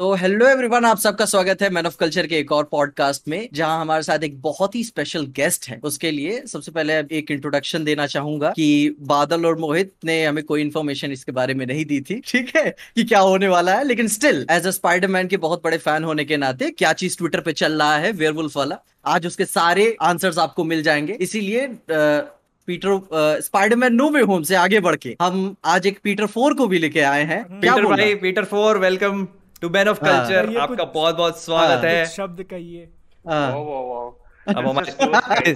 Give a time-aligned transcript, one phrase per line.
[0.00, 3.48] तो hello everyone आप सबका स्वागत है मैन ऑफ़ कल्चर के एक और पॉडकास्ट में
[3.52, 7.84] जहाँ हमारे साथ एक बहुत ही स्पेशल गेस्ट है। उसके लिए सबसे पहले एक इंट्रोडक्शन
[7.84, 12.00] देना चाहूँगा कि बादल और मोहित ने हमें कोई इन्फॉर्मेशन इसके बारे में नहीं दी
[12.00, 15.62] थी। ठीक है कि क्या होने वाला है लेकिन स्टिल एज अ स्पाइडरमैन के बहुत
[15.64, 19.26] बड़े फ़ैन होने के नाते क्या चीज़ ट्विटर पे चल रहा है वेयरवुल्फ वाला आज
[19.26, 24.96] उसके सारे आंसर्स आपको मिल जाएँगे। इसीलिए Peter Spiderman No Way Home से आगे बढ़
[24.96, 28.78] के हम आज एक पीटर फोर को भी लेके आए हैं। पीटर भाई Peter for
[28.78, 29.26] welcome
[29.62, 32.88] to man of culture आपका बहुत बहुत स्वागत हाँ। है शब्द कहिए।
[34.48, 35.52] अब हमारे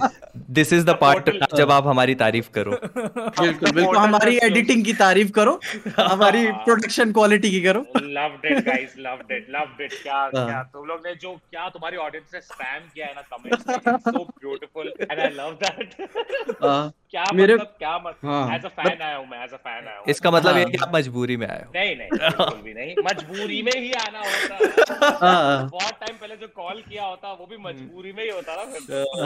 [0.55, 5.31] दिस इज़ द पार्ट जब आप हमारी तारीफ़ करो। बिल्कुल बिल्कुल हमारी एडिटिंग की तारीफ़
[5.31, 5.53] करो
[5.99, 10.61] हमारी प्रोडक्शन क्वालिटी की करो। Loved it guys loved it loved it क्या हाँ। क्या
[10.73, 13.63] तुम लोग ने जो क्या तुम्हारी ऑडियंस ने स्पैम किया है ना comments
[14.09, 14.23] so?
[14.23, 15.95] Beautiful and I love that
[17.11, 19.97] क्या मेरे मतलब क्या मतलब एज अ फ़ैन आया हूँ मैं एज अ फ़ैन आया
[19.97, 22.95] हूँ। इसका मतलब ये कि आप मजबूरी में आए हो। नहीं नहीं बिल्कुल भी नहीं।
[23.05, 27.57] मजबूरी में ही आना होता। हाँ। बहुत टाइम पहले जो कॉल किया होता वो भी
[27.57, 28.61] मजबूरी में ही होता ना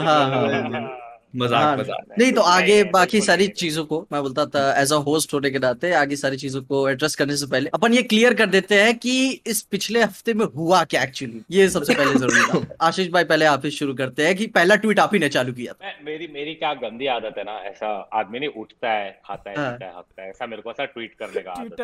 [0.02, 0.42] हाँ, हाँ,
[1.34, 4.96] मज़ाक हाँ, मज़ाक। नहीं तो आगे बाकी सारी चीज़ों को मैं बोलता था एज अ
[5.06, 8.34] होस्ट होने के नाते आगे सारी चीज़ों को एड्रेस करने से पहले अपन ये क्लियर
[8.34, 9.16] कर देते हैं कि
[9.46, 13.44] इस पिछले हफ़्ते में हुआ क्या एक्चुअली ये सबसे पहले ज़रूरी था। आशीष भाई पहले
[13.46, 16.26] आप ही शुरू करते हैं कि पहला ट्वीट आप ही ने चालू किया था। मेरी
[16.34, 19.92] मेरी क्या गंदी आदत है ना ऐसा आदमी नहीं उठता है खाता है पीता है
[19.98, 21.76] हकता है ऐसा मेरे को ऐसा ट्वीट करने का आदत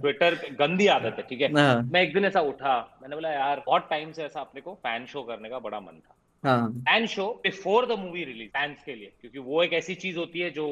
[0.00, 1.48] ट्विटर गंदी आदत है ठीक है?
[1.84, 5.06] मैं एक दिन ऐसा उठा मैंने बोला यार बहुत टाइम से ऐसा अपने को फ़ैन
[5.06, 6.14] शो करने का बड़ा मन था।
[6.46, 10.40] Fan show before the movie release fans के लिए क्योंकि वो एक ऐसी चीज़ होती
[10.40, 10.66] है जो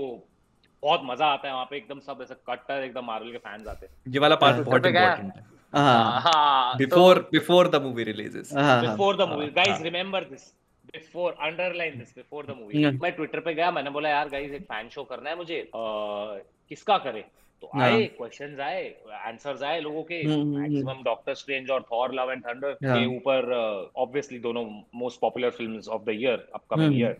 [0.83, 3.87] बहुत मज़ा आता है वहाँ पे एकदम सब ऐसे कट्टर एकदम मार्वल के फैंस आते
[3.87, 9.47] हैं। ये वाला पार्ट बहुत इंपॉर्टेंट है। Before before the movie releases before the movie
[9.57, 10.53] guys remember this
[10.93, 14.63] before underline this before the movie मैं ट्विटर पे गया मैंने बोला यार गाइस एक
[14.65, 17.25] फ़ैन शो करना है मुझे किसका करे?
[17.65, 18.83] तो आए क्वेश्चंस हाँ। आए
[19.27, 23.53] आंसर्स आए लोगों के। मैक्सिमम डॉक्टर स्ट्रेंज और थॉर लव एंड थंडर के ऊपर
[23.97, 27.17] ऑब्वियसली uh, दोनों most popular films of the year upcoming year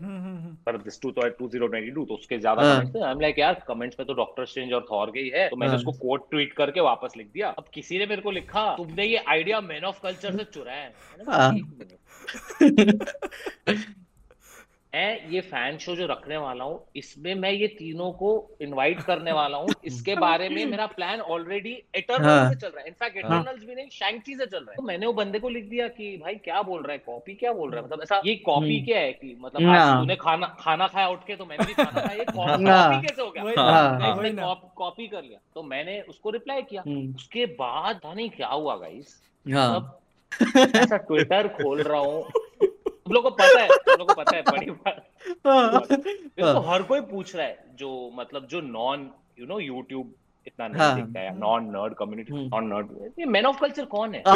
[0.65, 4.05] पर दिस टू तो 2022 तो उसके ज़्यादा कमेंट्स आई एम लाइक यार कमेंट्स में
[4.07, 6.81] तो डॉक्टर स्ट्रेंज और थॉर के ही है तो मैंने हाँ। उसको कोट ट्वीट करके
[6.81, 10.37] वापस लिख दिया। अब किसी ने मेरे को लिखा तुमने ये आइडिया मैन ऑफ़ कल्चर
[10.37, 10.89] से चुराया
[13.67, 13.95] है।
[14.95, 18.29] मैं ये फ़ैन शो जो रखने वाला हूँ इसमें मैं ये तीनों को
[18.61, 22.81] इनवाइट करने वाला हूँ। इसके बारे में मेरा प्लान ऑलरेडी एटर्नल हाँ, से चल रहा
[22.81, 25.39] है। इनफैक्ट एटर्नल्स हाँ, भी नहीं शैंकी से चल रहा है। तो मैंने वो बंदे
[25.39, 26.97] को लिख दिया कि भाई क्या बोल रहा है?
[26.97, 27.85] कॉपी क्या बोल रहा है?
[27.85, 31.27] मतलब ऐसा ये कॉपी हम्म। क्या है कि मतलब हाँ। तूने खाना खाना खाया उठ
[31.27, 34.53] के तो मैंने भी खाना खाया। ये कॉपी हाँ। कैसे हो गया?
[34.75, 38.75] कॉपी कर लिया। तो मैंने उसको रिप्लाई किया। हम्म। उसके बाद पता नहीं क्या हुआ
[38.75, 39.21] गाइस
[40.57, 42.31] ऐसा ट्विटर खोल रहा हूँ।
[43.05, 45.05] तुम लोग को पता है तुम लोग को पता है बड़ी बात।
[46.39, 50.13] तो हर कोई पूछ रहा है जो मतलब जो नॉन यू नो यूट्यूब
[50.47, 50.95] इतना नहीं हाँ.
[50.95, 52.87] देखता है non nerd community non nerd
[53.19, 54.21] ये मैन ऑफ़ कल्चर कौन है?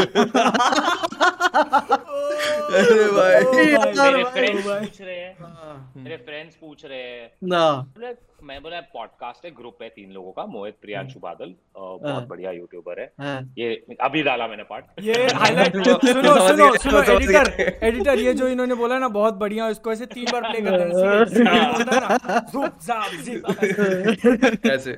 [2.69, 3.43] अरे भाई।
[4.01, 7.63] मेरे फ्रेंड्स पूछ रहे हैं हाँ। मेरे फ्रेंड्स पूछ रहे हैं। ना।
[8.43, 12.25] मैं बोला पॉडकास्ट है ग्रुप है तीन लोगों का मोहित प्रियांशु हाँ। बादल बहुत हाँ।
[12.27, 13.05] बढ़िया यूट्यूबर है।
[13.57, 17.51] ये अभी डाला मैंने पार्ट ये हाईलाइट सुनो सुनो सुनो एडिटर
[17.83, 22.17] एडिटर ये जो इन्होंने बोला ना बहुत बढ़िया इसको ऐसे तीन बार प्ले कर देना
[24.55, 24.93] कैसे?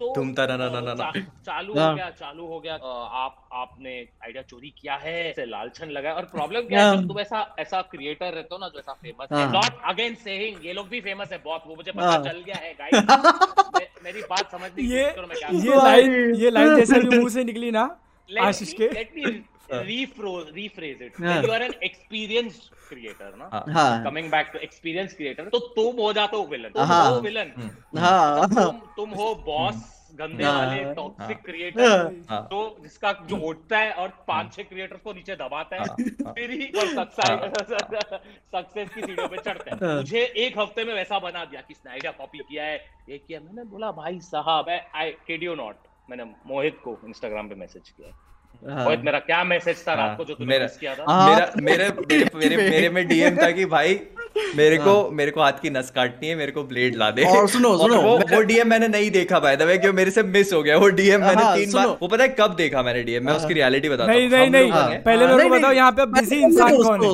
[0.00, 1.10] तो तुम तरह ना ना ना
[1.46, 2.74] चालू हो गया चालू हो गया।
[3.16, 3.92] आप आपने
[4.24, 8.32] आइडिया चोरी किया है से लालचन लगा और प्रॉब्लम क्या है तुम ऐसा ऐसा क्रिएटर
[8.32, 11.38] रहते हो ना जो ऐसा फ़ेमस है। नॉट अगेन सेइंग ये लोग भी फ़ेमस है
[11.44, 12.65] बहुत वो मुझे पता चल गया है।
[14.04, 16.84] मेरी बात समझ ये लाइन ये लाइन
[17.28, 17.84] से निकली ना
[22.88, 26.80] क्रिएटर ना coming back to experience creator तो तुम हो जाते हो विलन
[27.20, 27.52] विलन
[27.98, 33.92] हाँ। हाँ। हाँ। तुम हो बॉस गंदे वाले टॉक्सिक क्रिएटर तो जिसका जो उठता है
[33.92, 35.84] और पाँच छह क्रिएटर्स को नीचे दबाता है
[36.32, 36.72] फिर ही
[38.54, 42.10] सक्सेस की सीढ़ियों पे चढ़ते हैं। मुझे एक हफ़्ते में वैसा बना दिया कि स्नाइडर
[42.10, 42.76] कॉपी किया है
[43.08, 45.76] ये किया। मैंने बोला भाई साहब आई किड यू नॉट
[46.10, 48.22] मैंने मोहित को इंस्टाग्राम पे मैसेज किया।
[48.72, 51.04] हाँ। मेरा क्या मैसेज था रात को जो तूने किया था?
[51.08, 53.94] हाँ। मेरे मेरे, मेरे में डीएम था कि भाई
[54.56, 57.24] मेरे को हाँ। मेरे को हाथ की नस काटनी है मेरे को ब्लेड ला दे।
[57.28, 60.52] और सुनो सुनो वो वो डीएम मैंने नहीं देखा भाई दबे क्यों मेरे से मिस
[60.52, 63.26] हो गया। वो डीएम मैंने हाँ, तीन बार वो पता है कब देखा मैंने डीएम
[63.26, 66.76] मैं उसकी रियलिटी बताता नहीं नहीं नहीं पहले मेरे को बताओ यहाँ पे बिज़ी इंसान
[66.82, 67.10] कौन है?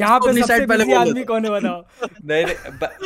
[0.00, 2.44] यहाँ पे सबसे बिज़ी आदमी कौन है बताओ। नहीं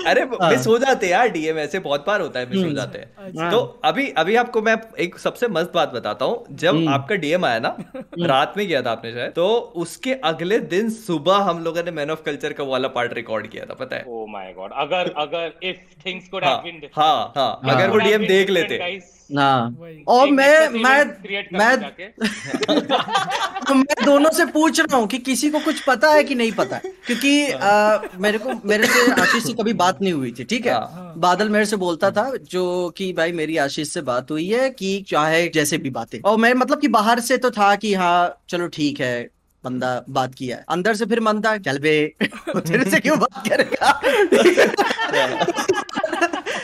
[0.05, 2.99] अरे मिस हो। जाते यार डीएम ऐसे बहुत बार होता है मिस हो हम्म। जाते
[2.99, 6.89] हैं। अच्छा। तो अभी अभी आपको मैं एक सबसे मस्त बात बताता हूँ। जब हम्म।
[6.95, 9.47] आपका डीएम आया ना हम्म। रात में गया था आपने शायद तो
[9.77, 13.65] उसके अगले दिन सुबह हम लोगों ने मैन ऑफ़ कल्चर का वाला पार्ट रिकॉर्ड किया
[13.65, 14.05] था पता है?
[14.09, 18.27] ओह माय गॉड अगर अगर if things could have been हाँ हाँ अगर वो डीएम
[18.27, 18.79] देख लेते।
[19.31, 19.77] हाँ।
[20.09, 21.05] और मैं मैं
[21.53, 21.75] मैं
[23.67, 26.53] तो मैं दोनों से पूछ रहा हूँ कि किसी को कुछ पता है कि नहीं
[26.53, 26.93] पता है?
[27.07, 30.73] क्योंकि आ, मेरे को मेरे से आशीष से कभी बात नहीं हुई थी ठीक है।
[30.73, 32.65] हाँ। बादल मेरे से बोलता था जो
[32.97, 36.53] कि भाई मेरी आशीष से बात हुई है कि चाहे जैसे भी बातें। और मैं
[36.55, 39.15] मतलब कि बाहर से तो था कि हाँ चलो ठीक है
[39.65, 43.49] बंदा बात किया है। अंदर से फिर मन था चल बे तेरे से क्यों बात
[43.49, 43.91] करेगा?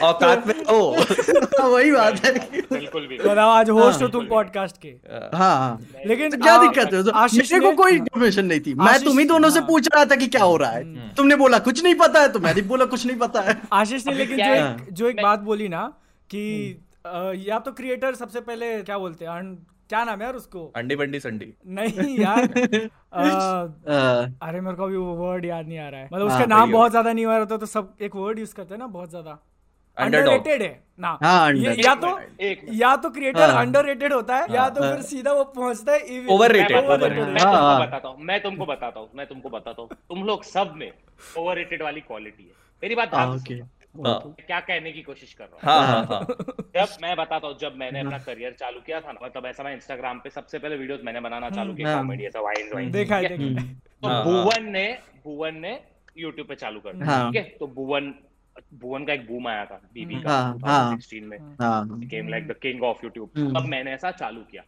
[0.02, 0.92] औकात में ओ
[1.60, 2.32] हाँ, वही बात है।
[2.72, 6.94] बिल्कुल भी। बताओ आज होस्ट हो तुम पॉडकास्ट के। हाँ। हाँ लेकिन तो क्या दिक्कत
[6.94, 7.12] है?
[7.14, 10.16] आशीष को कोई इन्फॉर्मेशन नहीं थी। मैं तुम ही दोनों से हाँ। पूछ रहा था
[10.16, 12.84] कि क्या हो रहा है। हम्म। तुमने बोला कुछ नहीं पता है। तो मैंने बोला
[12.84, 15.92] कुछ नहीं पता है। आशीष ने लेकिन जो एक जो एक बात बोली ना
[16.30, 16.44] कि
[17.06, 19.30] हम्म। या तो क्रिएटर सबसे पहले क्या बोलते हैं
[19.90, 20.66] क्या नाम है यार उसको?
[20.76, 22.42] अंडी बंडी संडी। नहीं यार।
[24.42, 26.90] अरे मेरे को अभी वो वर्ड याद नहीं आ रहा है। मतलब उसका नाम बहुत
[26.90, 29.38] ज़्यादा नहीं हो रहा था तो सब एक वर्ड यूज़ करते हैं ना बहुत ज़्यादा।
[29.96, 32.18] अंडररेटेड है। ना। हाँ, या तो
[32.72, 36.76] या तो क्रिएटर हाँ, अंडररेटेड होता है या तो फिर सीधा वो पहुँचता है ओवररेटेड
[36.76, 40.72] मैं तुमको बताता हूँ मैं तुमको बताता हूँ मैं तुमको बताता हूँ। तुम लोग सब
[40.76, 40.90] में
[41.38, 42.50] ओवररेटेड वाली क्वालिटी है।
[42.82, 43.14] मेरी बात
[44.06, 45.86] हाँ। क्या कहने की कोशिश कर रहा हूँ?
[45.86, 46.26] हाँ, हाँ,
[46.76, 49.74] जब मैं बताता हूँ जब मैंने अपना करियर चालू किया था ना मतलब ऐसा मैं
[49.74, 54.22] इंस्टाग्राम पे सबसे पहले वीडियोस मैंने बनाना चालू किया कॉमेडी ऐसा वाइन वाइन देखा तो
[54.24, 54.86] भुवन ने
[55.24, 55.78] भुवन ने
[56.18, 57.48] यूट्यूब पे चालू कर दिया ठीक है?
[57.60, 58.14] तो भुवन
[58.74, 61.38] भुवन का एक बूम आया था बीबी का हाँ, 2016 में।
[62.08, 64.62] Game like the king of YouTube तब मैंने ऐसा चालू किया।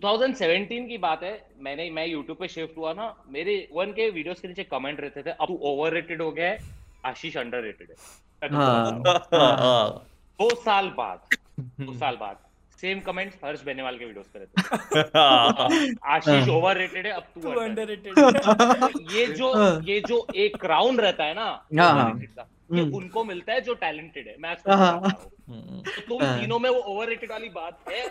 [0.00, 4.40] 2017 की बात है मैंने मैं यूट्यूब पे शिफ्ट हुआ ना मेरे वन के वीडियोस
[4.40, 6.58] के नीचे कमेंट रहते थे अब तू ओवररेटेड हो गया है
[7.06, 9.00] आशीष अंडररेटेड है हाँ, हाँ।
[10.38, 11.20] दो साल बाद
[11.60, 12.36] दो साल बाद
[12.80, 17.86] सेम कमेंट्स हर्ष बेनेवाल के वीडियोस पे रहते आशीष ओवर रेटेड है अब तू अंडर
[17.86, 18.18] रेटेड
[19.12, 21.64] ये जो ये जो एक क्राउन रहता है ना
[22.72, 25.10] ये हम्म। उनको मिलता है जो टैलेंटेड है। मैं तो
[26.08, 28.08] तुम तीनों में वो ओवर रेटेड वाली बात है।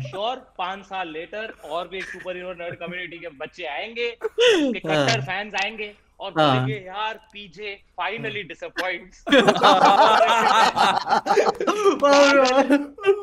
[0.00, 5.20] श्योर पाँच साल लेटर और भी एक सुपर हीरो नर्ड कम्युनिटी के बच्चे आएँगे कट्टर
[5.20, 5.94] फैंस आएँगे।
[6.24, 9.10] और हाँ। बोलेंगे यार पीजे फाइनली डिसअपॉइंट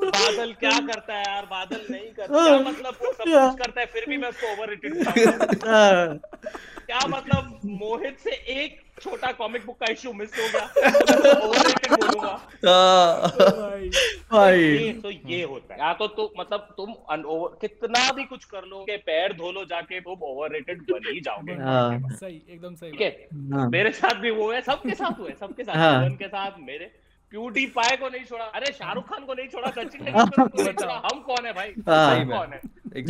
[0.09, 1.45] बादल क्या करता है यार?
[1.45, 3.85] बादल नहीं करता। क्या मतलब वो सब कुछ करता है?
[3.85, 4.69] फिर भी मैं उसको ओवर
[5.67, 6.19] हाँ।
[6.85, 10.65] क्या मतलब मोहित से एक छोटा कॉमिक बुक का इश्यू मिस हो गया
[14.31, 16.93] भाई तो ये होता है या तो तुम मतलब तुम
[17.61, 21.53] कितना भी कुछ कर लो के पैर धो लो जाके तुम ओवररेटेड बन ही जाओगे
[21.53, 25.33] हाँ। सही एकदम सही ठीक है हाँ। मेरे साथ भी वो है सबके साथ हुए
[25.39, 26.91] सबके साथ हाँ। के साथ मेरे
[27.31, 30.13] प्यूटी पाए को नहीं छोड़ा। अरे शाहरुख खान को नहीं छोड़ा सचिन नहीं
[31.05, 31.69] हम कौन है भाई?
[31.79, 32.59] सही कौन है?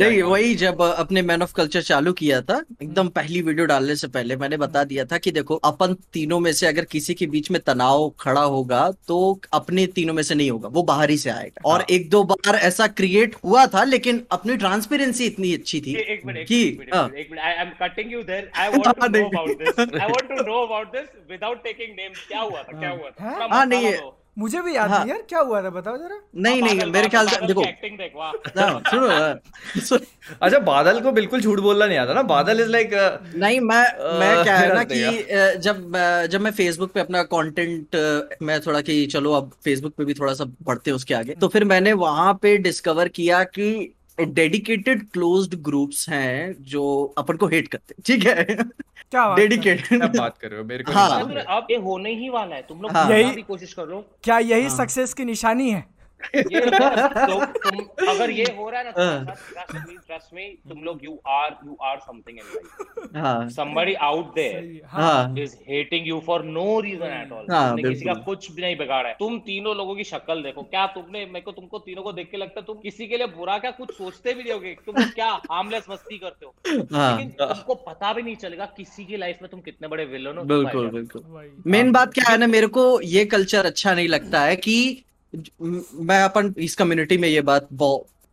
[0.00, 4.08] नहीं वही जब अपने मैन ऑफ़ कल्चर चालू किया था एकदम पहली वीडियो डालने से
[4.08, 7.50] पहले मैंने बता दिया था कि देखो अपन तीनों में से अगर किसी के बीच
[7.50, 9.18] में तनाव खड़ा होगा तो
[9.52, 12.22] अपने तीनों में से नहीं होगा वो बाहर ही से आएगा। और हाँ। एक दो
[12.24, 17.70] बार ऐसा क्रिएट हुआ था लेकिन अपनी ट्रांसपेरेंसी इतनी अच्छी थी एक कि I am
[17.82, 21.08] cutting you there I want to know about this I want to know about this
[21.30, 22.78] without taking names क्या हुआ था?
[22.78, 23.46] क्या हुआ था?
[23.52, 23.94] हाँ। नहीं
[24.38, 27.26] मुझे भी याद हाँ। नहीं यार क्या हुआ था बताओ जरा। नहीं नहीं मेरे ख्याल
[27.28, 27.62] से देखो।
[28.58, 29.32] हाँ, सुनो हाँ।
[30.42, 32.22] अच्छा बादल को बिल्कुल झूठ बोलना नहीं आता ना?
[32.22, 32.90] बादल इज़ लाइक
[33.36, 33.82] नहीं मैं
[34.20, 35.92] मैं क्या है ना कि जब
[36.30, 37.96] जब मैं फेसबुक पे अपना कंटेंट
[38.42, 41.48] मैं थोड़ा कि चलो अब फेसबुक पे भी थोड़ा सा बढ़ते हैं उसके आगे तो
[41.48, 47.68] फिर मैंने वहाँ पे डिस्कवर किया कि डेडिकेटेड क्लोज्ड ग्रुप्स हैं जो अपन को हेट
[47.68, 48.44] करते ठीक है?
[49.10, 50.66] क्या डेडिकेटेड बात कर रहे हो?
[50.66, 53.86] मेरे को हाँ। आप ये होने ही वाला है। तुम लोग हाँ, यही कोशिश कर
[53.86, 55.91] लो। क्या यही हाँ, सक्सेस की निशानी है?
[56.34, 61.56] ये तो तुम अगर ये हो रहा है ना ट्रस्ट मी तुम लोग you are
[61.66, 67.32] you are something in life somebody out there is hating you for no reason at
[67.32, 67.46] all
[67.82, 71.24] किसी का कुछ भी नहीं बिगाड़ा है। तुम तीनों लोगों की शक्ल देखो। क्या तुमने
[71.26, 73.70] मेरे को तुमको तीनों को देख के लगता है तुम किसी के लिए बुरा क्या
[73.70, 74.74] कुछ सोचते भी नहीं होगे?
[74.86, 76.54] तुम क्या हार्मलेस मस्ती करते हो?
[76.92, 80.38] हाँ। लेकिन तुमको पता भी नहीं चलेगा किसी की लाइफ में तुम कितने बड़े विलन
[80.38, 84.40] हो बिल्कुल बिल्कुल। मेन बात क्या है ना मेरे को ये कल्चर अच्छा नहीं लगता
[84.40, 84.76] है कि
[85.94, 87.68] मैं अपन इस कम्युनिटी में ये बात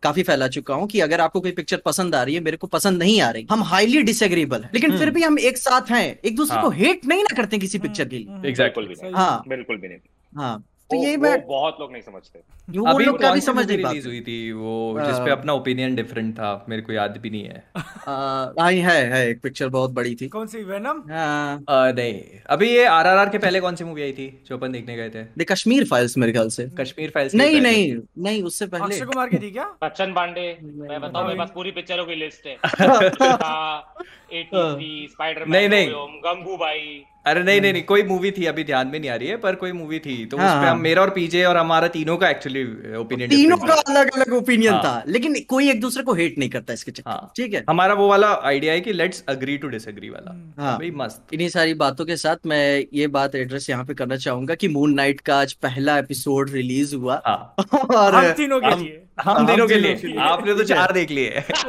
[0.02, 2.66] काफ़ी फैला चुका हूँ कि अगर आपको कोई पिक्चर पसंद आ रही है मेरे को
[2.66, 5.82] पसंद नहीं आ रही। हम हाईली डिसएग्रीबल है। लेकिन फिर हम्म। भी हम एक साथ
[5.90, 6.64] हैं। एक दूसरे हाँ.
[6.64, 9.98] को हेट नहीं ना करते किसी पिक्चर के लिए। एग्जैक्टली हाँ। बिल्कुल भी नहीं।
[10.36, 12.38] हाँ। तो यही मैं बहुत लोग नहीं समझते।
[12.78, 15.94] वो अभी लोग का भी समझ नहीं रिलीज़ हुई थी वो जिस पे अपना ओपिनियन
[15.94, 20.14] डिफरेंट था मेरे को याद भी नहीं है। हाँ है है एक पिक्चर बहुत बड़ी
[20.14, 24.42] थी। कौन सी वेनम नहीं अभी ये आरआरआर के पहले कौन सी मूवी आई थी
[24.46, 25.22] जो अपन देखने गए थे?
[25.38, 29.28] द कश्मीर फाइल्स मेरे ख्याल से। कश्मीर फाइल्स नहीं नहीं नहीं उससे पहले। अक्षय कुमार
[29.28, 29.64] की थी क्या?
[29.82, 32.56] बच्चन पांडे मैं बताऊँ मेरे पास पूरी पिक्चरों की लिस्ट है।
[34.34, 35.88] स्पाइडरमैन नहीं नहीं।
[36.20, 39.36] गंगूबाई। अरे नहीं नहीं नहीं। कोई मूवी थी अभी ध्यान में नहीं आ रही है
[39.36, 40.74] पर कोई मूवी थी। तो हाँ, उसमें हाँ.
[40.76, 42.62] मेरा और पीजे और हमारा तीनों का एक्चुअली
[42.96, 44.82] ओपिनियन तीनों का अलग अलग ओपिनियन हाँ.
[44.84, 47.32] था लेकिन कोई एक दूसरे को हेट नहीं करता इसके चक्कर हाँ.
[47.36, 47.64] ठीक है?
[47.70, 51.48] हमारा वो वाला आइडिया है कि लेट्स अग्री टू डिसएग्री वाला। हाँ। भाई मस्त। इन्हीं
[51.48, 55.20] सारी बातों के साथ मैं ये बात एड्रेस यहाँ पे करना चाहूँगा की मून नाइट
[55.20, 57.54] का आज पहला एपिसोड रिलीज़ हुआ। हाँ।
[57.96, 61.42] और हम तीनों के लिए। हम दिनों के लिए। आपने तो चार देख लिए।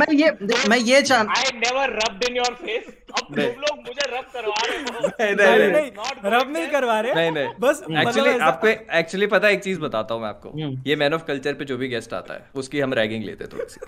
[0.00, 0.30] मैं ये
[0.68, 4.62] मैं ये चाह I never rubbed in your face अब तुम लोग मुझे रब करवा
[4.66, 5.34] रहे हो। नहीं
[5.70, 5.90] नहीं
[6.32, 8.66] रब नहीं करवा रहे। नहीं नहीं। बस एक्चुअली मतलब आपको
[8.98, 11.64] एक्चुअली पता है एक चीज़ बताता हूँ मैं आपको। हम्म। ये मैन ऑफ़ कल्चर पे
[11.64, 13.80] जो भी गेस्ट आता है उसकी हम रैगिंग लेते थोड़ी सी।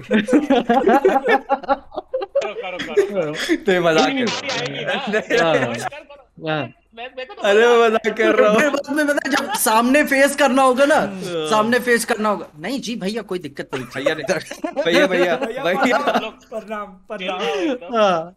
[3.57, 4.13] तो मज़ाक
[6.43, 10.85] कर तो अरे मज़ाक कर रहा हूँ। बाद में पता जब सामने फेस करना होगा
[10.85, 15.37] ना हाँ। सामने फेस करना होगा। नहीं जी भैया कोई दिक्कत नहीं भैया भैया भैया
[15.65, 18.35] भैया। प्रणाम प्रणाम। हाँ।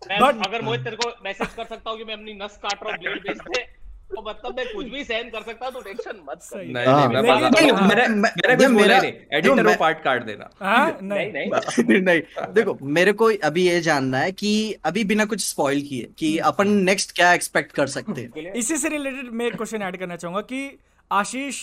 [0.47, 2.99] अगर मोहित तेरे को मैसेज कर सकता हूँ कि मैं अपनी नस काट रहा हूँ
[2.99, 3.63] ब्लेड बेच दे।
[4.09, 7.49] तो मतलब मैं कुछ भी सहन कर सकता तो टेंशन मत कर। नहीं नहीं मैं
[7.51, 12.21] नहीं मैंने मैंने कुछ बोला नहीं। एडिटर वो पार्ट काट देना। हाँ, नहीं नहीं। नहीं
[12.53, 14.51] देखो मेरे को अभी ये जानना है कि
[14.85, 18.53] अभी बिना कुछ स्पॉइल किए कि अपन नेक्स्ट क्या एक्सपेक्ट कर सकते हैं?
[18.55, 20.79] इसी से रिलेटेड मैं एक क्वेश्चन ऐड करना चाहूँगा कि
[21.11, 21.61] Ashish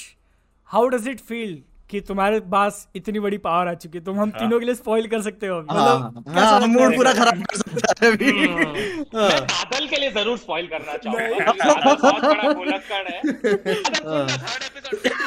[0.64, 4.30] how does it feel कि तुम्हारे पास इतनी बड़ी पावर आ चुकी है। तुम हम
[4.30, 7.56] हाँ। तीनों के लिए स्पॉइल कर सकते हो मतलब हाँ, हाँ, मूड पूरा खराब कर
[7.56, 8.30] सकता है अभी।
[9.16, 11.52] हाँ। बादल के लिए ज़रूर स्पॉइल करना चाहूँगा।
[11.94, 13.20] बहुत बड़ा गोलक्कड़ है।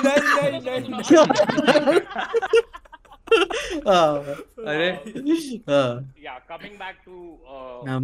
[0.06, 2.00] नहीं नहीं नहीं
[4.72, 4.90] अरे।
[6.26, 7.16] Yeah coming back to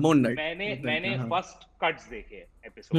[0.02, 2.98] moon knight मैंने मैंने फ़र्स्ट कट्स देखे episode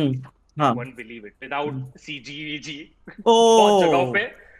[0.78, 2.78] one believe it without CGVG
[3.20, 4.22] बहुत जगहों पे।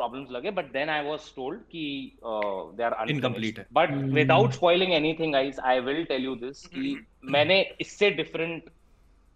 [0.00, 1.84] problems lage but then i was told ki
[2.22, 3.14] uh, they are unfinished.
[3.14, 4.12] incomplete but mm.
[4.12, 8.62] without spoiling anything guys i will tell you this कि मैंने इससे different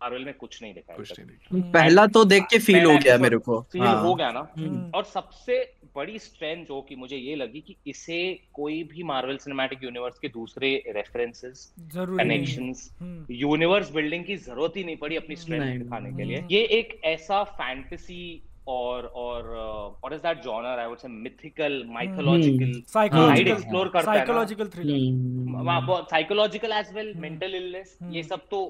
[0.02, 3.36] Marvel में कुछ नहीं देखा कुछ नहीं पहला तो देख के फील हो गया मेरे
[3.36, 4.02] को। फील हाँ.
[4.02, 4.40] हो। गया ना।
[4.94, 9.84] और सबसे बड़ी स्ट्रेंथ जो कि मुझे ये लगी कि इसे कोई भी मार्वल सिनेमैटिक
[9.84, 12.98] यूनिवर्स के दूसरे रेफरेंसेस कनेक्शंस
[13.30, 17.44] यूनिवर्स बिल्डिंग की ज़रूरत ही नहीं पड़ी अपनी स्ट्रेंथ दिखाने के लिए। ये एक ऐसा
[17.44, 24.12] फैंटेसी और और what is that genre I would say mythical mythological psychological explore करता
[24.12, 28.64] है psychological thriller psychological as well mental illness ये सब तो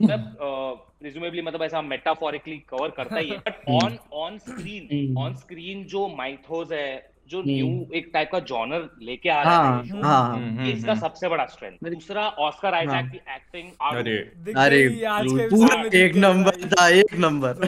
[0.00, 6.06] प्रिज्यूमेबली मतलब ऐसा मेटाफोरिकली कवर करता ही है। But on on screen on screen जो
[6.16, 10.36] माइथोस है जो न्यू हम्म। एक टाइप का जॉनर लेके आ रहा है हाँ, हाँ,
[10.36, 14.16] हम्म, ये इसका हम्म, सबसे बड़ा स्ट्रेंथ दूसरा ऑस्कर आइजैक की एक्टिंग अरे।
[14.56, 14.88] अरे
[15.48, 17.66] पूरा एक नंबर था एक नंबर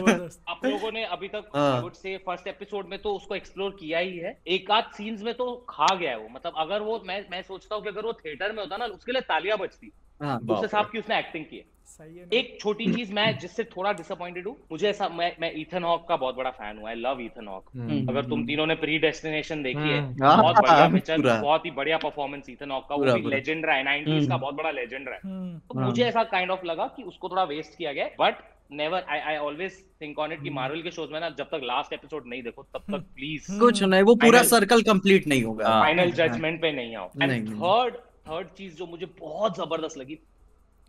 [0.49, 1.49] आप लोगों ने अभी तक
[1.83, 5.33] वुड से फ़र्स्ट एपिसोड में तो उसको एक्सप्लोर किया ही है। एक आध सीन्स में
[5.33, 8.13] तो खा गया है वो। मतलब अगर वो मैं मैं सोचता हूँ कि अगर वो
[8.13, 9.91] थिएटर में होता ना उसके लिए तालियाँ बजती।
[10.21, 11.63] हाँ, उस हिसाब की उसने एक्टिंग की है।
[12.01, 16.15] एक छोटी चीज़ मैं जिससे थोड़ा डिसअपॉइंटेड हूँ मुझे ऐसा मैं मैं इथन हॉक का
[16.17, 17.69] बहुत बड़ा फ़ैन हूँ आई लव इथन हॉक
[18.09, 21.97] अगर तुम तीनों ने प्री डेस्टिनेशन देखी है हम्म। बहुत बढ़िया पिक्चर बहुत ही बढ़िया
[21.97, 25.07] परफॉर्मेंस इथन हॉक का वो भी लेजेंड रहा है नाइनटीज का हम्म। बहुत बड़ा लेजेंड
[25.07, 28.09] रहा है। हम्म। तो मुझे ऐसा काइंड ऑफ़ लगा कि उसको थोड़ा वेस्ट किया गया
[28.19, 31.49] but never I I always think on it कि मार्वल के शोज़ में ना जब
[31.51, 35.43] तक लास्ट एपिसोड नहीं देखो तब तक प्लीज़ कुछ नहीं वो पूरा सर्कल कंप्लीट नहीं
[35.43, 37.95] होगा। फाइनल जजमेंट पे नहीं आओ। एंड थर्ड
[38.27, 40.19] थर्ड चीज़ जो मुझे बहुत ज़बरदस्त लगी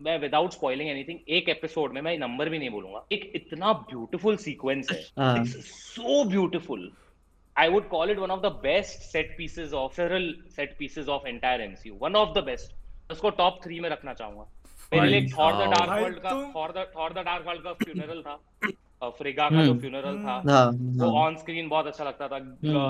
[0.01, 4.37] मैं विदाउट स्पॉइलिंग एनीथिंग एक एपिसोड में मैं नंबर भी नहीं बोलूँगा। एक इतना ब्यूटीफुल
[4.37, 6.91] सीक्वेंस है। So beautiful
[7.55, 11.27] I would call it one of the best set pieces of several set pieces of
[11.27, 14.47] entire MCU one of the best उसको टॉप थ्री में रखना चाहूँगा।
[14.93, 18.21] मेरे लिए थॉर द डार्क वर्ल्ड का Thor the Thor the dark world का funeral
[18.21, 18.39] था।
[19.03, 22.39] Frigga का जो फ्यूनरल हम्म। था। हाँ, वो ऑन हाँ। स्क्रीन बहुत अच्छा लगता था।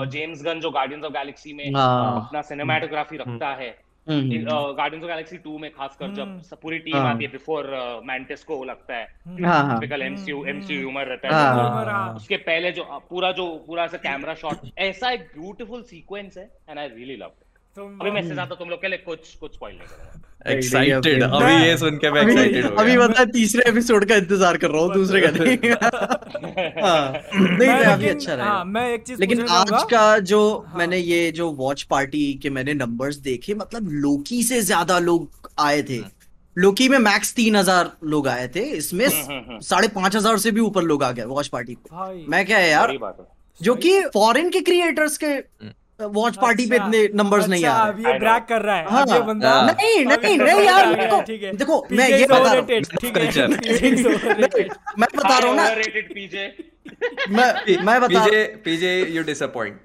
[0.04, 0.60] James Gunn hmm.
[0.60, 5.70] जो गार्डियंस ऑफ़ गैलेक्सी में हाँ। अपना सिनेमाटोग्राफी रखता है। गार्डियंस ऑफ़ गैलेक्सी टू में
[5.70, 7.14] खासकर जब हम्म। पूरी टीम हाँ.
[7.14, 7.70] आती है बिफोर
[8.04, 11.84] मैंटिस uh, को लगता है टिपिकल एमसीयू एमसीयू ह्यूमर रहता है हाँ.
[11.84, 12.14] हाँ.
[12.14, 16.78] उसके पहले जो पूरा जो पूरा ऐसा कैमरा शॉट ऐसा एक ब्यूटीफुल सीक्वेंस है एंड
[16.78, 17.32] आई रियली लव
[17.78, 21.76] अभी मैं इससे तुम लोग के लिए कुछ कुछ स्पॉइल नहीं करूँगा। एक्साइटेड अभी ये
[21.78, 25.20] सुन के मैं एक्साइटेड हो अभी बता तीसरे एपिसोड का इंतज़ार कर रहा हूँ दूसरे
[25.20, 25.56] का नहीं।
[26.82, 30.98] हाँ, नहीं अभी अच्छा रहा हाँ, मैं एक चीज़ लेकिन आज का जो हाँ। मैंने
[30.98, 36.00] ये जो वॉच पार्टी के मैंने नंबर्स देखे मतलब लोकी से ज़्यादा लोग आए थे।
[36.56, 39.06] लोकी में मैक्स तीन हज़ार लोग आए थे। इसमें
[39.62, 42.70] साढ़े पाँच हज़ार से भी ऊपर लोग आ गए वॉच पार्टी पे। मैं क्या है
[42.70, 42.98] यार
[43.60, 45.34] जो कि फॉरेन के क्रिएटर्स के
[46.00, 49.04] वॉच पार्टी पे अच्छा, इतने नंबर्स नहीं आ रहे। ये ब्रैक कर रहा है। हाँ,
[49.08, 51.20] ये बंदा हाँ, नहीं नहीं नहीं यार देखो
[51.56, 52.66] देखो मैं ये बता रहा हूँ।
[54.98, 55.68] मैं बता रहा हूँ ना।
[57.30, 59.80] मैं मैं बता पीजे पीजे यू डिसअपॉइंट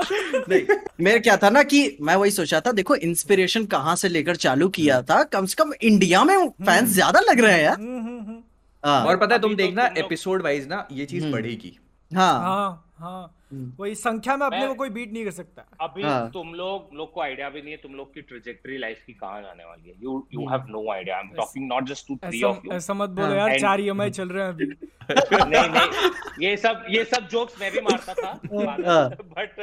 [0.49, 4.35] नहीं मेरे क्या था ना कि मैं वही सोचा था देखो इंस्पिरेशन कहाँ से लेकर
[4.37, 5.23] चालू किया था?
[5.23, 8.37] कम से कम इंडिया में फैंस हम्म। ज़्यादा लग रहे हैं यार। हम्म, हम्म,
[8.83, 11.77] हाँ। और पता है तुम तो देखना एपिसोड वाइज ना ये चीज़ बढ़ेगी।
[12.15, 16.03] हाँ। हाँ हाँ। हम्म। वही संख्या में अपने को कोई बीट नहीं कर सकता। अभी
[16.03, 16.29] हाँ.
[16.31, 19.41] तुम लोग लोग को आइडिया भी नहीं है तुम लोग की ट्रेजेक्टरी लाइफ की कहाँ
[19.41, 22.43] जाने वाली है। You you have no idea I am talking not just two three
[22.43, 25.69] of you ऐसा मत बोलो हाँ। यार चार ईएमआई e चल रहे हैं अभी। नहीं
[25.69, 28.39] नहीं। ये सब ये सब जोक्स मैं भी मारता था।
[29.37, 29.59] बट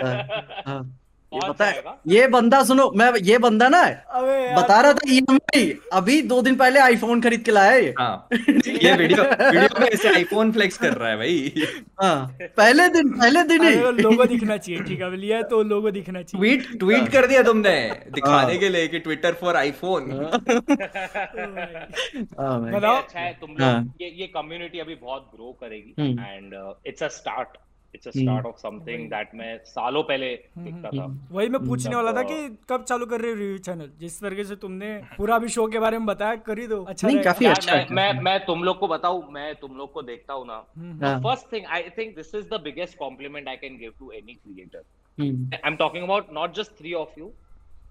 [1.32, 3.82] ये पता है ये बंदा सुनो मैं ये बंदा ना
[4.56, 5.20] बता रहा था ई
[5.92, 10.08] अभी दो दिन पहले आईफोन खरीद के लाया ये। हाँ, ये वीडियो वीडियो में ऐसे
[10.14, 11.66] आईफोन फ्लेक्स कर रहा है भाई।
[12.02, 16.22] हाँ, पहले दिन पहले दिन ही। लोगो दिखना चाहिए ठीक है लिया तो लोगो दिखना
[16.22, 17.76] चाहिए। ट्वीट ट्वीट हाँ। कर दिया तुमने
[18.14, 20.10] दिखाने हाँ। के लिए कि ट्विटर फॉर आईफोन
[22.88, 26.54] अच्छा है तुम लोग ये ये कम्युनिटी अभी बहुत ग्रो करेगी and
[26.86, 27.56] it's a start
[27.94, 31.60] it's a start of something that मैं सालों पहले हम्म, देखता था। हम्म। वही मैं
[31.66, 32.36] पूछने वाला था कि
[32.70, 35.78] कब चालू कर रहे हो रिव्यू चैनल जिस तरीके से तुमने पूरा अभी शो के
[35.78, 38.78] बारे में बताया कर ही दो। अच्छा नहीं काफ़ी अच्छा मैं, मैं मैं तुम लोग
[38.78, 42.48] को बताऊँ मैं तुम लोग को देखता हूँ ना। First thing I think this is
[42.48, 44.84] the biggest compliment I can give to any creator
[45.18, 47.32] I am talking about not just three of you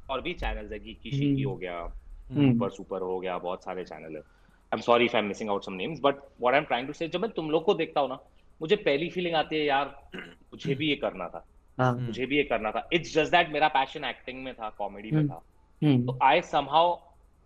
[0.09, 1.85] और भी चैनल्स है की शिकी हो गया
[2.29, 5.49] सुपर सुपर हो गया बहुत सारे चैनल है। I am sorry if I am missing
[5.49, 7.73] out some names but what I am trying to say जब मैं तुम लोग को
[7.73, 8.19] देखता हूँ ना
[8.61, 11.45] मुझे पहली फीलिंग आती है यार मुझे भी ये करना था
[11.77, 15.11] हाँ। मुझे भी ये करना था इट्स जस्ट दैट मेरा पैशन एक्टिंग में था कॉमेडी
[15.11, 15.43] में हम्म। था
[15.81, 16.95] हम्म। तो I somehow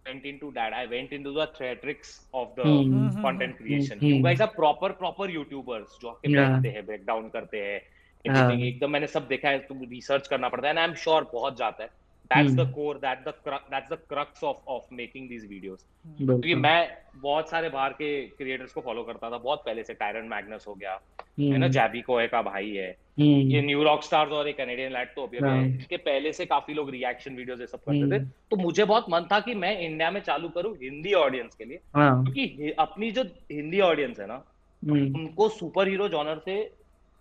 [0.05, 3.21] went into that i went into the theatrics of the mm-hmm.
[3.21, 4.07] content creation mm-hmm.
[4.07, 7.79] you guys are proper proper youtubers जो आके बैठते हैं ब्रेक डाउन करते हैं
[8.25, 11.29] हाँ। एकदम मैंने सब देखा है तुम रिसर्च करना पड़ता है एंड आई एम श्योर
[11.33, 11.89] बहुत जाता है
[12.31, 15.85] that's the core that the that's the crux of of making these videos
[16.17, 16.79] क्योंकि मैं
[17.17, 20.73] बहुत सारे बाहर के क्रिएटर्स को फॉलो करता था बहुत पहले से टायरन मैग्नस हो
[20.75, 20.99] गया
[21.39, 24.57] है ना जैबी हम्म। कोए का भाई है हम्म। ये न्यू रॉक स्टार्स और एक
[24.57, 28.11] कैनेडियन लैट तो अभी हाँ। इसके पहले से काफ़ी लोग रिएक्शन वीडियोस ये सब करते
[28.11, 31.55] थे हम्म। तो मुझे बहुत मन था कि मैं इंडिया में चालू करूँ हिंदी ऑडियंस
[31.55, 34.43] के लिए हाँ। क्योंकि अपनी जो हिंदी ऑडियंस है ना
[34.83, 36.59] उनको सुपर हीरो जॉनर से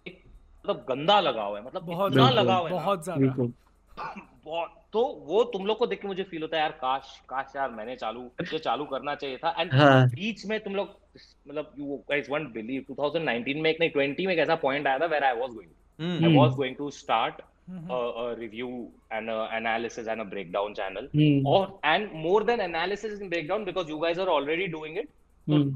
[0.06, 0.22] एक
[0.64, 5.86] मतलब गंदा लगाव है मतलब बहुत लगाव है बहुत ज़्यादा तो वो तुम लोग को
[5.86, 9.14] देख के मुझे फील होता है यार काश काश यार मैंने चालू मुझे चालू करना
[9.14, 10.96] चाहिए था। एंड हाँ। बीच में तुम लोग
[11.48, 15.06] मतलब यू गाइस वन बिलीव 2019 में एक नहीं 20 में एक पॉइंट आया था
[15.06, 18.68] where I was going I was going to start a review
[19.12, 21.08] and analysis and a breakdown channel
[21.46, 25.08] और and more than analysis and breakdown because you guys are already doing it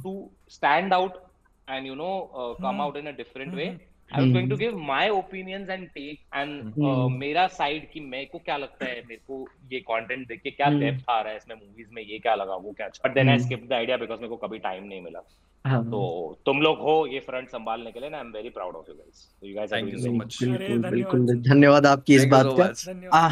[0.03, 1.23] to stand out
[1.71, 3.77] and you know come out in a different way
[4.11, 6.73] I was going to give my opinions and take and
[7.19, 10.69] मेरा side कि मेरे को क्या लगता है मेरे को ये कंटेंट देख के क्या
[10.71, 11.11] डेप्थ hmm.
[11.11, 13.39] आ रहा है इसमें मूवीज़ में ये क्या लगा वो क्या अच्छा। But then I
[13.39, 15.23] skip the idea because मेरे को कभी टाइम नहीं मिला।
[15.65, 18.75] हाँ। तो तुम लोग हो ये फ्रंट संभालने के लिए ना I am very proud
[18.75, 22.25] of you guys so you guys are doing so much बिल्कुल बिल्कुल धन्यवाद आपकी इस
[22.25, 23.29] बात का।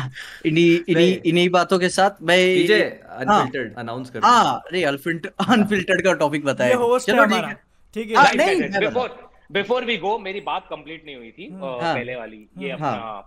[0.47, 6.45] इन्हीं इन्हीं इन्हीं बातों के साथ मैं अनफिल्टर्ड अनाउंस कर हाँ अरे अनफिल्टर्ड का टॉपिक
[6.45, 7.27] बताया। चलो
[7.95, 11.65] ठीक है। हाँ, नहीं बिफोर बिफोर वी गो मेरी बात कंप्लीट नहीं हुई थी हम्म।
[11.65, 13.21] हाँ, पहले वाली। ये हाँ, अपना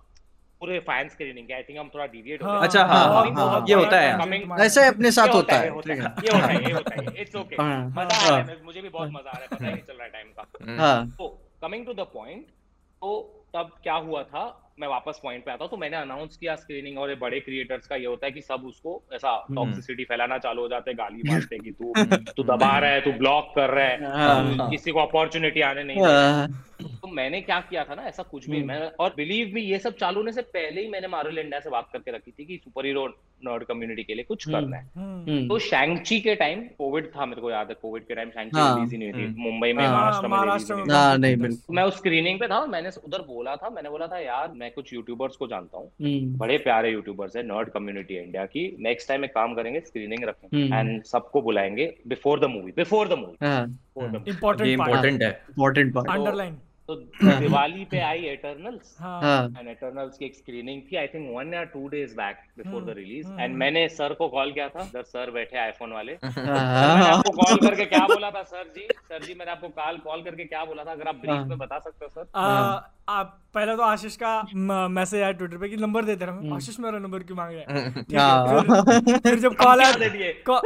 [0.59, 3.75] पूरे फ़ैन स्क्रीनिंग आई थिंक हम थोड़ा डिविएट हो अच्छा हाँ, हाँ, हाँ, हाँ, ये
[3.75, 5.93] होता है। ऐसे अपने साथ होता है ये होता
[6.47, 9.33] है ये होता है इट्स ओके मज़ा आ रहा है मुझे भी बहुत मज़ा आ
[9.33, 11.27] रहा है पता नहीं चल रहा है टाइम का। तो
[11.61, 12.45] कमिंग टू द पॉइंट
[13.01, 13.17] तो
[13.55, 14.45] तब क्या हुआ था?
[14.77, 17.87] मैं वापस पॉइंट पे आता हूँ तो मैंने अनाउंस किया स्क्रीनिंग और ये बड़े क्रिएटर्स
[17.87, 20.97] का ये होता है कि सब उसको ऐसा टॉक्सिसिटी हम्म। फैलाना चालू हो जाते हैं
[20.97, 21.93] गाली मारते कि तू
[22.31, 26.03] तू दबा रहा है तू ब्लॉक कर रहा है हाँ। किसी को अपॉर्चुनिटी आने नहीं
[26.03, 26.47] हाँ।
[27.05, 29.77] तो मैंने क्या किया था ना ऐसा कुछ भी हम्म। मैं और बिलीव भी ये
[29.79, 32.59] सब चालू होने से पहले ही मैंने मार्वल इंडिया से बात करके रखी थी कि
[32.63, 33.05] सुपर हीरो
[33.45, 37.25] नर्ड कम्युनिटी के लिए कुछ हम्म। करना है। हम्म। तो शैंगची के टाइम कोविड था
[37.25, 39.83] मेरे को याद है कोविड के टाइम शैंगची रिलीज़ ही नहीं हुई थी। मुंबई में
[39.85, 41.35] हाँ, महाराष्ट्र में हाँ, नहीं
[41.75, 44.93] मैं उस स्क्रीनिंग पे था मैंने उधर बोला था मैंने बोला था यार मैं कुछ
[44.93, 45.91] यूट्यूबर्स को जानता हूँ।
[46.37, 50.75] बड़े प्यारे यूट्यूबर्स है नर्ड कम्युनिटी इंडिया की। नेक्स्ट टाइम एक काम करेंगे स्क्रीनिंग रखेंगे
[50.75, 56.57] एंड सबको बुलाएँगे before the movie before the movie important है। इम्पोर्टेंट पार्ट अंडरलाइन
[56.89, 61.63] तो दिवाली पे आई एटर्नल्स एंड एटर्नल्स की एक स्क्रीनिंग थी आई थिंक वन या
[61.63, 65.31] two days back before the release and मैंने सर को कॉल किया था सर सर
[65.31, 68.87] बैठे आईफोन वाले। हाँ। मैंने आपको कॉल करके क्या बोला था सर जी?
[69.09, 70.91] सर जी मैंने आपको कॉल कॉल करके क्या बोला था?
[70.91, 75.21] अगर आप ब्रीफ हाँ। में बता सकते हो सर आप पहले तो आशीष का मैसेज
[75.21, 78.05] आया ट्विटर पे कि नंबर देते रहे हम्म। आशीष मेरा नंबर क्यों मांग रहा है
[78.17, 80.61] हाँ। फिर जब कॉल आया नहीं कॉल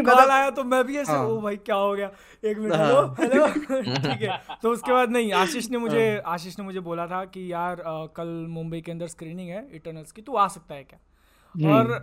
[0.00, 2.10] मतलब- आया तो मैं भी ऐसे हाँ। ओ भाई क्या हो गया
[2.44, 3.46] एक मिनट हेलो हेलो
[3.82, 7.24] ठीक है तो उसके बाद नहीं आशीष ने मुझे हाँ। आशीष ने मुझे बोला था
[7.24, 7.82] कि यार
[8.16, 11.98] कल मुंबई के अंदर स्क्रीनिंग है इटर्नल्स की तू आ सकता है क्या। और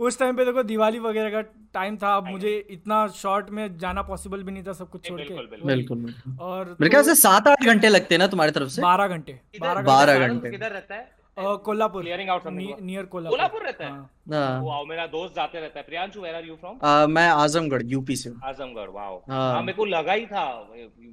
[0.00, 1.40] उस टाइम पे देखो दिवाली वगैरह का
[1.74, 5.20] टाइम था अब मुझे इतना शॉर्ट में जाना पॉसिबल भी नहीं था सब कुछ छोड़
[5.20, 5.34] के।
[5.66, 8.82] बिल्कुल और मेरे ख्याल से सात आठ घंटे लगते हैं ना तुम्हारे तरफ़ से?
[8.82, 11.14] बारह घंटे। बारह घंटे। किधर रहता है?
[11.36, 12.02] Kolhapur.
[12.02, 13.36] Clearing out near Kolhapur.
[13.36, 13.90] Kolhapur रहता है?
[14.32, 18.16] हाँ। वाओ मेरा दोस्त जाते रहता है। Priyanshu where are you from मैं आजमगढ़ यूपी
[18.16, 20.44] से आजमगढ़ वाओ हाँ।, हाँ मेरे को लगा ही था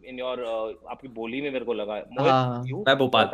[0.07, 0.43] इन योर
[0.91, 3.25] आपकी बोली में मेरे को लगा। मैं भोपाल।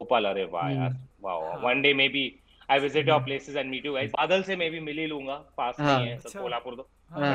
[0.00, 2.24] भोपाल अरे वाह हम्म। यार wow one day maybe
[2.70, 5.34] I visit your places and meet you guys Badal से मैं भी मिल ही लूँगा
[5.56, 6.88] पास हाँ, नहीं है अच्छा। कोल्हापुर तो।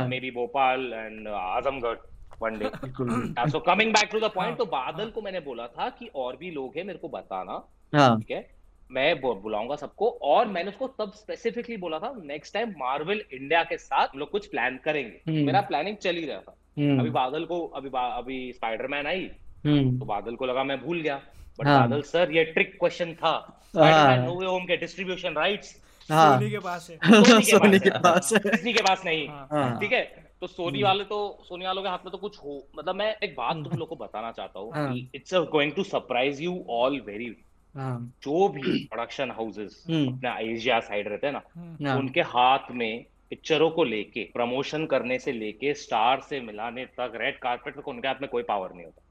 [0.19, 1.97] Maybe Bhopal and Azamgarh
[2.41, 6.09] one day so coming back to the point तो बादल को मैंने बोला था कि
[6.15, 8.55] और भी लोग हैं मेरे को बताना हाँ। ठीक है?
[8.91, 13.77] मैं बुलाऊँगा सबको और मैंने उसको तब स्पेसिफिकली बोला था नेक्स्ट टाइम मार्वल इंडिया के
[13.77, 17.09] साथ हम लोग कुछ प्लान करेंगे। हम्म। मेरा प्लानिंग चल ही रहा था। हम्म। अभी
[17.09, 19.29] बादल को अभी अभी स्पाइडरमैन आई
[19.65, 21.21] हम्म। तो बादल को लगा मैं भूल गया।
[21.59, 23.33] बट हाँ। बादल सर ये ट्रिक क्वेश्चन था।
[23.75, 25.67] नो वे होम के डिस्ट्रीब्यूशन राइट्स
[26.09, 30.03] सोनी के पास है। सोनी के पास है। डिज्नी के पास नहीं। हाँ। ठीक है?
[30.41, 33.35] तो सोनी वाले तो सोनी वालों के हाथ में तो कुछ हो मतलब मैं एक
[33.37, 37.35] बात तुम लोग को बताना चाहता हूँ it's going to surprise you all very
[37.75, 43.69] जो भी प्रोडक्शन हाउसेस अपना एशिया साइड रहते हैं ना हाँ। उनके हाथ में पिक्चरों
[43.69, 48.21] को लेके प्रमोशन करने से लेके स्टार से मिलाने तक रेड कार्पेट तक उनके हाथ
[48.21, 49.04] में कोई पावर नहीं होता। हाँ।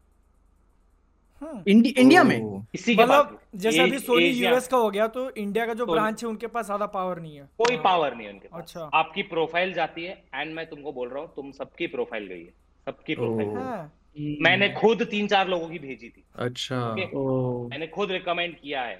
[1.43, 2.67] इंडि, इंडिया में?
[2.75, 6.23] इसी के मतलब जैसे अभी सोनी यूएस का हो गया तो इंडिया का जो ब्रांच
[6.23, 9.23] है उनके पास ज़्यादा पावर नहीं है। कोई पावर नहीं है उनके पास। अच्छा। आपकी
[9.25, 12.53] प्रोफ़ाइल जाती है एंड मैं तुमको बोल रहा हूँ तुम सबकी प्रोफ़ाइल गई है।
[12.87, 18.55] सबकी प्रोफ़ाइल हाँ। मैंने खुद तीन चार लोगों की भेजी थी। अच्छा। मैंने खुद रिकमेंड
[18.57, 18.97] किया है।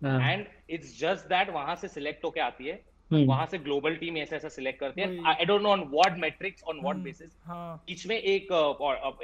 [0.00, 4.36] एंड इट्स जस्ट दैट वहाँ से सिलेक्ट होके आती है। वहाँ से ग्लोबल टीम ऐसा
[4.36, 8.16] ऐसा सिलेक्ट करती है। I don't know on what matrix on what basis बीच में
[8.16, 8.52] एक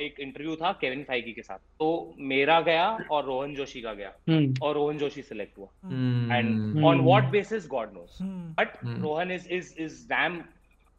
[0.01, 4.13] एक इंटरव्यू था केविन फाइगी के साथ। तो मेरा गया और रोहन जोशी का गया।
[4.29, 5.69] हम्म। और रोहन जोशी सिलेक्ट हुआ।
[6.37, 10.37] And on what basis God knows but Rohan is is is damn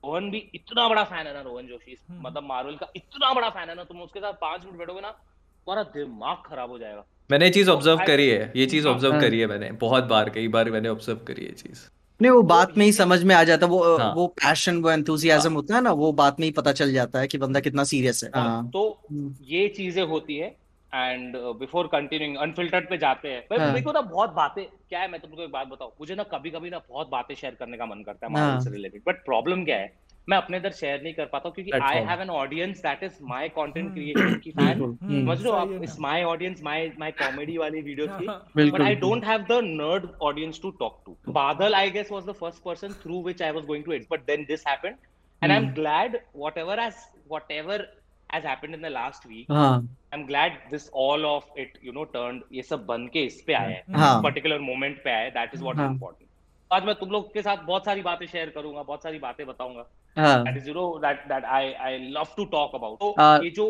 [0.04, 3.50] Rohan भी इतना बड़ा फ़ैन है ना रोहन जोशी। हम्म। मतलब मार्वल का इतना बड़ा
[3.50, 7.06] फ़ैन है ना तुम उसके साथ पाँच मिनट बैठोगे ना तुम्हारा दिमाग खराब हो जाएगा।
[7.30, 10.04] मैंने ये चीज़ ऑब्ज़र्व तो करी है ये चीज़ ऑब्ज़र्व हाँ। करी है मैंने बहुत
[10.06, 11.89] बार कई बार मैंने ऑब्ज़र्व करी है चीज़।
[12.22, 14.14] नहीं वो बात में ही समझ में आ जाता है वो हाँ.
[14.16, 15.56] वो पैशन वो एंथुजियाज्म हाँ.
[15.56, 18.24] होता है ना वो बात में ही पता चल जाता है कि बंदा कितना सीरियस
[18.24, 18.70] है हाँ.
[18.70, 20.56] तो हम्म। ये चीज़ें होती है
[20.94, 23.68] एंड बिफोर कंटिन्यूइंग अनफिल्टर्ड पे जाते हैं भाई हाँ.
[23.68, 26.50] मेरे को ना बहुत बातें क्या है मैं तुमको एक बात बताऊँ मुझे ना कभी
[26.50, 28.62] कभी ना बहुत बातें शेयर करने का मन करता है मार्वल हाँ.
[28.62, 29.94] से रिलेटेड बट प्रॉब्लम क्या है
[30.30, 33.50] मैं अपने इधर शेयर नहीं कर पाता क्योंकि I have an audience that is my
[33.50, 35.72] content creation की फ़ैन समझ लो आप?
[35.84, 40.08] इस my audience my my comedy वाली वीडियोस की but I don't have the nerd
[40.22, 43.66] audience to talk to Badal I guess was the first person through which I was
[43.66, 44.96] going to it but then this happened
[45.42, 47.88] and I am glad whatever as whatever
[48.30, 49.86] has happened in the last week हाँ.
[50.14, 53.54] i'm glad this all of it you know turned ये सब बन के इस पे
[53.54, 54.22] आया है। हाँ.
[54.24, 55.88] particular moment पे आया है that is what हाँ.
[55.88, 56.31] is important
[56.74, 59.82] आज मैं तुम लोग के साथ बहुत सारी बातें शेयर करूँगा बहुत सारी बातें बताऊँगा।
[60.18, 63.66] That is you know that that I I love to talk about तो ये जो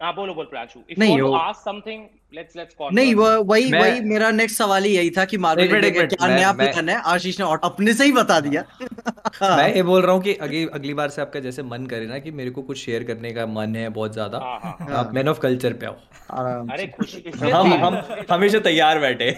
[0.00, 4.00] हाँ बोलो बोल प्रांशु नहीं you ask something let's let's call नहीं वो वही वही
[4.10, 6.96] मेरा नेक्स्ट सवाल ही यही था कि मार्वल का क्या नया प्लान है?
[6.96, 8.64] आशीष ने अपने से ही बता दिया।
[9.42, 12.18] मैं ये बोल रहा हूँ कि अगली अगली बार से आपका जैसे मन करे ना
[12.18, 15.28] कि मेरे को कुछ शेयर करने का मन है बहुत ज़्यादा हाँ, हाँ, आप मैन
[15.28, 18.00] ऑफ़ कल्चर पे आओ। अरे खुशी हम हम
[18.30, 19.30] हमेशा तैयार बैठे।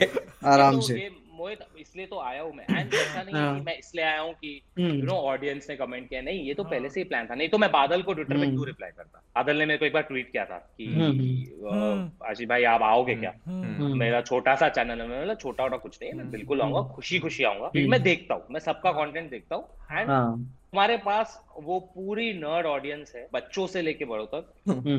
[0.46, 1.58] आराम से। मोहित
[1.94, 4.32] इसलिए तो आया हूँ मैं। एंड ऐसा नहीं है कि हाँ। मैं इसलिए आया हूँ
[4.34, 7.26] कि यू नो ऑडियंस ने कमेंट किया। नहीं ये तो पहले हाँ। से ही प्लान
[7.26, 9.22] था। नहीं तो मैं बादल को ट्विटर पे हम्म। क्यों रिप्लाई करता?
[9.36, 13.14] बादल ने मेरे को एक बार ट्वीट किया था कि हम्म। आशीष भाई आप आओगे
[13.14, 13.32] क्या?
[13.46, 17.18] हम्म। मेरा छोटा सा चैनल है मतलब छोटा छोटा कुछ नहीं मैं बिल्कुल आऊँगा खुशी
[17.18, 22.32] खुशी आऊँगा मैं देखता हूँ मैं सबका कॉन्टेंट देखता हूँ। एंड हमारे पास वो पूरी
[22.32, 24.52] नर्ड ऑडियंस है बच्चों से लेके बड़ों तक।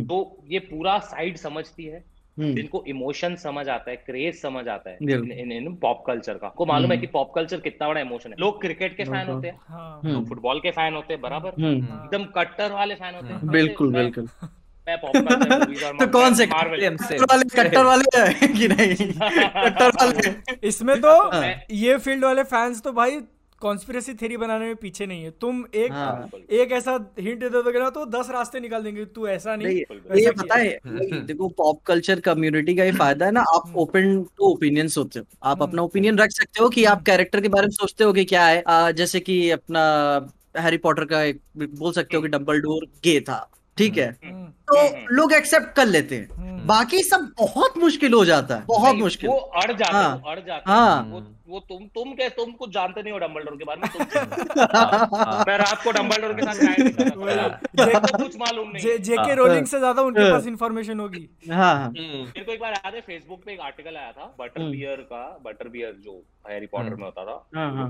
[0.10, 4.90] तो ये पूरा साइड समझती है। हम्म। जिनको इमोशन समझ आता है क्रेज समझ आता
[4.90, 8.02] है इन, इन, पॉप कल्चर का। को मालूम है हम्म। कि पॉप कल्चर कितना बड़ा
[8.02, 11.22] इमोशन है। लोग क्रिकेट के फ़ैन होते हैं। हाँ। लोग फुटबॉल के फ़ैन होते हैं
[11.22, 14.28] बराबर। हम्म। एकदम कट्टर वाले फ़ैन होते हैं। बिल्कुल बिल्कुल।
[14.88, 18.96] मैं पॉप कल्चर तो कौन से वाले कट्टर वाले कि नहीं?
[19.66, 20.36] कट्टर वाले।
[20.68, 21.34] इसमें तो
[21.74, 23.20] ये फ़ील्ड वाले फैंस तो भाई
[23.62, 27.80] कॉन्स्पिरसी थ्योरी बनाने में पीछे नहीं है। तुम एक हाँ, एक ऐसा हिंट दे दोगे
[27.80, 30.80] ना तो दस रास्ते निकाल देंगे तू ऐसा नहीं, नहीं ये पता है
[31.26, 35.26] देखो पॉप कल्चर कम्युनिटी का ये फ़ायदा है ना आप ओपन टू ओपिनियंस होते हो।
[35.44, 38.14] आप अपना ओपिनियन हम्म। रख सकते हो कि आप कैरेक्टर के बारे में सोचते हो
[38.14, 39.82] कि क्या है। आ, जैसे कि अपना
[40.58, 44.18] हैरी पॉटर का एक बोल सकते हो कि डम्बल डोर गे था। ठीक है?
[44.26, 48.96] हम्म। तो लोग एक्सेप्ट कर लेते हैं। बाकी सब बहुत मुश्किल हो जाता है। बहुत
[48.98, 52.70] मुश्किल। वो अड़ जाते हाँ, अड़ जाते हाँ, वो वो तुम तुम क्या तुम कुछ
[52.74, 54.02] जानते नहीं हो डम्बलडोर के बारे में तुम
[55.48, 60.48] मैं रात को डम्बलडोर के साथ कुछ मालूम नहीं। जेके रोलिंग से ज़्यादा उनके पास
[60.48, 64.12] इंफॉर्मेशन होगी। हाँ। हम्म। मेरे को एक बार याद है फेसबुक पे एक आर्टिकल आया
[64.12, 67.38] था बटर बियर हम्म। का बटर बियर जो हैरी पॉटर हम्म। में होता था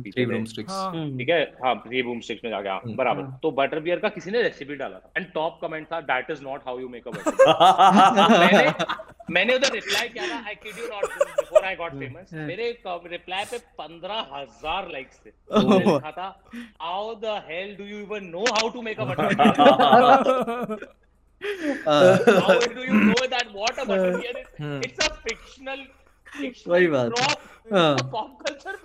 [0.02, 1.42] ठीक है?
[1.64, 4.98] हाँ थ्री बूम स्टिक्स में जाके बराबर। तो बटर बियर का किसी ने रेसिपी डाला
[4.98, 7.34] था। एंड टॉप कमेंट था that is not how you make a butter
[9.32, 11.06] मैंने उधर रिप्लाई किया था I kid you not
[11.40, 12.66] before I got famous मेरे
[13.12, 16.28] रिप्लाई पे पंद्रह हज़ार लाइक्स थे। तो लिखा था
[16.82, 19.26] how the hell do you even know how to make a butter
[22.40, 24.48] how do you know that what a butter beer is
[24.86, 25.86] it's a fictional
[26.68, 27.12] वही बात
[27.74, 28.78] पॉप कल्चर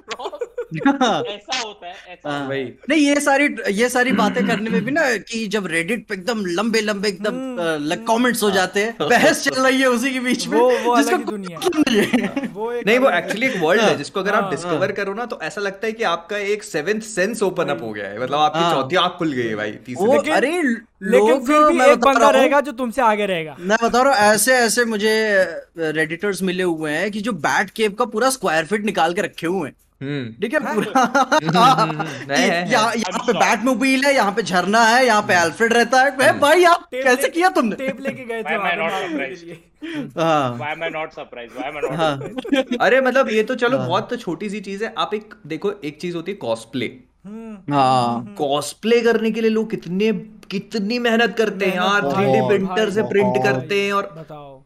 [0.74, 4.90] ऐसा होता है ऐसा हाँ। वही नहीं ये सारी ये सारी बातें करने में भी
[4.90, 7.56] ना कि जब रेडिट पे एकदम लंबे लंबे एकदम
[8.06, 10.96] कमेंट्स हम्म। हो जाते हैं बहस चल रही है उसी के बीच में वो, वो
[10.96, 14.86] जिसको दुनिया मतलब वो नहीं वो एक्चुअली एक वर्ल्ड है हाँ। जिसको अगर आप डिस्कवर
[14.86, 17.92] हाँ, करो ना तो ऐसा लगता है कि आपका एक सेवेंथ सेंस ओपन अप हो
[17.92, 20.62] गया है। मतलब आपकी चौथी आँख खुल गई है भाई तीसरी। अरे
[21.02, 24.54] लेकिन फिर भी एक बंदा रहेगा जो तुमसे आगे रहेगा। मैं बता रहा हूँ ऐसे
[24.54, 25.12] ऐसे मुझे
[25.78, 29.46] रेडिटर्स मिले हुए हैं कि जो बैट केव का पूरा स्क्वायर फिट निकाल के रखे
[29.46, 32.92] हुए हैं। हम्म। ठीक है पूरा। हम्म, हम्म, यहाँ
[33.26, 36.86] पे बैट मोबाइल है यहाँ पे झरना है यहाँ पे अल्फ्रेड रहता है। भाई आप
[36.94, 37.76] कैसे किया तुमने?
[37.76, 38.54] टेप लेके गए थे
[41.96, 42.18] हाँ।
[42.80, 46.00] अरे मतलब ये तो चलो हाँ। बहुत छोटी सी चीज़ है। आप एक देखो एक
[46.00, 46.86] चीज़ होती है कॉस्प्ले
[47.70, 50.12] हाँ। कॉस्प्ले करने के लिए लोग कितने
[50.50, 54.59] कितनी मेहनत करते हैं यार थ्री डी प्रिंटर से प्रिंट करते हैं और बताओ।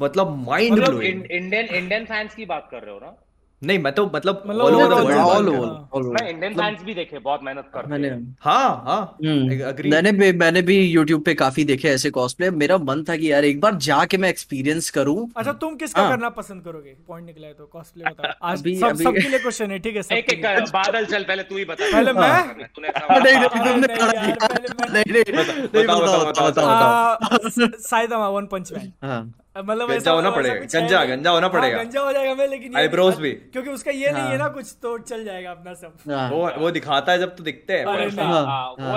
[0.00, 3.16] मतलब mind blowing Indian Indian fans की बात कर रहे हो ना?
[3.62, 7.18] नहीं मैं तो मतलब all over the world all over मैं इंडियन फैंस भी देखे
[7.18, 8.08] बहुत मेहनत करते मैंने
[8.40, 9.00] हाँ। हाँ
[9.70, 13.32] एग्री मैंने भी मैंने भी YouTube पे काफ़ी देखे ऐसे कॉस्प्ले मेरा मन था कि
[13.32, 16.94] यार एक बार जाके मैं एक्सपीरियंस करूँ। अच्छा तुम किसका हाँ। करना पसंद करोगे?
[17.08, 18.94] पॉइंट निकला है तो कॉस्प्ले बताओ आज अभी, सब.
[19.02, 22.12] सबके लिए क्वेश्चन है ठीक है एक एक बादल चल पहले तू ही बता। पहले
[22.12, 22.66] मैं?
[22.68, 25.24] तूने नहीं नहीं तुमने खड़ा किया नहीं नहीं
[25.74, 29.20] बताओ बताओ बताओ साइदामा वन पंच मैन हाँ।
[29.58, 33.14] मतलब गंजा होना पड़ेगा गंजा गंजा होना हाँ, पड़ेगा। गंजा हो जाएगा मैं लेकिन आईब्रोज
[33.16, 36.30] भी। क्योंकि उसका ये नहीं है हाँ। ना कुछ तो चल जाएगा अपना सब। हाँ।
[36.30, 37.94] वो वो दिखाता है जब तो दिखते हैं वो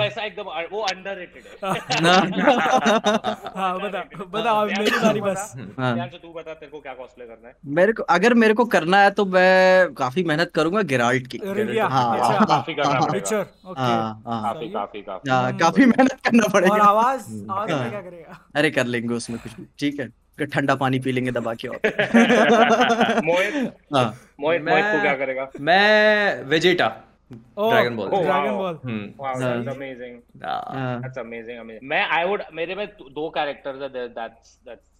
[0.02, 1.72] ऐसा। एकदम वो अंडररेटेड है।
[3.56, 4.00] हाँ बता
[4.32, 8.02] बता मेरी बारी बस। यार तू बता तेरे को क्या कॉस्प्ले करना है। मेरे को
[8.02, 11.38] अगर मेरे को करना है तो मैं काफ़ी मेहनत करूँगा गिराल्ट की।
[11.78, 13.42] हाँ काफ़ी करना पड़ेगा।
[14.24, 18.40] काफ़ी काफ़ी काफ़ी। काफ़ी मेहनत करना पड़ेगा। और आवाज़ आवाज़ क्या करेगा?
[18.56, 21.80] अरे कर लेंगे उसमें कुछ ठीक है। ठंडा पानी पी लेंगे दबा के और।
[23.24, 23.72] मोहित?
[23.94, 24.04] हाँ।
[24.40, 25.48] मोहित मोहित को क्या करेगा?
[25.60, 26.88] मैं Vegeta
[27.32, 33.28] dragon ball dragon ball that's amazing that's amazing amazing मैं आई वुड मेरे में दो
[33.30, 34.90] कैरेक्टर्स है दैट्स दैट्स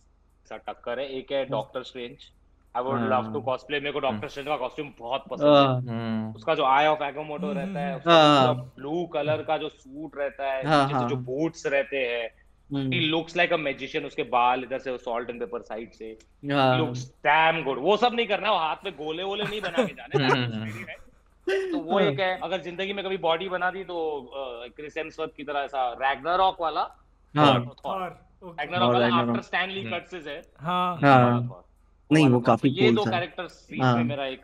[0.68, 2.30] टक्कर है। एक है doctor strange
[2.74, 5.80] I would love to cosplay मेरे को डॉक्टर स्ट्रेंज का कॉस्ट्यूम बहुत पसंद है। हाँ।
[5.80, 10.52] हम्म। उसका जो आई ऑफ़ एगोमोटो रहता है उसका ब्लू कलर का जो सूट रहता
[10.52, 12.28] है हाँ, जो बूट्स रहते हैं
[12.72, 17.04] ही लुक्स लाइक अ मैजिशियन उसके बाल इधर से सॉल्ट एंड पेपर साइड से। लुक्स
[17.24, 20.24] डैम गुड वो सब नहीं करना वो हाथ में गोले वोले नहीं बना के जाने।
[20.26, 23.96] हम्म। तो वो एक है अगर ज़िंदगी में कभी बॉडी बना दी तो
[24.76, 26.82] क्रिस हेम्सवर्थ की तरह ऐसा रैग्नारॉक वाला।
[27.34, 31.64] रैग्नारॉक वाला आफ्टर स्टैनली कट्स है। हाँ। हाँ।
[32.10, 34.40] नहीं वो काफ़ी ये दो कैरेक्टर्स में मेरा एक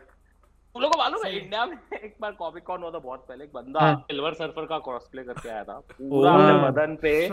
[0.73, 3.43] तुम लोगों को मालूम है इंडिया में एक बार कॉमिक कॉन हुआ था बहुत पहले
[3.43, 7.29] एक बंदा हाँ। सिल्वर सर्फर का क्रॉसप्ले करके आया था। पूरा अपने बदन पे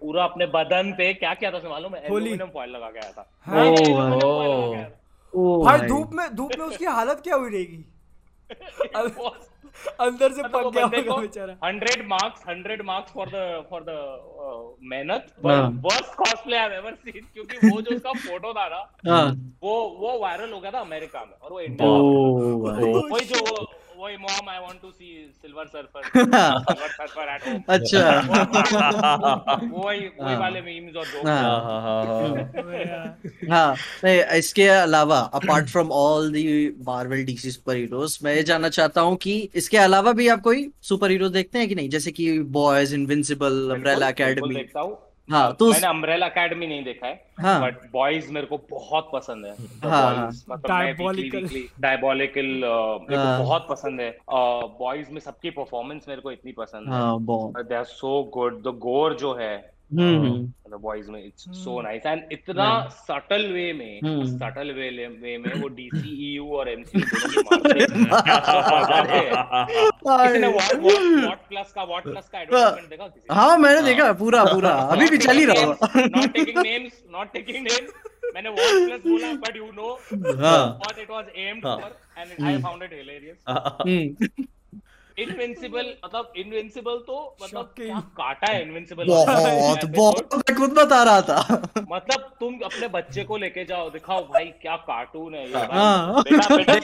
[0.00, 2.04] पूरा अपने बदन पे क्या क्या था मालूम है?
[2.04, 3.26] एल्युमिनियम फॉइल लगा के आया था।
[5.64, 7.84] भाई धूप में धूप में उसकी हालत क्या हुई रहेगी?
[10.00, 13.96] अंदर से मतलब पक गया होगा बेचारा। 100 marks 100 marks for the for the
[14.90, 19.26] मेहनत worst cosplay I ever seen क्योंकि वो जो उसका फ़ोटो था ना हाँ।
[19.62, 21.88] वो वो वायरल हो गया था अमेरिका में और वो इंडिया
[23.10, 23.40] वही जो
[24.04, 28.00] वही mom I want to see silver surfer silver surfer at home अच्छा।
[29.62, 31.26] वही वही वाले मीम्स और जोक्स
[33.50, 36.44] हाँ। नहीं इसके अलावा apart from all the
[36.86, 40.70] Marvel DC super heroes मैं ये जानना चाहता हूँ कि इसके अलावा भी आप कोई
[40.82, 41.88] सुपर हीरो देखते हैं कि नहीं?
[41.88, 47.06] जैसे कि बॉयज़ इनविंसिबल अम्ब्रेला एकेडमी देखता हूँ। हाँ तो मैंने अम्ब्रेला अकेडमी नहीं देखा
[47.06, 49.52] है हाँ, बट बॉयज़ मेरे को बहुत पसंद है।
[49.90, 50.30] हाँ,
[50.68, 51.48] डायबोलिकल
[51.80, 57.62] डायबोलिकल मेरे को बहुत पसंद है। बॉयज़ में सबकी परफॉर्मेंस मेरे को इतनी पसंद है।
[57.64, 61.80] They are so good the gore जो है हम्म, हम्म। द बॉयज़ में इट्स सो
[61.82, 62.66] नाइस एंड इतना
[63.00, 64.88] सटल वे में सटल वे
[65.20, 67.04] वे में वो डीसीईयू और एमसीयू
[67.42, 67.74] दोनों
[69.06, 69.30] हैं।
[70.04, 74.70] व्हाट व्हाट प्लस का व्हाट प्लस का एडवर्टाइजमेंट देखा किसी हाँ मैंने देखा पूरा पूरा।
[74.70, 77.92] अभी भी चल ही रहा है not taking names not taking names
[78.34, 82.82] मैंने व्हाट प्लस बोला but you know what it was aimed for and I found
[82.82, 83.36] it hilarious
[85.18, 91.20] Invincible मतलब इनविंसिबल तो मतलब क्या काटा है इनविंसिबल बहुत बहुत मैं खुद बता रहा
[91.22, 91.38] था।
[91.90, 96.56] मतलब तुम अपने बच्चे को लेके जाओ दिखाओ भाई क्या कार्टून है ये हाँ। बेटा
[96.56, 96.74] बेटा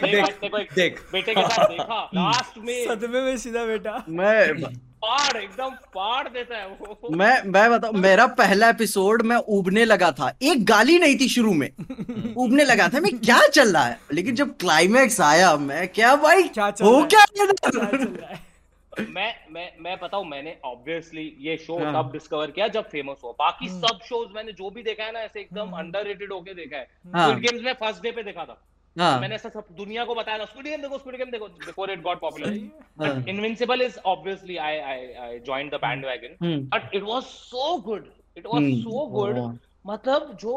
[0.75, 4.39] देख बेटे के साथ देखा लास्ट में। सदमे में सीधा बेटा मैं
[5.03, 10.11] पाड़ एकदम पाड़ देता है वो। मैं मैं बताऊँ मेरा पहला एपिसोड मैं उबने लगा
[10.13, 11.69] था। एक गाली नहीं थी शुरू में।
[12.37, 13.99] उबने लगा था मैं क्या चल रहा है?
[14.13, 18.39] लेकिन जब क्लाइमैक्स आया मैं क्या भाई क्या हो क्या, क्या
[19.11, 21.93] मैं मैं मैं बताऊँ मैंने ऑब्वियसली ये शो हाँ.
[21.95, 25.13] तब डिस्कवर किया जब फ़ेमस हुआ। बाकी हम्म। सब शोज़ मैंने जो भी देखा है
[25.13, 28.63] ना ऐसे एकदम अंडररेटेड हम्म। होके देखा है। गेम्स में फ़र्स्ट डे पे देखा था।
[28.97, 29.21] हाँ.
[29.21, 32.03] मैंने ऐसा सब दुनिया को बताया था। स्क्विड गेम देखो स्क्विड गेम देखो before it
[32.03, 37.77] got popular Invincible is obviously I I I joined the bandwagon but it was so
[37.87, 39.39] good it was so good
[39.87, 40.55] मतलब जो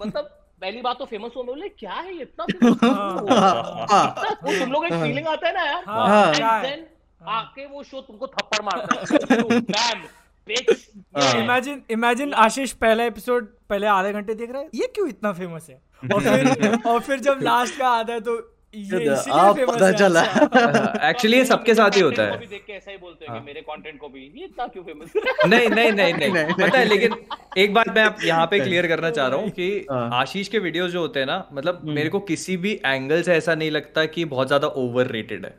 [0.00, 0.24] मतलब
[0.60, 2.44] पहली बात तो फ़ेमस होने बोले क्या है इतना
[4.44, 6.86] वो तुम लोग एक फीलिंग आता है ना यार। एंड देन
[7.28, 9.94] आके वो शो तुमको थप्पड़ मारता है।
[10.48, 15.66] इमेजिन इमेजिन आशीष पहला एपिसोड पहले आधे घंटे देख रहा है ये क्यों इतना फ़ेमस
[15.70, 15.80] है?
[16.14, 18.36] और फिर और फिर जब लास्ट का आता है तो
[18.74, 20.20] ये आप पता चला।
[21.08, 23.60] एक्चुअली ये सबके साथ ही होता है। देख के ऐसा ही बोलते हैं कि मेरे
[23.60, 25.12] कंटेंट को भी ये इतना क्यों फ़ेमस
[25.46, 27.14] नहीं नहीं नहीं नहीं। पता है लेकिन
[27.58, 30.58] एक बात मैं आप यहाँ पे क्लियर करना चाह रहा हूँ कि हाँ। आशीष के
[30.58, 33.70] वीडियोस जो होते हैं ना मतलब हम्म। मेरे को किसी भी एंगल से ऐसा नहीं
[33.70, 35.54] लगता कि बहुत ज़्यादा ओवर रेटेड है।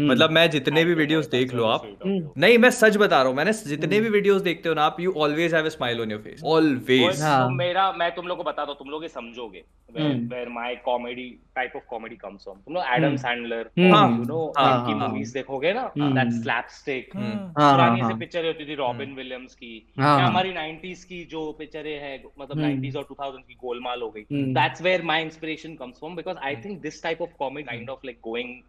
[0.00, 3.52] मतलब मैं जितने भी वीडियोस देख लो आप नहीं मैं सच बता रहा हूँ मैंने
[3.52, 7.22] जितने भी वीडियोस देखते हो ना आप you always have smile on your face always
[7.52, 11.84] मेरा मैं तुम लोग को बता दो तुम लोग समझोगे where my comedy type of
[11.90, 17.10] comedy comes from तुम लोग एडम सैंडलर यू नो की मूवीज़ देखोगे ना दैट स्लैपस्टिक
[17.16, 22.62] पुरानी से पिक्चर होती थी रॉबिन विलियम्स की हमारी 90s की जो पिक्चरें है मतलब
[22.64, 26.56] 90s और 2000s की गोलमाल हो गई। That's where my inspiration comes from because I
[26.64, 28.60] think this type of comedy kind of like going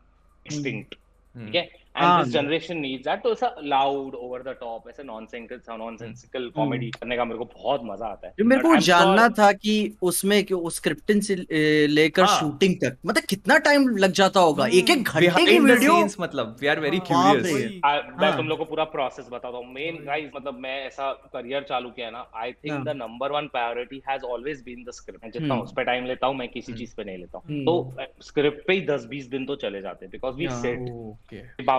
[0.45, 0.95] extinct.
[1.35, 5.77] ठीक है and this generation needs that तो ऐसा लाउड ओवर द टॉप ऐसे नॉनसेंसिकल
[5.77, 9.75] नॉनसेंसिकल कॉमेडी करने का मेरे को बहुत मज़ा आता है। मेरे को जानना था कि
[10.01, 11.35] उसमें कि उस स्क्रिप्टिंग से
[11.87, 14.67] लेकर शूटिंग हाँ। तक मतलब कितना टाइम लग जाता होगा?
[14.67, 17.79] एक एक घंटे की वीडियो मतलब वी आर वेरी क्यूरियस
[18.21, 21.89] मैं तुम लोग को पूरा प्रोसेस बताता हूँ। मेन गाइस मतलब मैं ऐसा करियर चालू
[21.89, 25.63] किया ना I think the number one priority has always been the script जितना हम्म।
[25.63, 28.65] उस पे टाइम लेता हूँ मैं किसी चीज़ पे नहीं लेता हूँ। हम्म। तो स्क्रिप्ट
[28.67, 30.79] पे ही 10 20 दिन तो चले जाते हैं because we set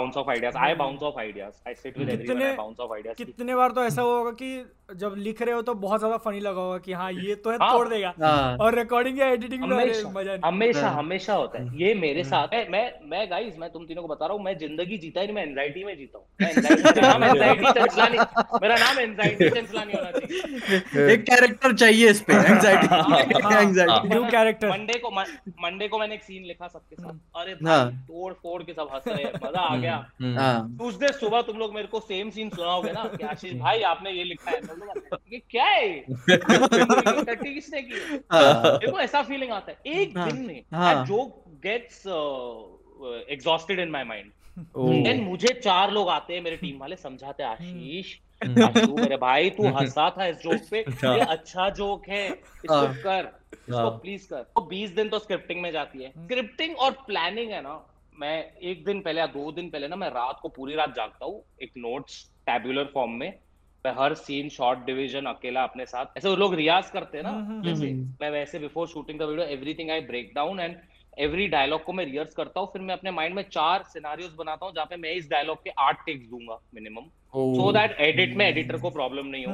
[0.03, 3.17] bounce off ideas I bounce off ideas I sit with everyone I bounce off ideas
[3.17, 4.55] कितने बार तो ऐसा होगा कि
[4.99, 7.57] जब लिख रहे हो तो बहुत ज़्यादा फनी लगा होगा कि हाँ ये तो है
[7.57, 9.69] हाँ, तोड़ देगा। हाँ, और रिकॉर्डिंग या एडिटिंग में
[10.15, 13.85] मज़ा हमेशा हाँ, हमेशा होता है। ये मेरे साथ है मैं मैं गाइस मैं तुम
[13.87, 16.27] तीनों को बता रहा हूँ मैं ज़िंदगी जीता ही नहीं मैं एंजाइटी में जीता हूँ।
[18.63, 22.87] मेरा नाम होना चाहिए। एक कैरेक्टर चाहिए इस पे anxiety
[23.55, 27.55] anxiety new character Monday को मंडे को मैंने एक सीन लिखा सबके साथ। हम्म। अरे
[28.03, 31.89] तोड़ फोड़ के सब हंस रहे मज़ा आ गया। ट्यूसडे हम्म। सुबह तुम लोग मेरे
[31.89, 33.01] को सेम सीन सुनाओगे ना
[33.31, 34.61] आशीष भाई आपने ये लिखा है।
[35.33, 35.99] ये क्या है?
[37.25, 37.95] टट्टी किसने की?
[38.33, 42.03] हाँ। मेरे को ऐसा फीलिंग आता है। एक हाँ। दिन में joke gets
[43.31, 44.31] exhausted in my mind
[44.79, 48.15] then मुझे चार लोग आते हैं मेरे टीम वाले समझाते आशीष
[48.45, 53.03] हम्म। मेरे भाई तू हंसा था इस जोक पे। हाँ। ये अच्छा जोक है इसको
[53.03, 53.31] कर
[53.69, 57.61] इसको प्लीज़ कर। तो बीस दिन तो स्क्रिप्टिंग में जाती है। स्क्रिप्टिंग और प्लानिंग है
[57.63, 57.81] ना
[58.19, 61.25] मैं एक दिन पहले या दो दिन पहले ना मैं रात को पूरी रात जागता
[61.25, 63.33] हूँ एक नोट्स टैबुलर फॉर्म में।
[63.85, 67.31] मैं हर सीन शॉर्ट डिवीज़न अकेला अपने साथ। ऐसे वो लोग रियाज करते हैं ना
[67.31, 70.77] हम्म, हम्म, जैसे हम्म, मैं वैसे before shooting the video everything I break down and
[71.19, 74.67] every dialogue को मैं रियर्स करता हूँ फिर मैं अपने माइंड में चार सिनारियोज बनाता
[74.67, 77.09] हूँ जहाँ पे मैं इस डायलॉग के आठ टेक्स दूँगा मिनिमम
[77.57, 79.53] सो दैट एडिट में एडिटर को प्रॉब्लम नहीं हो।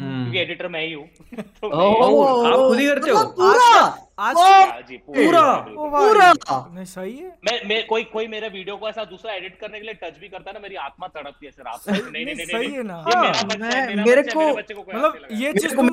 [0.00, 1.06] क्योंकि एडिटर मैं ही हूँ।
[1.40, 3.24] तो आप खुद ही करते हो?
[3.40, 4.06] पूरा?
[4.20, 4.36] आज
[4.92, 6.32] पूरा। पूरा?
[6.74, 9.84] नहीं सही है। मैं मैं कोई कोई मेरे वीडियो को ऐसा दूसरा एडिट करने के
[9.84, 11.52] लिए टच भी करता है ना मेरी आत्मा तड़पती है
[12.12, 13.04] नहीं नहीं सही है ना।
[14.04, 15.90] मेरे को मतलब ये चीज़ तुम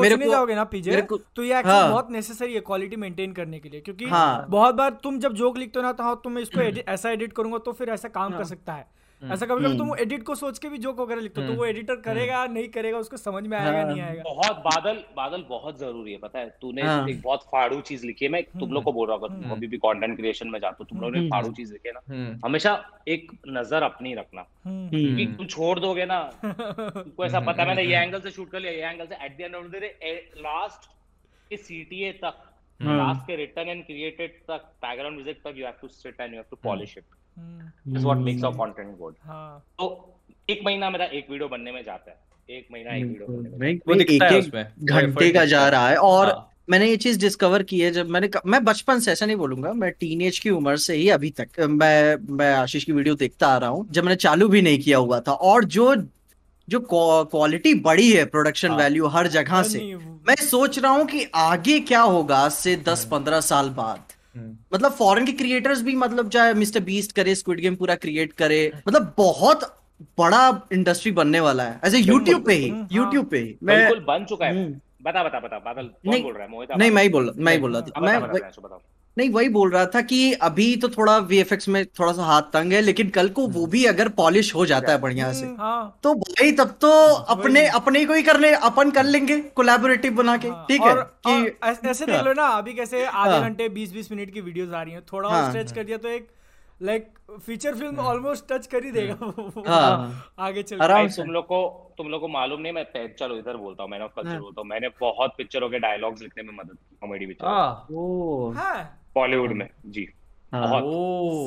[0.00, 3.58] मेरे को जाओगे ना पीजे तो ये एक्चुअली हाँ। बहुत नेसेसरी है क्वालिटी मेंटेन करने
[3.58, 6.38] के लिए। क्योंकि हाँ। बहुत बार तुम जब जोक लिखते हो ना तो हाँ तुम
[6.38, 6.60] इसको
[6.92, 9.76] ऐसा एडिट करूँगा तो फिर ऐसा काम कर हाँ। सकता है। हम्म। ऐसा कभी कभी
[9.78, 12.44] तुम एडिट हम्म। को सोच के भी जोक वगैरह लिखते हो तो वो एडिटर करेगा
[12.48, 16.38] नहीं करेगा उसको समझ में आएगा नहीं आएगा। बहुत बादल बादल बहुत ज़रूरी है पता
[16.38, 16.48] है?
[16.60, 19.42] तूने हाँ। एक बहुत फाड़ू चीज़ लिखी है मैं तुम लोग को बोल रहा हूँ
[19.42, 21.94] तुम अभी भी कंटेंट क्रिएशन में जाते हो तुम लोग ने फाड़ू चीज़ लिखी है
[21.94, 22.74] ना हमेशा
[23.08, 28.20] एक नज़र अपनी रखना। क्योंकि तुम छोड़ दोगे ना तुमको ऐसा पता मैंने ये एंगल
[28.20, 29.92] से शूट कर लिया ये एंगल से at the end of the
[30.40, 30.90] last
[31.50, 32.44] के सीटीए तक
[32.80, 36.36] लास्ट के रिटर्न एंड क्रिएटेड तक बैकग्राउंड म्यूज़िक तक you have to sit and you
[36.36, 37.04] have to polish it
[37.88, 39.14] is what makes a content good
[39.78, 39.88] तो
[40.50, 43.80] एक महीना मेरा एक वीडियो बनने में जाता है एक महीना एक वीडियो बनने में
[43.88, 47.62] वो दिखता है उसमें घंटे का जा रहा है और हाँ। मैंने ये चीज़ डिस्कवर
[47.62, 50.94] की है जब मैंने मैं बचपन से ऐसा नहीं बोलूँगा मैं टीनेज की उम्र से
[50.94, 54.48] ही अभी तक मैं मैं आशीष की वीडियो देखता आ रहा हूँ जब मैंने चालू
[54.48, 55.94] भी नहीं किया हुआ था और जो
[56.68, 59.78] जो क्वालिटी बड़ी है प्रोडक्शन वैल्यू हाँ। हर जगह से
[60.28, 64.12] मैं सोच रहा हूँ कि आगे क्या होगा आज से दस हाँ। पंद्रह साल बाद।
[64.74, 68.72] मतलब फॉरेन के क्रिएटर्स भी मतलब चाहे मिस्टर बीस्ट करे स्क्विड गेम पूरा क्रिएट करे
[68.88, 69.64] मतलब बहुत
[70.18, 74.04] बड़ा इंडस्ट्री बनने वाला है। ऐसे यूट्यूब पे ही यूट्यूब हाँ। पे ही। मैं बिल्कुल
[74.04, 76.50] बन चुका है। हम्म। बता बता बता बादल कौन बोल रहा है?
[76.50, 78.18] मोहित नहीं मैं ही बोल मैं ही बोल रहा था। मैं
[79.18, 82.72] नहीं वही बोल रहा था कि अभी तो थोड़ा वीएफएक्स में थोड़ा सा हाथ तंग
[82.72, 86.14] है लेकिन कल को वो भी अगर पॉलिश हो जाता है बढ़िया से हाँ। तो
[86.14, 86.90] भाई तब तो
[87.34, 90.94] अपने अपने को ही कर ले अपन कर लेंगे कोलैबोरेटिव बना के हाँ। ठीक है?
[91.26, 94.72] कि ऐसे देख लो ना अभी कैसे आधे हाँ। घंटे बीस बीस मिनट की वीडियोस
[94.72, 96.28] आ रही हैं थोड़ा हाँ, स्ट्रेच कर दिया तो एक
[96.82, 97.06] like
[97.46, 99.32] feature film almost touch कर ही देगा
[99.68, 101.60] हाँ, आगे चल आराम तुम लोग को
[101.98, 102.84] तुम लोग को मालूम नहीं मैं
[103.18, 106.42] चलो इधर बोलता हूँ मैंने ऑफ़ कल्चर बोलता हूँ मैंने बहुत पिक्चरों के डायलॉग्स लिखने
[106.42, 107.46] में मदद की कॉमेडी पिक्चर
[109.18, 110.08] बॉलीवुड में जी।
[110.52, 110.80] हाँ।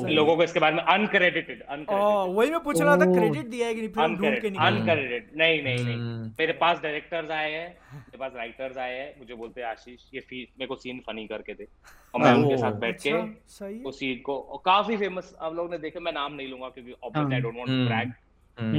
[0.08, 3.80] लोगों को इसके बारे में अनक्रेडिटेड वही मैं पूछ रहा था क्रेडिट दिया है कि
[3.80, 4.04] नहीं?
[4.04, 9.08] अनक्रेडिटेड नहीं नहीं नहीं। हम्म। मेरे पास डायरेक्टर्स आए हैं मेरे पास राइटर्स आए हैं
[9.18, 11.66] मुझे बोलते हैं आशीष ये फ़ी मेरे को सीन फनी करके दे।
[12.14, 15.78] और मैं उनके साथ बैठ के अच्छा, उस सीन को काफ़ी फ़ेमस आप लोगों ने
[15.78, 18.12] देखे मैं नाम नहीं लूँगा क्योंकि obviously I don't want to brag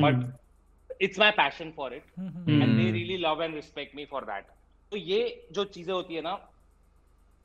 [0.04, 4.46] but it's my passion for it and they really love and respect me for that
[4.92, 5.22] तो ये
[5.52, 6.40] जो चीज़ें होती है ना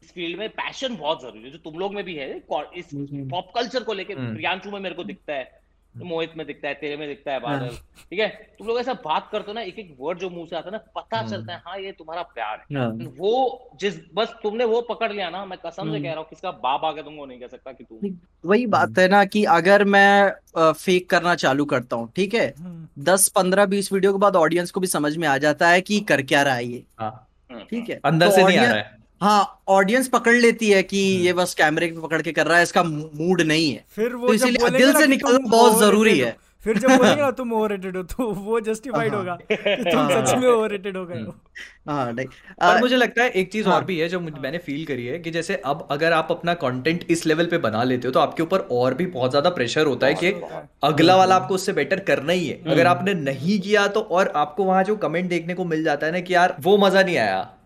[0.03, 2.31] इस फ़ील्ड में पैशन बहुत ज़रूरी है जो तुम लोग में भी है
[2.75, 5.57] इस पॉप कल्चर को लेकर हम्म। प्रियांशु में मेरे को दिखता है
[5.95, 8.29] मोहित में दिखता है तेरे में दिखता है बादल हाँ। ठीक है
[8.59, 10.73] तुम लोग ऐसा बात करते हो ना एक एक वर्ड जो मुँह से आता है
[10.73, 12.89] ना पता हम्म। चलता है हाँ ये तुम्हारा प्यार है हाँ।
[13.19, 16.27] वो जिस बस तुमने वो पकड़ लिया ना मैं कसम से हम्म। कह रहा हूँ
[16.31, 18.11] किसका बाप आके तुमको नहीं कह सकता कि तू
[18.45, 22.53] वही बात है ना कि अगर मैं फेक करना चालू करता हूँ ठीक है
[23.05, 26.01] दस पंद्रह बीस वीडियो के बाद ऑडियंस को भी समझ में आ जाता है कि
[26.09, 28.98] कर क्या रहा है ये हाँ। ठीक है अंदर तो से नहीं आ रहा है
[29.21, 32.57] हाँ ऑडियंस पकड़ लेती है कि हम्म। ये बस कैमरे पे पकड़ के कर रहा
[32.57, 36.37] है इसका मूड नहीं है। फिर वो तो इसीलिए दिल से निकलना बहुत ज़रूरी है।
[36.65, 39.57] फिर जब बोलेंगे ना तुम ओवररेटेड हो तो वो जस्टिफाइड हाँ। होगा कि
[39.91, 43.53] तुम सच में ओवररेटेड हो गए हो। हम्म। हाँ नहीं। पर मुझे लगता है एक
[43.53, 46.29] चीज़ हाँ, और भी है जो मैंने फील करी है कि जैसे अब अगर आप
[46.31, 49.51] अपना कंटेंट इस लेवल पे बना लेते हो तो आपके ऊपर और भी बहुत ज़्यादा
[49.51, 50.33] प्रेशर होता है कि
[50.85, 54.33] अगला वाला आपको उससे बेटर करना ही है। अगर हम्म। आपने नहीं किया तो और
[54.37, 57.17] आपको वहाँ जो कमेंट देखने को मिल जाता है ना कि यार वो मज़ा नहीं
[57.17, 57.58] आया। हम्म। हाँ,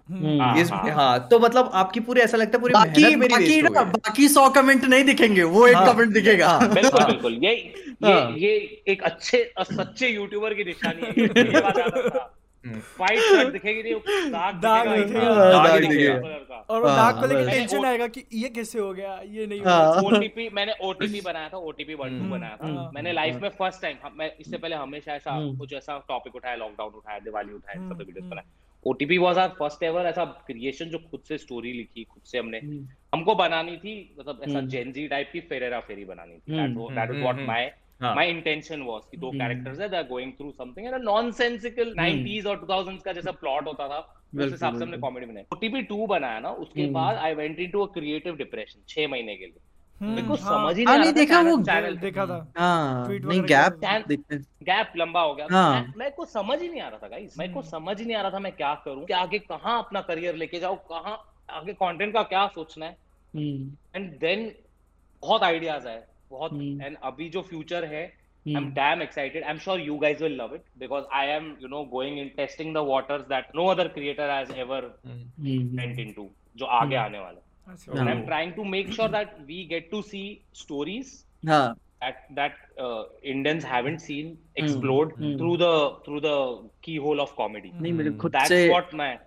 [0.61, 3.83] इस हाँ, हाँ तो मतलब आपकी पूरी ऐसा लगता है पूरी बाकी मेरी बाकी ना
[3.85, 8.13] बाकी सौ कमेंट नहीं दिखेंगे वो एक हाँ, कमेंट दिखेगा। हाँ, बिल्कुल बिल्कुल। ये ये
[8.13, 8.55] हाँ। ये
[8.89, 12.31] एक अच्छे सच्चे यूट्यूबर की निशानी है।
[12.99, 18.49] फाइट दिखेगी नहीं दाग दाग दिखेगा। दिखेगा और दाग को लेकर टेंशन आएगा कि ये
[18.49, 19.61] कैसे हो गया ये नहीं
[20.07, 23.97] ओटीपी मैंने ओटीपी बनाया था ओटीपी वन टू बनाया था। मैंने लाइफ में फ़र्स्ट टाइम
[24.19, 27.99] मैं इससे पहले हमेशा ऐसा हम्म। कुछ ऐसा टॉपिक उठाया लॉकडाउन उठाया दिवाली उठाया सब
[27.99, 28.31] videos
[28.87, 32.59] OTP was our first ever ऐसा क्रिएशन जो खुद से स्टोरी लिखी खुद से हमने।
[32.59, 37.21] हम्म। हमको बनानी थी मतलब ऐसा जेनजी टाइप की फेरेरा फेरी बनानी थी। That was
[37.21, 37.73] what my
[38.03, 41.95] my intention was कि दो कैरेक्टर्स हम्म। है they are going through something and nonsensical
[41.95, 43.99] 90s और 2000s का जैसा प्लॉट होता था
[44.35, 47.61] उस हिसाब से हमने कॉमेडी बनाई। ओटीपी 2 बनाया ना उसके हम्म। बाद I went
[47.61, 49.61] into a creative depression 6 महीने के लिए।
[50.01, 53.79] मेरे को हाँ। समझ ही नहीं देखा वो चैनल देखा था हाँ, नहीं गैप
[54.63, 55.93] गैप लंबा हो गया हाँ.
[55.97, 58.17] मैं को समझ ही नहीं आ रहा था गाइस मैं को हम्म। समझ ही नहीं
[58.17, 61.19] आ रहा था मैं क्या करूँ कि आगे कहाँ अपना करियर लेके जाऊँ कहाँ
[61.51, 62.97] आगे कंटेंट का क्या सोचना है
[63.97, 64.51] एंड देन
[65.23, 68.11] बहुत आइडियाज़ आए बहुत एंड हम्म। अभी जो फ्यूचर है
[68.47, 69.45] I'm damn excited.
[69.45, 72.73] I'm sure you guys will love it because I am, you know, going in testing
[72.73, 75.77] the waters that no other creator has ever mm-hmm.
[75.77, 76.29] went into.
[76.57, 80.43] जो आगे आने वाला and I'm trying to make sure that we get to see
[80.53, 81.77] stories हाँ.
[82.03, 85.37] that that uh, Indians haven't seen explode hmm.
[85.39, 86.39] through the through the
[86.83, 87.73] keyhole of comedy.
[87.81, 89.19] नहीं मेरे खुद That's से what मैं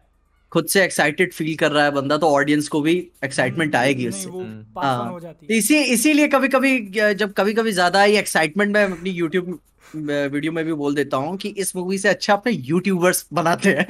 [0.51, 4.29] खुद से एक्साइटेड फील कर रहा है बंदा तो ऑडियंस को भी एक्साइटमेंट आएगी उससे
[4.77, 6.79] हाँ इसी इसीलिए कभी कभी
[7.13, 9.59] जब कभी कभी ज़्यादा ही एक्साइटमेंट में अपनी यूट्यूब
[9.95, 13.85] वीडियो में भी बोल देता हूँ कि इस मूवी से अच्छा अपने यूट्यूबर्स बनाते हैं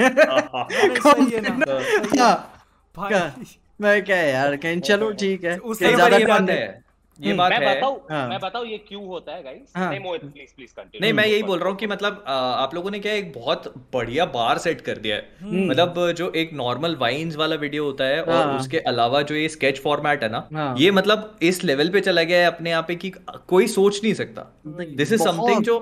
[2.19, 2.51] हाँ
[3.79, 6.83] मैं क्या यार कहीं चलो ठीक है उससे बड़ी बात है
[7.19, 8.27] ये बात मैं है हाँ.
[8.29, 9.89] मैं बताऊँ ये क्यों होता है गाइस हाँ.
[9.89, 12.91] नहीं मोहित प्लीज़ प्लीज़ कंटिन्यू नहीं मैं यही बोल रहा हूँ कि मतलब आप लोगों
[12.91, 16.95] ने क्या एक बहुत बढ़िया बार सेट कर दिया है हम्म। मतलब जो एक नॉर्मल
[16.95, 20.47] वाइन्स वाला वीडियो होता है और हाँ। उसके अलावा जो ये स्केच फॉर्मेट है ना
[20.53, 23.13] हाँ। ये मतलब इस लेवल पे चला गया है अपने आप पे कि
[23.47, 25.79] कोई सोच नहीं सकता दिस इज़ समथिंग जो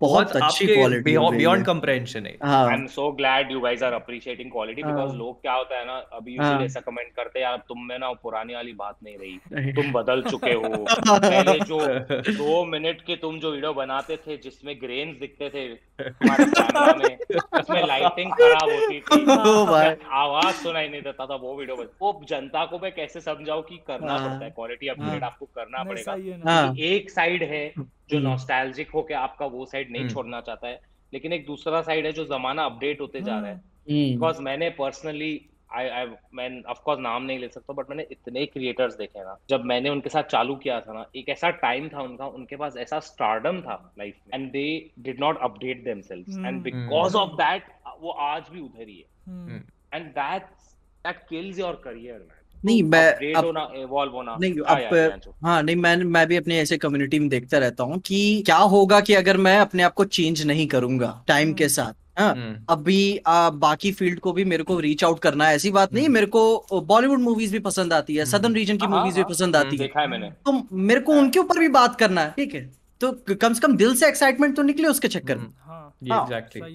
[0.00, 4.82] बहुत अच्छी क्वालिटी बियॉन्ड कंप्रेhension है I am so glad you guys are appreciating quality
[4.82, 7.82] because लोग क्या होता है ना अभी यूजुअली हाँ। ऐसा कमेंट करते हैं यार तुम
[7.82, 11.80] में ना पुरानी वाली बात नहीं रही। तुम बदल चुके हो। पहले जो
[12.32, 15.66] दो मिनट के तुम जो वीडियो बनाते थे जिसमें ग्रेन्स दिखते थे
[16.00, 17.16] तुम्हारे कैमरा में
[17.60, 22.78] उसमें लाइटिंग खराब होती थी। आवाज़ सुनाई नहीं देता था वो वीडियो वो जनता को
[22.78, 24.50] मैं कैसे समझाऊं कि करना हाँ। पड़ता है?
[24.50, 27.64] क्वालिटी अपग्रेड हाँ। आपको करना पड़ेगा। एक साइड है
[28.10, 30.80] जो नॉस्टैल्जिक हम्म। होके आपका वो साइड नहीं हम्म। छोड़ना चाहता है।
[31.12, 33.56] लेकिन एक दूसरा साइड है जो जमाना अपडेट होते जा रहा है।
[33.88, 38.44] बिकॉज़ हम्म। मैंने पर्सनली आई आई मैं ऑफकोर्स नाम नहीं ले सकता बट मैंने इतने
[38.46, 42.02] क्रिएटर्स देखे ना जब मैंने उनके साथ चालू किया था ना एक ऐसा टाइम था
[42.02, 44.64] उनका उनके पास ऐसा स्टार्डम था लाइफ में। And they
[44.98, 49.62] did not update themselves and because of that वो आज भी उधर ही है।
[49.94, 50.42] And that
[51.06, 56.26] that kills your career man नहीं मैं अब, होना नहीं अब हाँ नहीं मैं मैं
[56.26, 59.82] भी अपने ऐसे कम्युनिटी में देखता रहता हूँ कि क्या होगा कि अगर मैं अपने
[59.82, 64.20] आप को चेंज नहीं करूँगा टाइम के हम्म। साथ हाँ। हम्म। अभी आ, बाकी फ़ील्ड
[64.20, 67.20] को भी मेरे को रीच आउट करना है ऐसी बात नहीं हम्म। मेरे को बॉलीवुड
[67.20, 69.78] मूवीज़ भी पसंद आती है सदर्न रीजन की मूवीज़ हाँ, भी हाँ, पसंद आती है।
[69.78, 73.12] देखा है मैंने। तो मेरे को उनके ऊपर भी बात करना है ठीक है। तो
[73.34, 75.96] कम से कम दिल से एक्साइटमेंट तो निकले उसके चक्कर में। हाँ,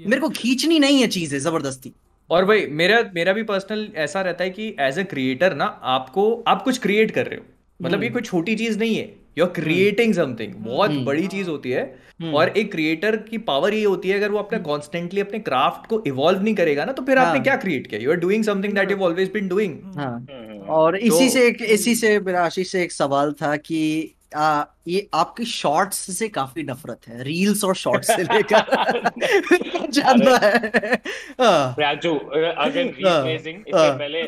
[0.08, 1.94] मेरे को खींचनी नहीं है चीज़ें ज़बरदस्ती।
[2.30, 6.44] और भाई मेरा मेरा भी पर्सनल ऐसा रहता है कि एज ए क्रिएटर ना आपको
[6.48, 7.46] आप कुछ क्रिएट कर रहे हो।
[7.82, 11.28] मतलब ये हम्म। कोई छोटी चीज़ नहीं है। यू आर क्रिएटिंग समथिंग बहुत हम्म। बड़ी
[11.28, 14.60] चीज़ होती है। हम्म। और एक क्रिएटर की पावर ये होती है अगर वो अपना
[14.60, 18.02] कॉन्स्टेंटली अपने क्राफ्ट को इवॉल्व नहीं करेगा ना तो फिर आपने हाँ। क्या क्रिएट किया?
[18.02, 21.96] You are doing something that you always been doing और इसी तो, से एक इसी
[21.96, 27.24] से आशीष से एक सवाल था कि आ, ये आपकी शॉर्ट्स से काफ़ी नफरत है
[27.24, 31.02] रील्स और शॉर्ट्स से लेकर। जानना है।
[31.42, 34.24] हाँ। राजू अगेन रीप्लेसिंग हाँ। इससे हाँ। पहले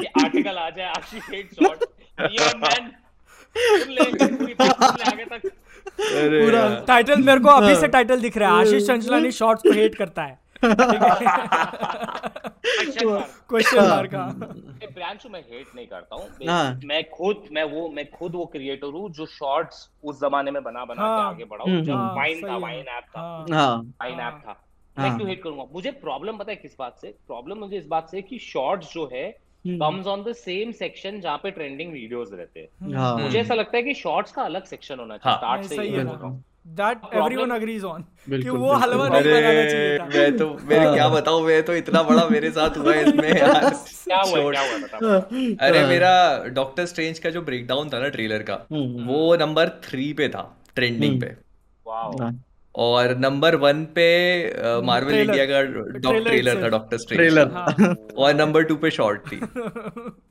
[0.00, 1.84] कि आर्टिकल आ जाए आशीष हेट शॉर्ट
[2.32, 2.90] ये मैन
[5.98, 9.94] पूरा टाइटल मेरे को अभी से टाइटल दिख रहा है। आशीष चंचलानी शॉर्ट्स को हेट
[9.94, 10.38] करता है।
[13.44, 14.24] क्वेश्चन मार्क का
[14.86, 18.92] प्रियांशु मैं हेट नहीं करता हूँ हाँ। मैं खुद मैं वो मैं खुद वो क्रिएटर
[18.94, 22.42] हूँ जो शॉर्ट्स उस जमाने में बना बना के हाँ। आगे बढ़ा हूँ जब वाइन
[22.42, 23.44] था वाइन ऐप था।
[24.02, 24.62] वाइन ऐप था।
[24.96, 25.64] मैं क्यों हेट करूँगा?
[25.72, 27.08] मुझे प्रॉब्लम पता है किस बात से?
[27.26, 29.28] प्रॉब्लम मुझे इस बात से कि शॉर्ट्स जो है
[29.64, 32.68] comes on the same section जहाँ पे ट्रेंडिंग वीडियोस रहते हैं।
[33.22, 36.42] मुझे ऐसा लगता है कि शॉर्ट्स का अलग सेक्शन होना चाहिए स्टार्ट से ही हूँ।
[36.66, 40.94] दैट एवरीवन अग्रीज ऑन कि वो हलवा नहीं बनाना चाहिए था। मैं तो मेरे हाँ।
[40.94, 45.16] क्या बताऊँ मैं तो इतना बड़ा मेरे साथ हुआ इसमें यार। क्या हुआ क्या हुआ
[45.18, 46.12] अरे हाँ। मेरा
[46.54, 50.28] डॉक्टर स्ट्रेंज का जो ब्रेकडाउन था ना ट्रेलर का हम्म, हम्म। वो नंबर थ्री पे
[50.28, 50.42] था
[50.74, 51.36] ट्रेंडिंग हम्म। पे।
[51.86, 52.42] हाँ।
[52.74, 54.08] और नंबर वन पे
[54.86, 55.62] मार्वल इंडिया का
[56.20, 59.40] ट्रेलर था डॉक्टर स्ट्रेंज और नंबर टू पे शॉर्ट थी।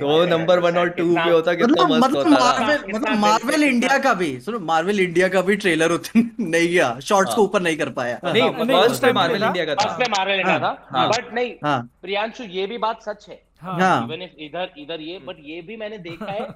[0.00, 3.64] तो नंबर वन और टू पे होता कितना मतलब, मस्त मतलब होता मार्वल मतलब मार्वल
[3.64, 7.48] इंडिया का भी सुनो मार्वल इंडिया का भी ट्रेलर उतना नहीं गया शॉर्ट्स को हाँ।
[7.48, 11.06] ऊपर नहीं कर पाया। नहीं फ़र्स्ट टाइम मार्वल इंडिया का था। फ़र्स्ट मार्वल इंडिया था।
[11.08, 15.36] बट नहीं हाँ। प्रियांशु ये भी बात सच है। इवन इफ़ इधर इधर ये बट
[15.40, 16.48] ये भी मैंने देखा है।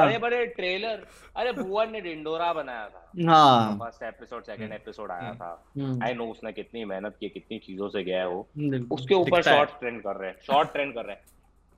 [0.00, 1.06] बड़े बड़े ट्रेलर
[1.36, 6.24] अरे भुवन ने डिंडोरा बनाया था। फ़र्स्ट एपिसोड सेकंड एपिसोड आया था। आई हम्म। नो
[6.24, 8.48] उसने कितनी मेहनत की कितनी चीज़ों से गया है वो।
[8.90, 11.22] उसके ऊपर शॉर्ट ट्रेंड कर रहे हैं शॉर्ट ट्रेंड कर रहे हैं।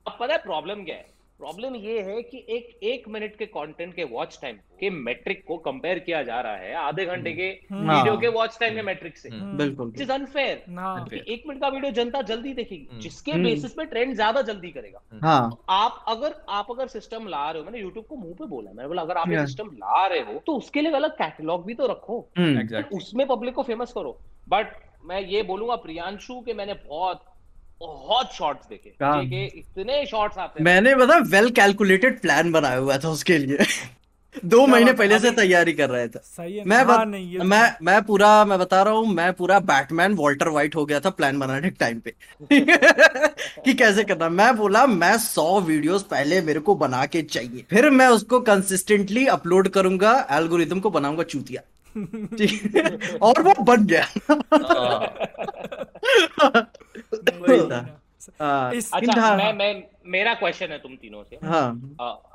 [0.08, 1.06] अब पता है प्रॉब्लम क्या है?
[1.40, 5.56] प्रॉब्लम ये है कि एक एक मिनट के कंटेंट के वॉच टाइम के मेट्रिक को
[5.66, 9.18] कंपेयर किया जा रहा है आधे घंटे के वीडियो हाँ। के वॉच टाइम के मेट्रिक
[9.18, 13.72] से। हम्म। बिल्कुल इज़ अनफेयर एक मिनट का वीडियो जनता जल्दी देखेगी हम्म। जिसके बेसिस
[13.72, 15.50] पे ट्रेंड ज़्यादा जल्दी करेगा। हाँ.
[15.50, 18.72] तो आप अगर आप अगर सिस्टम ला रहे हो मैंने यूट्यूब को मुँह पे बोला
[18.72, 21.86] मैंने बोला अगर आप सिस्टम ला रहे हो तो उसके लिए अलग कैटलॉग भी तो
[21.86, 27.24] रखो। हम्म। उसमें पब्लिक को फ़ेमस करो। बट मैं ये बोलूँगा प्रियांशु के मैंने बहुत
[27.80, 33.08] बहुत शॉट्स देखे। देखे इतने शॉट्स आते मैंने बता वेल कैलकुलेटेड प्लान बनाया हुआ था
[33.08, 33.58] उसके लिए।
[34.44, 37.84] दो महीने पहले से तैयारी कर रहे थे। सही है मैं हाँ, नहीं, मैं तो
[37.84, 41.38] मैं पूरा मैं बता रहा हूँ मैं पूरा बैटमैन वॉल्टर वाइट हो गया था प्लान
[41.38, 42.14] बनाने के टाइम पे।
[43.64, 44.28] कि कैसे करना?
[44.28, 49.26] मैं बोला मैं सौ वीडियोस पहले मेरे को बना के चाहिए। फिर मैं उसको कंसिस्टेंटली
[49.26, 51.62] अपलोड करूँगा एल्गोरिदम को बनाऊँगा चूतिया।
[53.22, 54.06] और वो बन गया।
[58.40, 61.68] हाँ। अच्छा मैं मैं मेरा क्वेश्चन है तुम तीनों से। हाँ।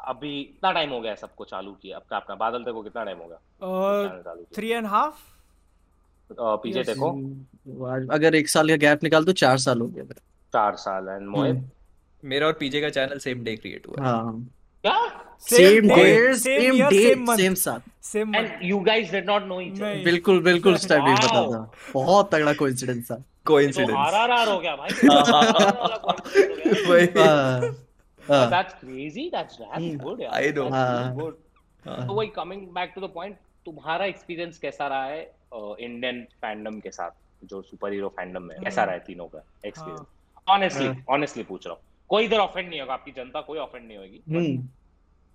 [0.08, 3.28] अभी कितना टाइम हो गया सबको चालू किया। आपका अपना बादल देखो कितना टाइम हो
[3.28, 5.22] गया। थ्री एंड हाफ़
[6.64, 7.10] पीछे देखो।
[8.14, 10.04] अगर एक साल का गैप निकाल तो चार साल हो गया
[10.54, 11.64] चार साल एंड मोहित?
[12.24, 17.54] मेरा और पीजे का चैनल सेम डे क्रिएट हुआ। हाँ। Same date same date same
[17.54, 21.16] साथ same and you guys did not know each other बिल्कुल बिल्कुल उस टाइम नहीं
[21.16, 24.90] पता था बहुत तगड़ा कोइंसिडेंस था। कोइंसिडेंस आरआरआर हो गया भाई।
[26.90, 27.08] वही।
[28.50, 30.70] That's crazy that's that's good I know
[31.22, 31.34] good
[31.86, 33.36] तो वही coming back to the point
[33.66, 35.22] तुम्हारा एक्सपीरियंस कैसा रहा है
[35.54, 37.12] इंडियन फैंडम के साथ?
[37.44, 40.06] जो सुपर हीरो फैंडम में कैसा रहा है तीनों का एक्सपीरियंस
[40.48, 43.98] ऑनेस्टली ऑनेस्टली पूछ रहा हूँ। कोई इधर ऑफेंड नहीं होगा आपकी जनता कोई ऑफेंड नहीं
[43.98, 44.58] होगी।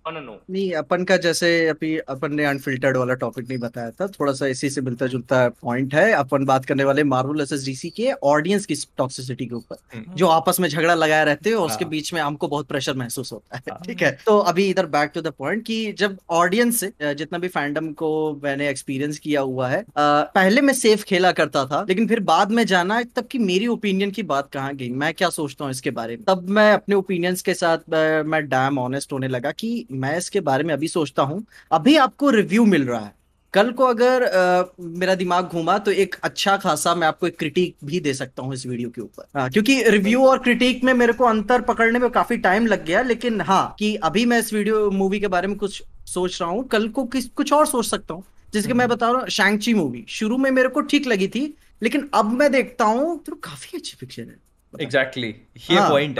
[0.05, 4.47] नहीं अपन का जैसे अभी अपन ने अनफिल्टर्ड वाला टॉपिक नहीं बताया था थोड़ा सा
[4.47, 8.65] इसी से मिलता जुलता पॉइंट है अपन बात करने वाले मार्वल एस डीसी के ऑडियंस
[8.65, 11.89] की टॉक्सिसिटी के ऊपर हम्म। जो आपस में झगड़ा लगाए रहते हैं और उसके हाँ।
[11.89, 15.11] बीच में हमको बहुत प्रेशर महसूस होता है हाँ। ठीक है तो अभी इधर बैक
[15.15, 18.11] टू द पॉइंट कि जब ऑडियंस से जितना भी फैंडम को
[18.43, 22.65] मैंने एक्सपीरियंस किया हुआ है पहले मैं सेफ़ खेला करता था लेकिन फिर बाद में
[22.65, 26.15] जाना तब की मेरी ओपिनियन की बात कहाँ गई मैं क्या सोचता हूँ इसके बारे
[26.15, 27.89] में तब मैं अपने ओपिनियंस के साथ
[28.25, 32.29] मैं डैम ऑनेस्ट होने लगा कि मैं इसके बारे में अभी सोचता हूँ। अभी आपको
[32.29, 33.13] रिव्यू मिल रहा है।
[33.53, 37.75] कल को अगर आ, मेरा दिमाग घूमा तो एक अच्छा खासा मैं आपको एक क्रिटिक
[37.85, 41.13] भी दे सकता हूँ इस वीडियो के ऊपर। हाँ, क्योंकि रिव्यू और क्रिटिक में मेरे
[41.13, 44.89] को अंतर पकड़ने में काफ़ी टाइम लग गया लेकिन हाँ कि अभी मैं इस वीडियो
[44.91, 48.13] मूवी के बारे में कुछ सोच रहा हूँ। कल को किस कुछ और सोच सकता
[48.13, 48.23] हूँ।
[48.53, 51.53] जिसके मैं हम्म। बता रहा हूँ शैंगची मूवी शुरू में मेरे को ठीक लगी थी
[51.83, 54.35] लेकिन अब मैं देखता हूँ तो काफ़ी अच्छी पिक्चर है।
[54.73, 55.71] Exactly exactly.
[55.71, 56.19] ये पॉइंट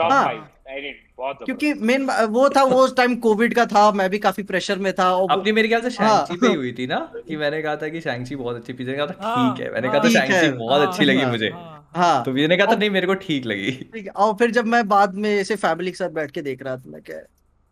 [0.00, 0.34] हाँ।
[0.70, 4.78] है क्योंकि मेन वो था वो उस टाइम कोविड का था मैं भी काफ़ी प्रेशर
[4.78, 6.98] में था और अपनी मेरे ख्याल से शैंगची पे हुई थी ना
[7.28, 9.88] कि मैंने कहा था कि शैंगची बहुत अच्छी पिक्चर कहा था हाँ, ठीक है। मैंने
[9.88, 11.50] कहा था शैंगची बहुत अच्छी लगी हाँ, मुझे।
[11.96, 15.14] हाँ। तो मैंने कहा था नहीं मेरे को ठीक लगी। और फिर जब मैं बाद
[15.14, 17.18] में ऐसे फैमिली के साथ बैठ के देख रहा था मैं क्या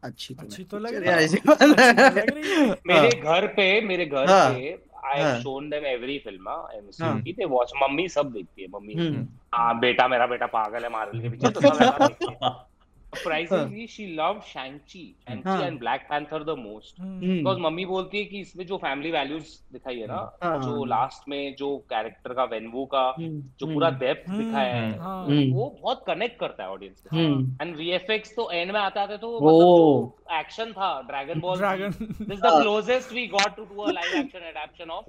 [0.03, 4.77] अच्छी तो अच्छी तो लग रही है। मेरे घर पे मेरे घर पे
[5.09, 8.95] I have shown them every film MCU की दे वॉच मम्मी सब देखती है मम्मी।
[8.95, 12.67] हम्म। हाँ बेटा मेरा बेटा पागल है मार्वल के पीछे। तो सब
[13.13, 15.67] surprisingly she loved Shang-Chi Shang-Chi हाँ.
[15.67, 16.99] and Black Panther the most.
[17.21, 20.59] Because mummy बोलती है कि इसमें जो फैमिली वैल्यूज़ दिखाई है ना हाँ.
[20.63, 24.91] जो लास्ट में जो कैरेक्टर का वेनवू का जो पूरा डेप्थ दिखाया है
[25.53, 29.33] वो बहुत कनेक्ट करता है ऑडियंस के। एंड वीएफएक्स तो एंड में आता था तो
[29.39, 31.91] मतलब एक्शन था Dragon Ball Dragon
[32.21, 35.05] this the closest we got to do a live action adaptation of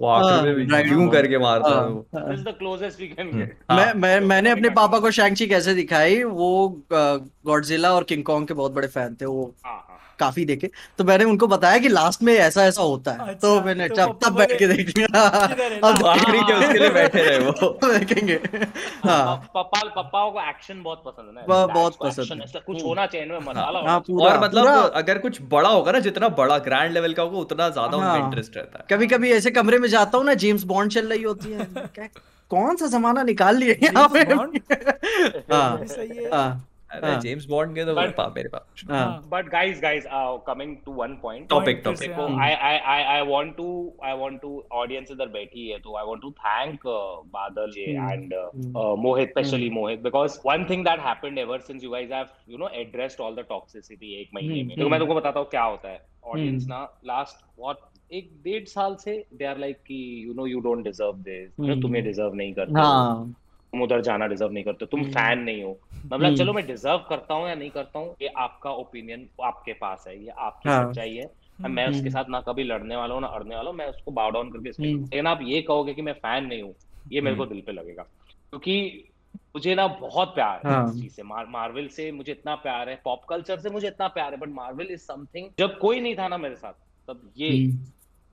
[0.70, 4.70] Dragon करके मारता है वो। This the closest we can get मैं मैं मैंने अपने
[4.80, 6.50] पापा को शैंग-ची कैसे दिखाई वो
[6.92, 10.70] गॉडजिला गोdzilla और किंग कॉन्ग के बहुत बड़े फ़ैन थे वो हाँ, हाँ। काफ़ी देखे।
[10.98, 14.06] तो मैंने उनको बताया कि लास्ट में ऐसा ऐसा होता है। अच्छा, तो मैंने तो
[14.06, 16.04] तब बैठ के देख लिया। अब
[16.62, 18.34] उसके लिए बैठे रहे वो। देखेंगे।
[19.04, 23.26] हाँ पप्पा पप्पाओं को एक्शन बहुत पसंद है ना। बहुत पसंद है। कुछ होना चाहिए
[23.26, 27.22] में मसाला हाँ, और मतलब अगर कुछ बड़ा होगा ना जितना बड़ा ग्रैंड लेवल का
[27.22, 30.34] होगा उतना ज़्यादा उनका इंटरेस्ट रहता है। कभी कभी ऐसे कमरे में जाता हूँ ना
[30.34, 31.68] जेम्स बॉन्ड चल रही होती है।
[32.50, 34.20] कौन सा जमाना निकाल लिए यहाँ पे?
[36.34, 38.84] हाँ। जेम्स बॉन्ड के तो but, पा मेरे पास
[39.32, 40.04] but guys guys
[40.46, 43.68] coming to one point topic topic I I I I want to
[44.04, 46.86] I want to audience इधर बैठी है तो I want to thank
[47.34, 48.34] Badal ji and
[49.04, 52.68] Mohit specially Mohit because one thing that happened ever since you guys have you know
[52.80, 56.00] addressed all the toxicity एक महीने में। तो मैं तुमको बताता हूँ क्या होता है।
[56.24, 57.76] ऑडियंस ना लास्ट व्हाट
[58.14, 61.50] एक डेढ़ साल से दे आर लाइक कि you know you don't deserve this
[61.82, 63.34] तुम्हें डिजर्व नहीं करते। हाँ।
[63.72, 67.04] तुम उधर जाना डिजर्व नहीं करते तुम फ़ैन हम्म। नहीं हो मतलब। चलो मैं डिजर्व
[67.08, 70.84] करता हूँ या नहीं करता हूँ ये आपका ओपिनियन आपके पास है ये आपकी हाँ।
[70.84, 73.76] सच्चाई है मैं उसके हम्म। साथ ना कभी लड़ने वाला हूँ ना अड़ने वाला हूँ
[73.78, 76.74] मैं उसको बाउ डाउन करके लेकिन आप ये कहोगे कि मैं फ़ैन नहीं हूँ
[77.12, 78.02] ये मेरे को दिल पे लगेगा
[78.50, 79.04] क्योंकि
[79.56, 82.88] मुझे ना बहुत प्यार है हाँ। इस चीज़ से मार, मार्वल से मुझे इतना प्यार
[82.88, 86.14] है पॉप कल्चर से मुझे इतना प्यार है बट मार्वल इज़ समथिंग जब कोई नहीं
[86.16, 86.72] था ना मेरे साथ
[87.08, 87.50] तब ये।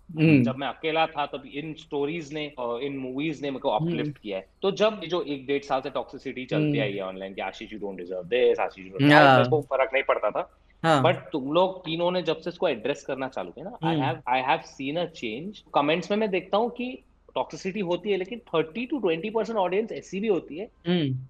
[0.10, 2.46] जब मैं अकेला था तब इन स्टोरीज ने
[2.86, 5.82] इन मूवीज़ ने मेरे को अपलिफ्ट हम्म। किया है। तो जब जो एक डेढ़ साल
[5.82, 8.92] से टॉक्सिसिटी चलती हम्म। आई है ऑनलाइन कि Ashish you don't deserve this Ashish you
[8.92, 10.42] don't को फ़र्क नहीं पड़ता था।
[10.84, 14.00] बट हाँ। तुम लोग तीनों ने जब से इसको एड्रेस करना चालू किया ना I
[14.00, 16.92] have I have seen a change comments में मैं देखता हूँ कि
[17.36, 20.70] टॉक्सिसिटी होती है लेकिन thirty two twenty percent audience ऐसी भी होती है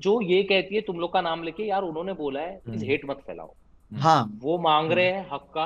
[0.02, 3.24] जो ये कहती है तुम लोग का नाम लेके यार उन्होंने बोला है हेट मत
[3.28, 3.54] फैलाओ।
[3.92, 5.66] हाँ। वो मांग रहे हैं हक का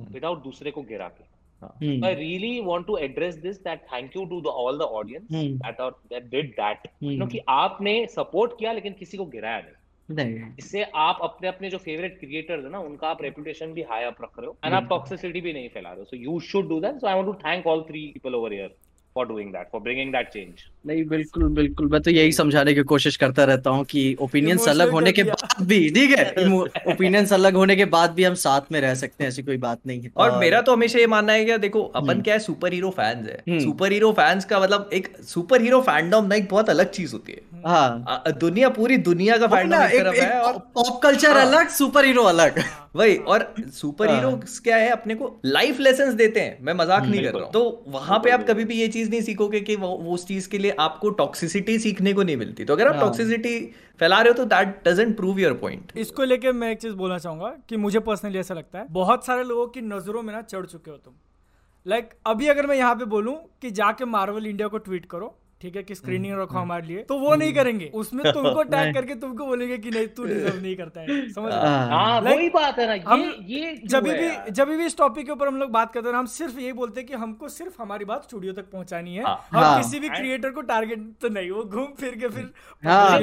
[0.00, 1.24] विदाउट दूसरे को गिरा के।
[1.62, 2.04] Hmm.
[2.04, 5.56] I really want to address this that thank you to the, all the audience hmm.
[5.58, 6.88] that are that did that.
[7.00, 7.28] Hmm.
[7.28, 9.62] कि आपने सपोर्ट किया लेकिन किसी को गिराया
[10.08, 14.04] नहीं इससे आप अपने अपने जो फेवरेट क्रिएटर्स है ना उनका आप रेपुटेशन भी हाई
[14.04, 16.68] अप रख रहे हो एंड आप टॉक्सिसिटी भी नहीं फैला रहे हो so you should
[16.68, 18.74] do that so I want to thank all three people over here
[19.14, 22.82] for doing that for bringing that change नहीं बिल्कुल बिल्कुल। मैं तो यही समझाने की
[22.82, 26.46] कोशिश करता रहता हूँ कि ओपिनियंस अलग होने के बाद भी ठीक है?
[26.92, 29.78] ओपिनियंस अलग होने के बाद भी हम साथ में रह सकते हैं ऐसी कोई बात
[29.86, 32.34] नहीं है। और, और मेरा तो हमेशा ये मानना है कि देखो अपन हम्म। क्या
[32.34, 36.34] है सुपर हीरो फैंस है। सुपर हीरो फैंस का मतलब एक सुपर हीरो फैंडम ना
[36.34, 41.00] एक बहुत अलग चीज़ होती है। हाँ। दुनिया पूरी दुनिया का फैंडम है और पॉप
[41.02, 42.62] कल्चर हाँ। अलग सुपर हीरो अलग।
[42.96, 47.04] वही और सुपर हीरो हाँ। क्या है अपने को लाइफ लेसन देते हैं। मैं मज़ाक
[47.04, 49.76] नहीं कर रहा हूँ। तो वहाँ पे आप कभी भी ये चीज़ नहीं सीखोगे कि
[49.76, 53.54] वो उस चीज़ के लिए आपको टॉक्सिसिटी सीखने को नहीं मिलती। तो अगर आप टॉक्सिसिटी
[53.58, 56.94] हाँ। फैला रहे हो तो that doesn't prove your point इसको लेके मैं एक चीज़
[56.94, 60.42] बोलना चाहूँगा कि मुझे पर्सनली ऐसा लगता है बहुत सारे लोगों की नज़रों में ना
[60.42, 61.14] चढ़ चुके हो तुम।
[61.86, 65.39] लाइक like, अभी अगर मैं यहाँ पे बोलूँ कि जाके मार्वल इंडिया को ट्वीट करो
[65.60, 68.62] ठीक है कि स्क्रीनिंग हम्म, रखो हम्म। हमारे लिए। तो वो नहीं करेंगे। उसमें तुमको
[68.74, 72.48] टैग करके तुमको बोलेंगे कि नहीं तू डिजर्व नहीं करता है। समझ हाँ, हाँ, वही
[72.48, 75.56] बात है ना ये हम ये जब भी जब भी इस टॉपिक के ऊपर हम
[75.56, 78.52] लोग बात करते हैं हम सिर्फ़ यही बोलते हैं कि हमको सिर्फ़ हमारी बात स्टूडियो
[78.52, 82.14] तक पहुंचानी है। हाँ। हम किसी भी क्रिएटर को टारगेट तो नहीं वो घूम फिर
[82.14, 82.50] के फिर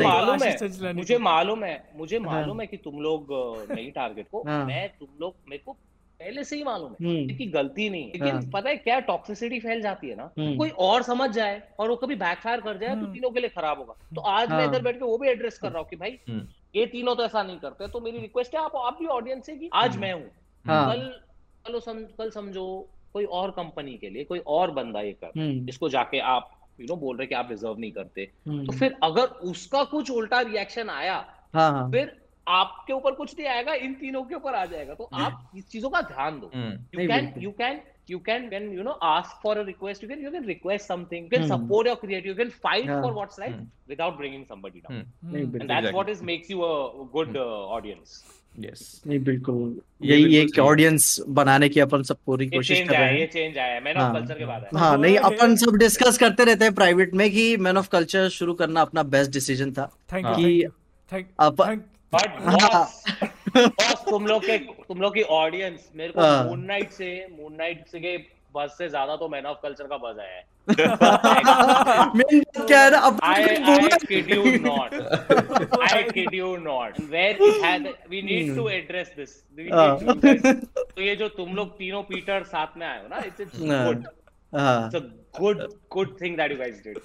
[0.04, 3.28] मालूम है मुझे मालूम है मुझे मालूम है कि तुम लोग
[3.72, 5.78] नहीं टारगेट को मैं तुम लोग मेरे को
[6.20, 9.59] पहले से ही मालूम है हम्म। कि गलती नहीं लेकिन हाँ। पता है क्या टॉक्सिसिटी
[9.59, 12.89] फैल जाती है ना हम्म। कोई और समझ जाए और वो कभी बैकफायर कर जाए
[12.89, 15.18] तो हम्म। तीनों के लिए खराब होगा तो आज मैं हाँ। इधर बैठ के वो
[15.18, 16.20] भी एड्रेस कर रहा हूँ कि भाई
[16.76, 19.55] ये तीनों तो ऐसा नहीं करते तो मेरी रिक्वेस्ट है आप आप भी ऑडियंस से
[19.55, 20.30] कि आज मैं हूँ
[20.65, 21.07] हाँ। कल
[21.65, 22.68] कल सम, कल समझो
[23.13, 25.32] कोई और कंपनी के लिए कोई और बंदा ये कर
[25.65, 29.26] जिसको जाके आप यू नो बोल रहे कि आप रिज़र्व नहीं करते तो फिर अगर
[29.51, 31.20] उसका कुछ उल्टा रिएक्शन आया
[31.91, 32.15] फिर
[32.56, 35.89] आपके ऊपर कुछ नहीं आएगा इन तीनों के ऊपर आ जाएगा तो आप इस चीज़ों
[35.89, 39.66] का ध्यान दो you can you can you can when you know ask for a
[39.66, 41.54] request you can you can request something you can hmm.
[41.54, 43.02] support your creator you can fight yeah.
[43.02, 43.66] for what's right hmm.
[43.88, 45.36] without bringing somebody down hmm.
[45.36, 45.93] and that's exactly.
[45.93, 48.20] what is makes you a good uh, audience
[48.66, 53.20] yes नहीं बिल्कुल यही एक audience बनाने की अपन सब पूरी कोशिश कर रहे हैं
[53.20, 56.43] ये चेंज आया मैन ऑफ़ कल्चर के बाद है हाँ नहीं अपन सब डिस्कस करते
[56.50, 60.68] रहते हैं प्राइवेट में कि मैन ऑफ़ कल्चर शुरू करना अपना बेस्ट डिसीज़न था कि
[61.12, 61.28] थैंक
[62.14, 63.03] बट बॉस
[63.58, 67.53] बॉस तुम लोग के तुम लोग की ऑडियंस मेरे को मून हाँ। नाइट से मून
[67.58, 68.18] नाइट से के
[68.55, 70.43] बस से ज़्यादा तो मैन ऑफ़ कल्चर का बज आया है।
[72.68, 73.26] क्या है ना अब I,
[73.88, 74.93] I kid you not.
[75.89, 76.97] I kid you not.
[77.12, 77.84] Where it had
[78.14, 79.32] we need to address this.
[79.58, 80.41] We need to guys,
[80.95, 84.95] तो ये जो तुम लोग तीनों पीटर साथ में आए हो ना it's good it's
[84.95, 84.99] a
[85.39, 85.58] good
[85.91, 86.97] good thing that you guys did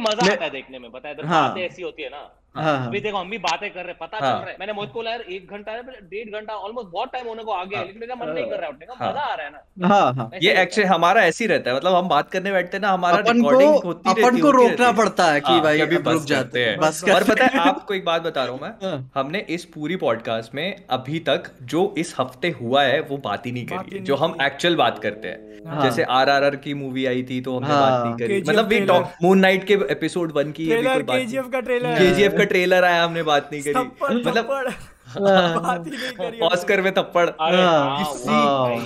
[0.00, 3.00] मज़ा आता है देखने में पता है बातें ऐसी होती है ना। हाँ, हाँ। अभी
[3.00, 5.50] देखो हम भी बातें कर रहे पता चल हाँ। रहा है। मैंने मुझको यार एक
[5.50, 8.58] घंटा डेढ़ घंटा ऑलमोस्ट बहुत टाइम होने को आ गया लेकिन मेरा मन नहीं कर
[8.58, 11.48] रहा उठने का मज़ा आ रहा है ना। हाँ हाँ। ये एक्चुअली हमारा ऐसे ही
[11.48, 14.50] रहता है मतलब हम बात करने बैठते हैं ना हमारा रिकॉर्डिंग होती रहती अपन को
[14.52, 18.04] रोकना पड़ता है कि भाई अभी रुक जाते हैं। बस और पता है आपको एक
[18.04, 22.50] बात बता रहा हूँ मैं। हमने इस पूरी पॉडकास्ट में अभी तक जो इस हफ़्ते
[22.60, 25.50] हुआ है वो बात ही नहीं करी जो हम एक्चुअल बात करते हैं।
[25.82, 29.38] जैसे आर आर आर की मूवी आई थी तो हमने बात नहीं करी। मतलब मून
[29.38, 33.74] नाइट के एपिसोड वन की केजीएफ का का ट्रेलर आया हमने बात नहीं करी।
[34.14, 34.44] मतलब
[36.42, 37.28] ऑस्कर में थप्पड़।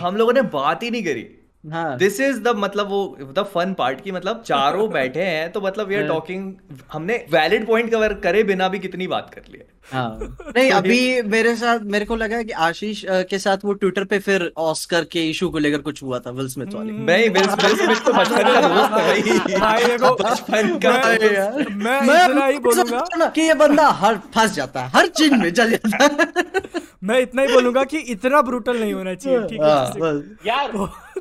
[0.00, 1.24] हम लोगों ने बात ही नहीं करी।
[1.66, 5.88] दिस इज़ द मतलब वो द फन पार्ट की मतलब चारों बैठे हैं तो मतलब
[5.88, 6.52] वी आर टॉकिंग
[6.92, 9.62] हमने वैलिड पॉइंट कवर करे बिना भी कितनी बात कर ली
[9.92, 10.18] हाँ।
[10.56, 14.50] नहीं अभी मेरे साथ मेरे को लगा कि आशीष के साथ वो ट्विटर पे फिर
[14.58, 18.04] ऑस्कर के इशू को लेकर कुछ हुआ था विल स्मिथ वाले। हम्म। नहीं विल स्मिथ
[18.04, 23.28] तो बचपन का दोस्त है भाई। भाई देखो बचपन का मैं, मैं इतना ही बोलूँगा
[23.28, 26.62] कि ये बंदा हर फंस जाता है हर चीज़ में जल जाता है।
[27.04, 30.72] मैं इतना ही बोलूँगा कि इतना ब्रूटल नहीं होना चाहिए ठीक है हाँ, यार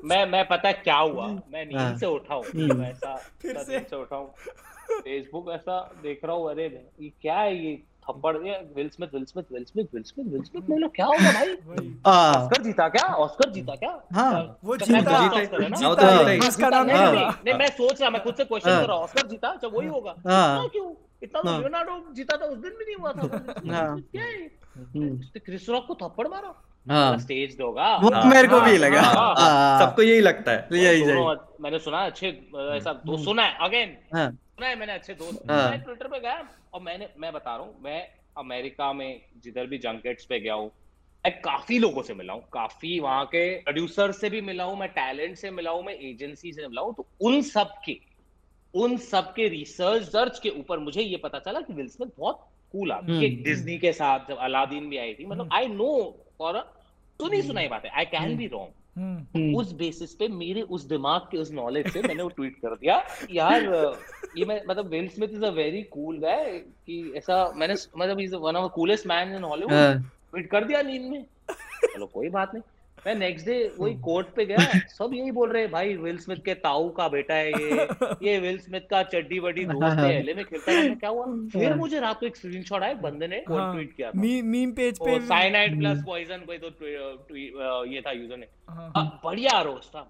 [0.05, 1.27] मैं मैं पता है क्या हुआ?
[1.27, 4.33] मैं नींद हाँ। से उठा हूँ। हम्म। ऐसा फिर से। उठा हूँ।
[4.91, 6.65] फेसबुक ऐसा देख रहा हूँ अरे
[7.01, 7.75] ये क्या है ये?
[8.09, 11.31] थप्पड़ दिया Will Smith Will Smith Will Smith Will Smith Will Smith बोलो क्या होगा
[11.31, 11.53] भाई?
[12.05, 13.05] ऑस्कर जीता क्या?
[13.15, 13.89] ऑस्कर जीता क्या?
[14.13, 18.85] हाँ। वो जीता। जीता। उसका नाम नहीं मैं सोच रहा मैं खुद से क्वेश्चन कर
[18.87, 19.47] रहा हूँ। ऑस्कर जीता?
[19.47, 20.93] अच्छा वही होगा। क्यों?
[21.23, 23.27] इतना तो लियोनार्डो जीता था उस दिन भी नहीं हुआ था।
[24.11, 25.39] क्या है?
[25.39, 26.53] क्रिस रॉक को थप्पड़ मारा?
[26.86, 29.01] हाँ। स्टेज दोगा वो मेरे को भी लगा।
[29.79, 31.23] सबको यही लगता है। यही यही।
[31.61, 32.27] मैंने सुना अच्छे
[32.75, 36.81] ऐसा दोस्त सुना है अगेन सुना है मैंने अच्छे दोस्त। मैं ट्विटर पे गया और
[36.81, 38.01] मैंने मैं बता रहा हूँ मैं
[38.38, 40.71] अमेरिका में जिधर भी जंकेट्स पे गया हूँ
[41.23, 44.89] मैं काफ़ी लोगों से मिला हूँ काफ़ी वहाँ के प्रोड्यूसर से भी मिला हूँ मैं
[44.89, 47.97] टैलेंट से मिला हूँ मैं एजेंसी से मिला हूँ तो उन सब के
[48.73, 52.47] उन सब के रिसर्च सर्च के ऊपर मुझे ये पता चला कि विल स्मिथ बहुत
[52.73, 55.91] कूल आदमी डिज्नी हम्म। के साथ जब अलादीन भी आई थी मतलब आई नो
[56.39, 56.57] फॉर
[57.19, 61.38] नहीं सुनाई बात है आई कैन बी रॉन्ग। उस बेसिस पे मेरे उस दिमाग के
[61.38, 62.95] उस नॉलेज से मैंने वो ट्वीट कर दिया
[63.31, 63.63] यार
[64.38, 68.36] ये मैं मतलब Will Smith is a very cool guy कि ऐसा मैंने मतलब is
[68.36, 71.23] one of the coolest man in Hollywood tweet कर दिया नींद में।
[71.86, 72.63] चलो कोई बात नहीं।
[73.05, 76.37] मैं नेक्स्ट डे वही कोर्ट पे गया सब यही बोल रहे हैं भाई विल स्मिथ
[76.45, 77.87] के ताऊ का बेटा है ये
[78.23, 81.25] ये विल स्मिथ का चड्डी वड्डी दोस्त है एलए में खेलता है क्या हुआ?
[81.53, 84.71] फिर मुझे रात को एक स्क्रीनशॉट आया बंदे ने हाँ, ट्वीट किया था। मी, मीम
[84.71, 89.95] पेज पे साइनाइड प्लस पॉइजन कोई तो ये था यूज़र ने। हाँ। हाँ, बढ़िया रोस्ट
[89.95, 90.01] था।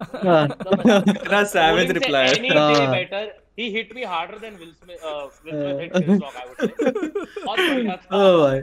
[1.09, 5.59] इतना savage reply any day better he hit me harder than Will Smith, uh, Will
[5.59, 6.71] Smith hit Chris Rock, I would say.
[7.45, 8.09] बहुत बढ़िया था.
[8.21, 8.59] Oh भाई.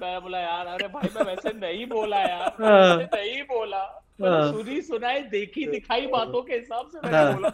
[0.00, 3.82] मैं बोला यार अरे भाई मैं वैसे नहीं बोला यार। मैं नहीं बोला।
[4.22, 7.50] सुनी सुनाई देखी दिखाई बातों के हिसाब से मैंने बोला।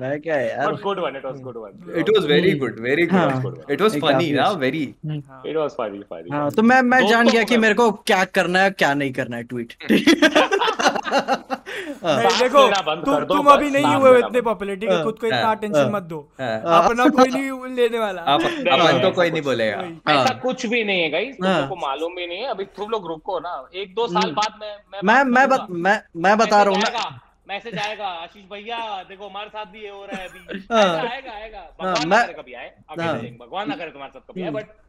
[0.00, 0.72] मैं क्या यार?
[0.82, 4.30] Good one it was good one it was very good very good it was funny
[4.32, 7.90] ना very it was funny funny हाँ तो मैं मैं जान गया कि मेरे को
[8.06, 9.74] क्या करना है क्या नहीं करना है ट्वीट
[12.04, 12.62] देखो
[13.04, 17.08] तुम तुम अभी नहीं हुए इतने पॉपुलरिटी के खुद को इतना अटेंशन मत दो। अपना
[17.08, 19.76] कोई नहीं लेने वाला। अपन तो कोई नहीं बोलेगा।
[20.12, 23.38] ऐसा कुछ भी नहीं है गाइस तुमको मालूम भी नहीं है। अभी तुम लोग रुको
[23.40, 28.06] ना। एक दो साल बाद मैं मैं मैं मैं बता रहा हूँ ना। मैसेज आएगा
[28.06, 28.78] आशीष भैया
[29.08, 32.22] देखो हमारे साथ भी ये हो रहा है अभी। हाँ। आएगा आएगा हाँ, भगवान ना
[32.22, 34.82] करे कभी आए हाँ। भगवान ना करे तुम्हारे साथ कभी आए बट हम्म।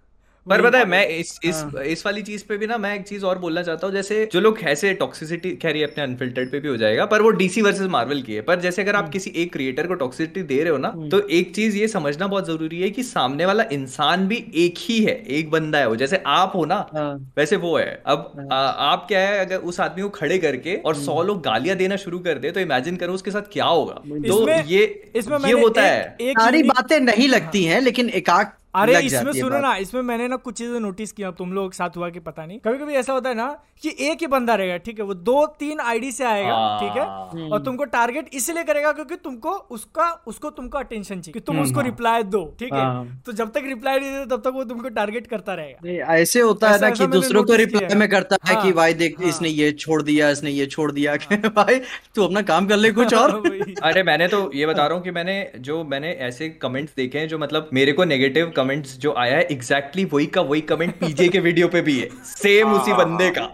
[0.47, 3.07] पर पता है मैं इस इस हाँ। इस वाली चीज़ पे भी ना मैं एक
[3.07, 6.67] चीज़ और बोलना चाहता हूँ जैसे जो लोग ऐसे टॉक्सिसिटी खैर अपने अनफिल्टर्ड पे भी
[6.67, 9.31] हो जाएगा पर वो डीसी वर्सेस मार्वल की है पर जैसे अगर आप हम्म। किसी
[9.35, 12.47] एक क्रिएटर को टॉक्सिसिटी दे रहे हो ना हम्म। तो एक चीज़ ये समझना बहुत
[12.47, 16.21] ज़रूरी है कि सामने वाला इंसान भी एक ही है एक बंदा है वो जैसे
[16.27, 20.01] आप हो ना हाँ। वैसे वो है अब हाँ। आप क्या है अगर उस आदमी
[20.01, 23.13] को खड़े करके और सौ हम्म। लोग गालियाँ देना शुरू कर दे तो इमेजिन करो
[23.13, 24.85] उसके साथ क्या होगा तो ये
[25.15, 28.29] इसमें ये होता है सारी बातें नहीं लगती है लेकिन एक
[28.75, 32.09] अरे इसमें सुनो ना इसमें मैंने ना कुछ चीज़ें नोटिस किया तुम लोग साथ हुआ
[32.09, 33.47] कि पता नहीं। कभी कभी ऐसा होता है ना
[33.83, 36.97] कि एक ही बंदा रहेगा ठीक है वो दो तीन आईडी से आएगा हाँ। ठीक
[36.97, 41.59] है और तुमको टारगेट इसलिए करेगा क्योंकि तुमको उसका उसको तुमको अटेंशन चाहिए कि तुम
[41.61, 44.53] उसको रिप्लाई हम्म। दो ठीक है। हाँ। तो जब तक रिप्लाई नहीं देते तब तक
[44.55, 48.37] वो तुमको टारगेट करता रहेगा। ऐसे होता है ना कि दूसरों को रिप्लाई में करता
[48.43, 51.15] है कि हाँ। भाई देख इसने ये छोड़ दिया इसने ये छोड़ दिया
[51.55, 51.79] भाई
[52.15, 53.31] तू अपना काम कर ले कुछ और।
[53.83, 57.27] अरे मैंने तो ये बता रहा हूँ कि मैंने जो मैंने ऐसे कमेंट्स देखे हैं
[57.27, 60.99] जो मतलब मेरे को नेगेटिव कमेंट्स जो आया है एग्जैक्टली exactly वही का वही कमेंट
[60.99, 63.45] पीजे के वीडियो पे भी है। सेम उसी हाँ, बंदे का।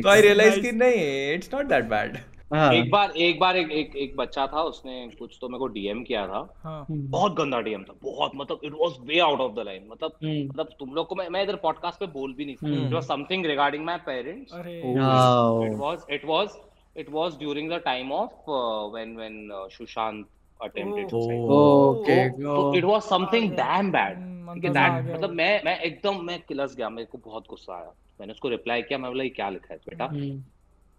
[0.00, 2.16] तो आई रियलाइज़ कि नहीं इट्स नॉट दैट बैड
[2.54, 6.02] एक बार एक बार एक एक, एक बच्चा था उसने कुछ तो मेरे को डीएम
[6.04, 9.64] किया था। हाँ। बहुत गंदा डीएम था बहुत मतलब it was way out of the
[9.66, 12.56] line मतलब हम्म। मतलब तुम लोग को मैं मैं इधर पॉडकास्ट पे बोल भी नहीं
[12.56, 16.48] सकता। It was something regarding my parents it was it was
[16.96, 18.50] it was during the time of
[18.94, 20.24] when when Sushant
[20.60, 21.48] attempted suicide.
[21.50, 22.30] Okay.
[22.38, 24.28] So, so it was something damn bad.
[24.52, 28.48] That मतलब मैं मैं एकदम मैं किलस गया मेरे को बहुत गुस्सा आया। मैंने उसको
[28.48, 30.04] रिप्लाई किया मैं बोला ये क्या लिखा है बेटा?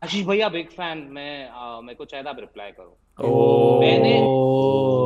[0.01, 2.97] आशीष भैया बिग फ़ैन मैं मेरे को चाहिए आप रिप्लाई करो।
[3.81, 4.13] मैंने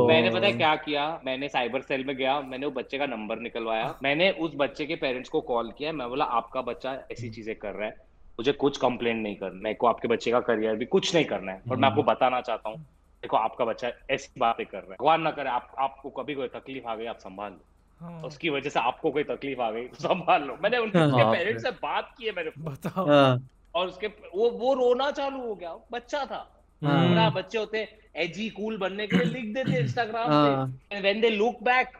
[0.08, 1.20] मैंने पता है क्या किया?
[1.26, 4.96] मैंने साइबर सेल में गया मैंने वो बच्चे का नंबर निकलवाया। मैंने उस बच्चे के
[4.96, 7.96] पेरेंट्स को कॉल किया मैं बोला आपका बच्चा ऐसी चीज़ें कर रहा है
[8.38, 11.52] मुझे कुछ कंप्लेंट नहीं करना मेरे को आपके बच्चे का करियर भी कुछ नहीं करना
[11.52, 12.78] है और मैं आपको बताना चाहता हूँ।
[13.22, 16.48] देखो आपका बच्चा ऐसी बातें कर रहा है। भगवान ना करे आप आपको कभी कोई
[16.48, 17.64] तकलीफ़ आ गई आप संभाल लो।
[18.00, 21.32] हाँ। उसकी वजह से आपको कोई तकलीफ़ आ गई तो संभाल लो। मैंने उनके हाँ,
[21.32, 25.54] पेरेंट्स से बात की है मैंने बताओ। हाँ। और उसके वो वो रोना चालू हो
[25.54, 31.00] गया। बच्चा था। हाँ। बच्चे होते एजी कूल बनने के लिए लिख देते इंस्टाग्राम पे
[31.00, 31.92] व्हेन दे लुक बैक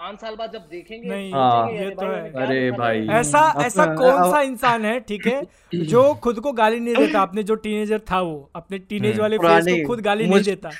[0.00, 4.30] पाँच साल बाद जब देखेंगे नहीं हाँ, ये तो है। अरे भाई। ऐसा ऐसा कौन
[4.30, 5.40] सा इंसान है ठीक है
[5.74, 9.38] जो खुद को गाली नहीं देता अपने जो टीनेजर था वो अपने टीनेज हम्म, वाले
[9.38, 10.70] फेस को खुद गाली नहीं देता।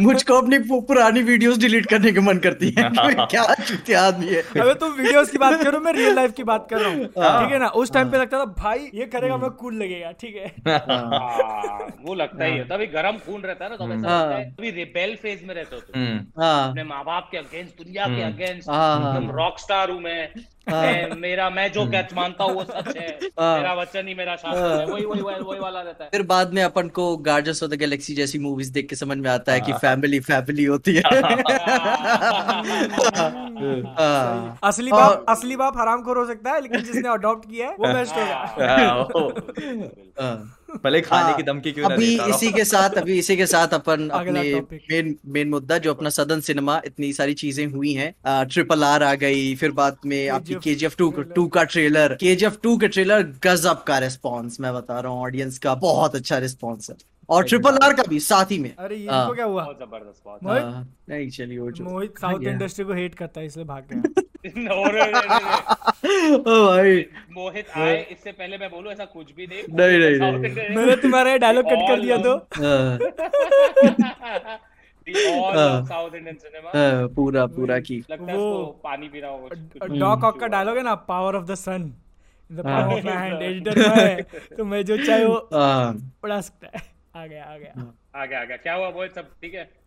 [0.00, 0.58] मुझको अपनी
[0.88, 2.88] पुरानी वीडियोस डिलीट करने का मन करती है।
[3.86, 6.80] क्या आदमी है। अबे तुम वीडियोस की बात करो मैं रियल लाइफ की बात कर
[6.80, 9.50] रहा हूँ। हाँ। ठीक है ना उस टाइम पे लगता था भाई ये करेगा मैं
[9.62, 13.76] कूल लगेगा। ठीक है। हाँ, वो लगता ही है। तभी गर्म खून रहता है ना
[13.76, 16.04] तो तभी रिबेल फ़ेज़ में रहते हो तुम।
[16.44, 20.28] अपने माँ बाप के अगेंस्ट दुनिया के अगेंस्ट रॉक स्टार हूँ। मैं।
[20.72, 24.86] मैं मेरा मैं जो कैच मानता हूँ वो सच है। मेरा वचन ही मेरा है।
[24.86, 28.14] वही वही वही वाला रहता है। फिर बाद में अपन को गार्डियंस ऑफ़ द गैलेक्सी
[28.14, 31.02] जैसी मूवीज़ देख के समझ में आता है कि फैमिली फैमिली होती है।
[34.62, 38.16] असली बाप असली बाप हराम हो सकता है लेकिन जिसने अडॉप्ट किया है वो बेस्ट
[38.16, 38.54] होगा।
[40.84, 44.42] भले खाने की धमकी क्यों अभी इसी के साथ अभी इसी के साथ अपन अपने
[44.90, 49.14] मेन मेन मुद्दा जो अपना सदन सिनेमा इतनी सारी चीज़ें हुई हैं ट्रिपल आर आ
[49.14, 52.58] गई फिर बाद में आपकी K G F two two का trailer K G F
[52.62, 56.90] two के ट्रेलर गजब का रिस्पॉन्स मैं बता रहा हूँ ऑडियंस का बहुत अच्छा रिस्पॉन्स
[56.90, 56.96] है।
[57.28, 59.62] और ट्रिपल आर का भी साथ ही में। अरे ये तो क्या हुआ?
[59.62, 63.88] बहुत ज़बरदस्त बात नहीं चलिए वो मोहित साउथ इंडस्ट्री को हेट करता है इसलिए भाग
[63.92, 64.02] गया
[66.36, 66.98] ओ भाई।
[67.32, 71.64] मोहित आए इससे पहले मैं बोलूँ ऐसा कुछ भी नहीं। नहीं नहीं मैंने तुम्हारा डायलॉग
[71.64, 72.38] कट कर दिया तो।
[75.06, 76.70] साउथ इंडियन सिनेमा
[77.16, 81.36] पूरा पूरा की। वो पानी पी रहा होगा डॉक ऑक का डायलॉग है ना power
[81.36, 81.92] of the sun
[82.50, 84.22] the palm of my hand editor है
[84.56, 86.82] तो मैं जो चाहे वो उड़ा सकता है।
[87.16, 89.34] आ गया आ गया। आ गया आ गया। क्या हुआ बोल सब?
[89.42, 89.85] ठीक है?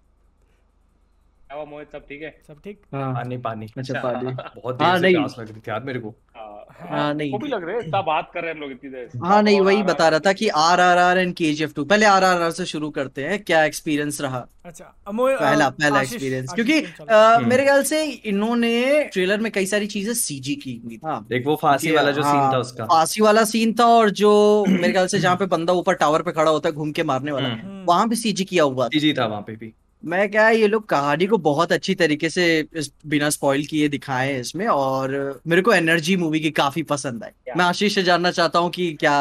[1.50, 2.30] क्या मोहित सब ठीक है?
[2.47, 2.82] सब ठीक?
[2.93, 6.00] हाँ। पानी पानी। अच्छा पानी। बहुत हाँ, देर से प्यास लग रही थी यार मेरे
[6.00, 8.72] को। हाँ, हाँ नहीं। भी लग रहे हैं इतना बात कर रहे हैं हम लोग
[8.72, 11.64] इतनी देर हाँ नहीं वही बता रहा था कि are R R and K G
[11.64, 14.45] F two पहले आर आर आर से शुरू करते हैं क्या एक्सपीरियंस रहा?
[14.66, 20.14] अच्छा पहला पहला एक्सपीरियंस क्योंकि हम्म। मेरे ख्याल से इन्होंने ट्रेलर में कई सारी चीज़ें
[20.14, 23.74] सीजी की हुई हाँ देख वो फांसी वाला जो सीन था उसका। फांसी वाला सीन
[23.80, 24.32] था और जो
[24.70, 27.32] मेरे ख्याल से जहाँ पे बंदा ऊपर टावर पे खड़ा होता है घूम के मारने
[27.32, 29.74] वाला हम्म। वहाँ भी सीजी किया हुआ सीजी था वहाँ पे भी।
[30.04, 32.43] मैं क्या ये लोग कहानी को बहुत अच्छी तरीके से
[32.74, 37.24] इस बिना स्पॉइल किए दिखाए हैं इसमें और मेरे को एनर्जी मूवी की काफ़ी पसंद
[37.24, 39.18] आई मैं आशीष से जानना चाहता हूँ कि क्या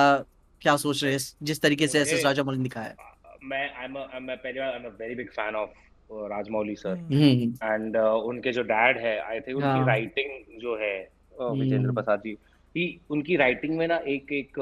[0.62, 2.94] क्या सोच रहे हैं जिस तरीके से एस एस राजामौली ने दिखाया
[3.44, 3.88] मैं
[4.20, 5.70] मैं पहली बार I am a very big fan of
[6.28, 6.96] Rajamouli sir
[7.64, 10.96] and उनके जो डैड है आई थिंक उनकी राइटिंग हाँ। जो है
[11.40, 14.58] विजेंद्र हम्म। प्रसाद जी उनकी राइटिंग में ना एक एक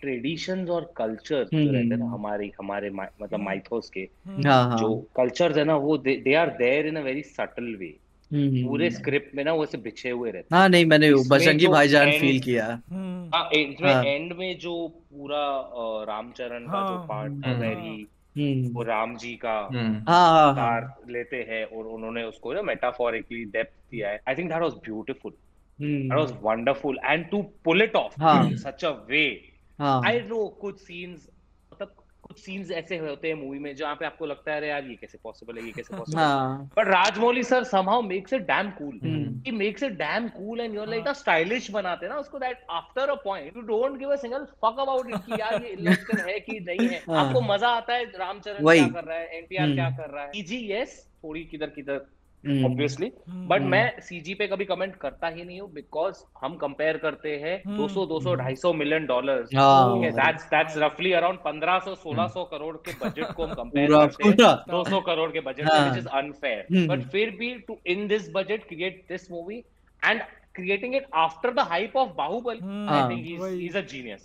[0.00, 4.68] ट्रेडिशंस और कल्चर जो रहते हैं ना हम्म। हमारे हमारे मतलब माइथोस के हम्म। हाँ,
[4.68, 7.94] हाँ। जो कल्चर्स है ना वो they are there in a very subtle way
[8.30, 12.40] पूरे स्क्रिप्ट में ना वो ऐसे बिछे हुए रहते हाँ। नहीं मैंने बजरंगी भाईजान फील
[12.40, 15.44] किया। हाँ इसमें एंड हाँ। में जो पूरा
[16.08, 18.06] रामचरण का जो पार्ट है वेरी
[18.74, 19.52] वो राम जी का
[20.08, 20.80] हाँ,
[21.10, 25.32] लेते हैं और उन्होंने उसको ना मेटाफोरिकली डेप्थ दिया है। I think that was beautiful
[25.78, 29.24] that was wonderful and to pull it off in such a way
[29.78, 31.28] I know कुछ सीन्स
[31.72, 34.94] मतलब कुछ सीन्स ऐसे होते हैं मूवी में जहाँ पे आपको लगता है यार ये
[34.94, 36.64] कैसे पॉसिबल है ये कैसे पॉसिबल है?
[36.76, 38.98] But Rajamouli sir somehow makes it damn cool
[39.46, 42.66] he makes it damn cool and you are like stylish बनाते हैं ना उसको that
[42.70, 46.28] after a point you don't give a single fuck about it कि यार ये election
[46.28, 49.74] है कि नहीं है। हाँ। आपको मज़ा आता है रामचरण क्या कर रहा है एनटीआर
[49.74, 50.42] क्या हम्म। कर रहा है?
[50.42, 52.06] जी यस थोड़ी किधर किधर
[52.44, 56.56] ऑब्वियसली हम्म। बट हम्म। मैं सीजी पे कभी कमेंट करता ही नहीं हूँ बिकॉज़ हम
[56.56, 62.76] कंपेयर करते हैं 200 200 250 मिलियन डॉलर दैट्स दैट्स रफली अराउंड 1500 1600 करोड़
[62.78, 64.54] के बजट को हम कंपेयर करते हैं.
[64.70, 69.04] 200 करोड़ के budget which is unfair but फिर भी to in this budget create
[69.08, 69.62] this movie
[70.02, 70.22] and
[70.54, 74.22] creating it after the hype of Baahubali I think he's he's a genius.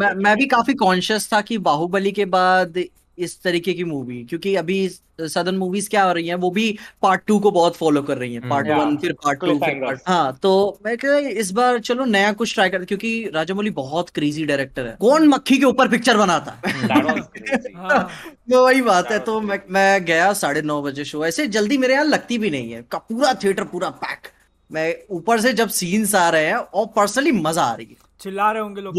[0.00, 2.78] मैं मैं भी काफ़ी कॉन्शियस था कि बाहुबली के बाद
[3.18, 4.88] इस तरीके की मूवी क्योंकि अभी
[5.20, 8.34] सदन मूवीज़ क्या हो रही हैं वो भी पार्ट टू को बहुत फॉलो कर रही
[8.34, 12.04] हैं पार्ट वन फिर पार्ट टू फिर पार्ट हाँ तो मैं क्या इस बार चलो
[12.04, 16.16] नया कुछ ट्राई कर क्योंकि राजामौली बहुत क्रेजी डायरेक्टर है। कौन मक्खी के ऊपर पिक्चर
[16.16, 16.60] बनाता?
[16.66, 18.02] है।
[18.50, 21.94] तो वही बात है तो मैं मैं गया साढ़े नौ बजे शो ऐसे जल्दी मेरे
[21.94, 24.28] यहाँ लगती भी नहीं है पूरा थिएटर पूरा पैक
[24.72, 28.52] मैं ऊपर से जब सीन्स आ रहे हैं और पर्सनली मज़ा आ रही है। चिल्ला
[28.52, 28.94] रहे होंगे लोग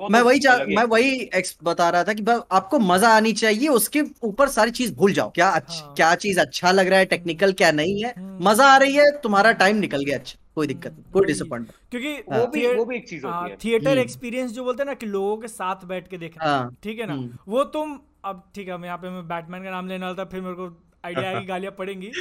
[0.00, 4.48] मैं वही मैं वही एक्स बता रहा था कि आपको मज़ा आनी चाहिए उसके ऊपर
[4.48, 8.02] सारी चीज़ भूल जाओ क्या हाँ। क्या चीज़ अच्छा लग रहा है टेक्निकल क्या नहीं
[8.04, 11.26] है हम्म। मज़ा आ रही है तुम्हारा टाइम निकल गया अच्छा कोई दिक्कत नहीं कोई
[11.26, 14.82] डिसअपॉइंट क्योंकि हाँ। वो भी वो भी एक चीज़ होती है थिएटर एक्सपीरियंस जो बोलते
[14.82, 17.64] हैं ना कि लोगों के साथ बैठ के देखना हाँ। ठीक है ना हम्म। वो
[17.72, 20.40] तुम अब ठीक है मैं यहाँ पे मैं बैटमैन का नाम लेने वाला था फिर
[20.40, 20.70] मेरे को
[21.04, 22.12] आइडिया की गालियाँ पड़ेंगी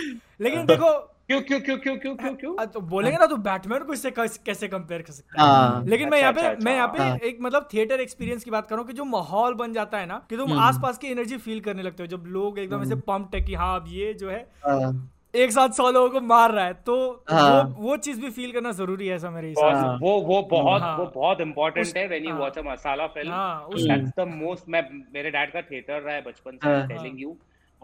[0.42, 0.92] लेकिन देखो
[1.30, 4.68] क्यों क्यों क्यों क्यों क्यों क्यों क्यों तो बोलेंगे ना तो बैटमैन को इससे कैसे
[4.68, 7.38] कंपेयर कर सकते हैं हाँ। लेकिन मैं यहाँ पे अच्छा, मैं यहाँ पे हाँ। एक
[7.42, 10.50] मतलब थिएटर एक्सपीरियंस की बात करूँ कि जो माहौल बन जाता है ना कि तुम
[10.50, 13.54] हम्म। आसपास की एनर्जी फील करने लगते हो जब लोग एकदम ऐसे पंप है कि
[13.56, 14.92] हाँ अब ये जो है हाँ।
[15.36, 16.96] एक साथ सौ लोगों को मार रहा है तो
[17.30, 20.42] हाँ। वो वो चीज़ भी फील करना ज़रूरी है ऐसा मेरे हिसाब से वो वो
[20.52, 23.34] बहुत हाँ। वो बहुत इंपॉर्टेंट है when you watch a masala film
[23.78, 27.36] that's the most मैं मेरे डैड का थिएटर रहा है बचपन से टेलिंग यू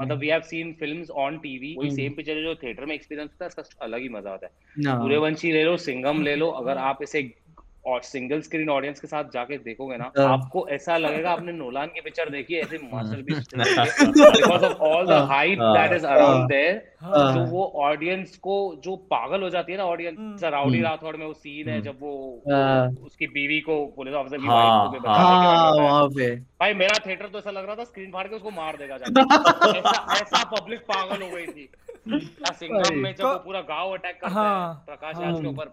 [0.01, 3.45] मतलब we have seen films on TV वही सेम पिक्चर जो थिएटर में एक्सपीरियंस था
[3.45, 4.51] है इसका अलग ही मज़ा आता है।
[4.83, 7.21] सूर्यवंशी ले लो सिंगम ले लो अगर आप इसे
[7.86, 11.88] और सिंगल स्क्रीन ऑडियंस के साथ जाके देखोगे ना हाँ। आपको ऐसा लगेगा आपने नोलान
[11.88, 16.81] की पिक्चर देखी है। ऐसे masterpiece because of all the hype that is around there
[17.03, 21.34] जो वो ऑडियंस को जो पागल हो जाती है ना ऑडियंस राउडी राठौड़ में वो
[21.34, 26.07] सीन है हम्म। जब वो हाँ। उसकी बीवी को पुलिस ऑफिसर की वाइफ को हाँ,
[26.59, 28.95] भाई मेरा थिएटर तो ऐसा लग रहा था स्क्रीन फाड़ के उसको मार देगा
[29.75, 31.69] ऐसा ऐसा पब्लिक पागल हो गई थी।
[32.06, 35.66] सिंगम में जब वो पूरा गाँव अटैक करता है प्रकाश राज के ऊपर।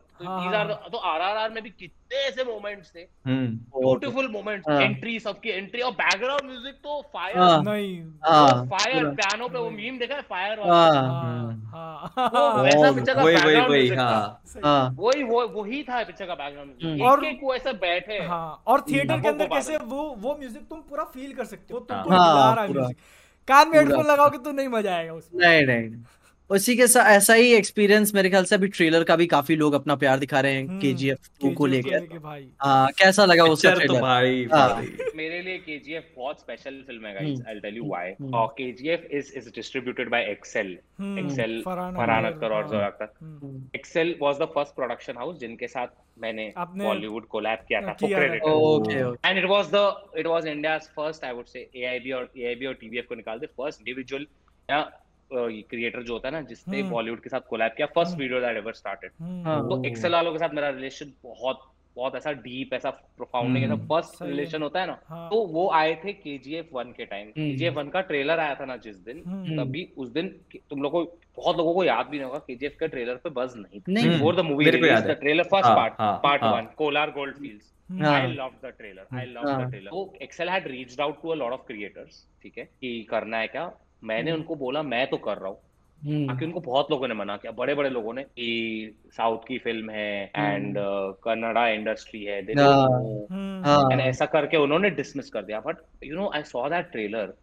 [0.90, 6.50] तो आरआरआर में भी कितने ऐसे मोमेंट्स थे। ब्यूटीफुल मोमेंट्स एंट्री सबकी एंट्री और बैकग्राउंड
[6.50, 8.02] म्यूज़िक तो फायर हाँ। नहीं।
[8.68, 10.22] फायर हाँ। पियानो पे वो मीम देखा है?
[10.22, 11.56] फायर हाँ।
[12.62, 18.18] वैसा पिक्चर का बैकग्राउंड वही वही था। पिक्चर का बैकग्राउंड म्यूज़िक और वो ऐसे बैठे।
[18.18, 22.86] और थिएटर के अंदर कैसे वो वो म्यूज़िक तुम पूरा फील कर सकते हो। रहा
[22.86, 22.92] है
[23.48, 26.02] कान में हेडफोन लगाओगे तो नहीं मज़ा आएगा उसमें। नहीं नहीं।
[26.50, 29.74] उसी के साथ ऐसा ही एक्सपीरियंस मेरे ख्याल से अभी ट्रेलर का भी काफ़ी लोग
[29.74, 32.06] अपना प्यार दिखा रहे हैं के जी एफ़ टू को लेकर।
[32.60, 36.82] हाँ कैसा लगा उसका ट्रेलर तो भाई, भाई। मेरे लिए के जी एफ़ बहुत स्पेशल
[36.86, 40.24] फ़िल्म है guys I tell you why और K G F is is distributed by
[40.30, 40.72] Excel
[41.18, 46.52] Excel Farhan Akhtar और Zoya Akhtar Excel was the first production house जिनके साथ मैंने
[46.58, 47.96] बॉलीवुड कोलैब किया था
[49.24, 49.84] and it was the
[50.18, 53.46] it was India's first I would say AIB और AIB और TVF को निकाल दे
[53.46, 54.26] फ़र्स्ट इंडिविजुअल
[54.68, 54.80] या
[55.32, 58.56] क्रिएटर जो होता है ना जिसने बॉलीवुड हम्म। के साथ कोलैब किया first video that
[58.56, 59.10] ever started
[59.68, 64.22] तो एक्सेल वालों के साथ मेरा रिलेशन बहुत बहुत ऐसा डीप ऐसा प्रोफाउंडिंग ऐसा फ़र्स्ट
[64.22, 65.28] रिलेशन होता है ना हाँ.
[65.30, 68.00] तो वो आए थे के जी एफ़ वन के time K G F one का
[68.00, 70.28] ट्रेलर आया था ना जिस दिन हम्म। तभी उस दिन
[70.70, 71.02] तुम लोग को
[71.36, 73.80] बहुत लोगों को याद भी नहीं होगा के जी एफ़ के ट्रेलर पे बज नहीं
[73.80, 78.72] था। Before the movie trailer first part part one Kolar Gold Fields I love the
[78.78, 82.26] trailer I love the trailer तो Excel had reached out to a lot of creators
[82.42, 83.70] ठीक है कि करना है क्या?
[84.02, 85.58] मैंने हम्म। उनको बोला मैं तो कर रहा हूँ
[86.02, 88.24] हम्म। बाकी उनको बहुत लोगों ने मना किया बड़े बड़े लोगों ने
[89.16, 90.76] साउथ की फ़िल्म है एंड
[91.24, 96.30] कन्नड़ा इंडस्ट्री है एंड हाँ। हाँ। ऐसा करके उन्होंने डिसमिस कर दिया but you know
[96.34, 97.34] I saw that trailer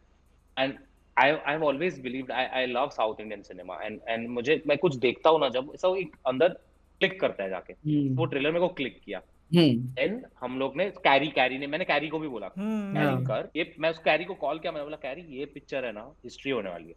[0.57, 0.73] and
[1.17, 4.95] I I always believed I I love South Indian cinema and and मुझे मैं कुछ
[4.97, 6.57] देखता हूँ ना जब ऐसा एक अंदर
[7.01, 9.21] क्लिक करता है जाके हम्म। वो ट्रेलर मेरे को क्लिक किया
[9.51, 13.23] देन हम्म। हम लोग ने कैरी कैरी ने मैंने कैरी को भी बोला। कैरी हाँ।
[13.25, 16.05] कर ये मैं उस कैरी को कॉल किया मैंने बोला कैरी ये पिक्चर है ना
[16.23, 16.95] हिस्ट्री होने वाली है।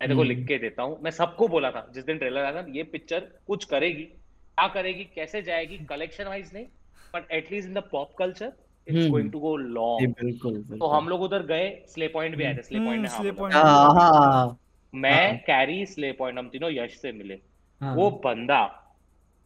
[0.00, 2.66] मैं देखो लिख के देता हूँ। मैं सबको बोला था जिस दिन ट्रेलर आया था
[2.70, 6.66] ये पिक्चर कुछ करेगी क्या करेगी कैसे जाएगी कलेक्शन वाइज नहीं
[7.14, 8.52] but at least in the pop culture
[8.86, 12.62] it's going to go long तो हम लोग उधर गए स्ले पॉइंट भी आए थे
[12.62, 14.58] स्ले पॉइंट में हाँ, हाँ,
[14.94, 17.34] मैं कैरी स्ले पॉइंट हम तीनों यश से मिले।
[17.80, 18.60] हाँ। वो बंदा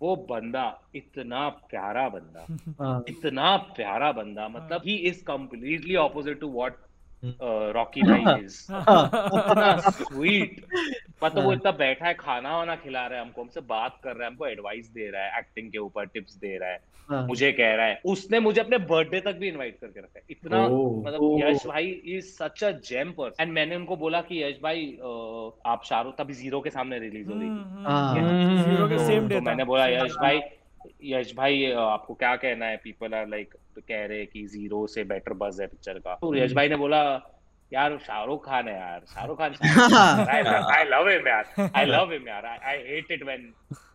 [0.02, 2.46] वो बंदा इतना प्यारा बंदा।
[3.08, 4.94] इतना प्यारा बंदा मतलब he.
[5.10, 6.80] Is completely opposite to what
[7.74, 10.64] Rocky भाई इज़ इतना स्वीट
[11.24, 14.16] मतलब वो हाँ। इतना बैठा है खाना वाना खिला रहा है हमको हमसे बात कर
[14.16, 17.26] रहा है हमको एडवाइस दे रहा है एक्टिंग के ऊपर टिप्स दे रहा है हाँ।
[17.26, 20.62] मुझे कह रहा है। उसने मुझे अपने बर्थडे तक भी इनवाइट करके रखा है। इतना
[20.62, 24.86] मतलब यश भाई is such a gem person and मैंने उनको बोला कि यश भाई
[25.66, 29.64] आप शाहरुख तभी ज़ीरो के सामने रिलीज़ हो रही थी। ज़ीरो के सेम डे मैंने
[29.64, 30.40] बोला यश भाई
[31.04, 32.76] यश भाई आपको क्या कहना है?
[32.76, 36.52] पीपल आर लाइक कह रहे कि ज़ीरो से बेटर बज है पिक्चर का। तो यश
[36.54, 37.02] भाई ने बोला
[37.72, 39.54] यार शाहरुख खान है यार। Shahrukh Khan
[40.30, 43.52] I love him यार। आई लव हिम यार। I hate it when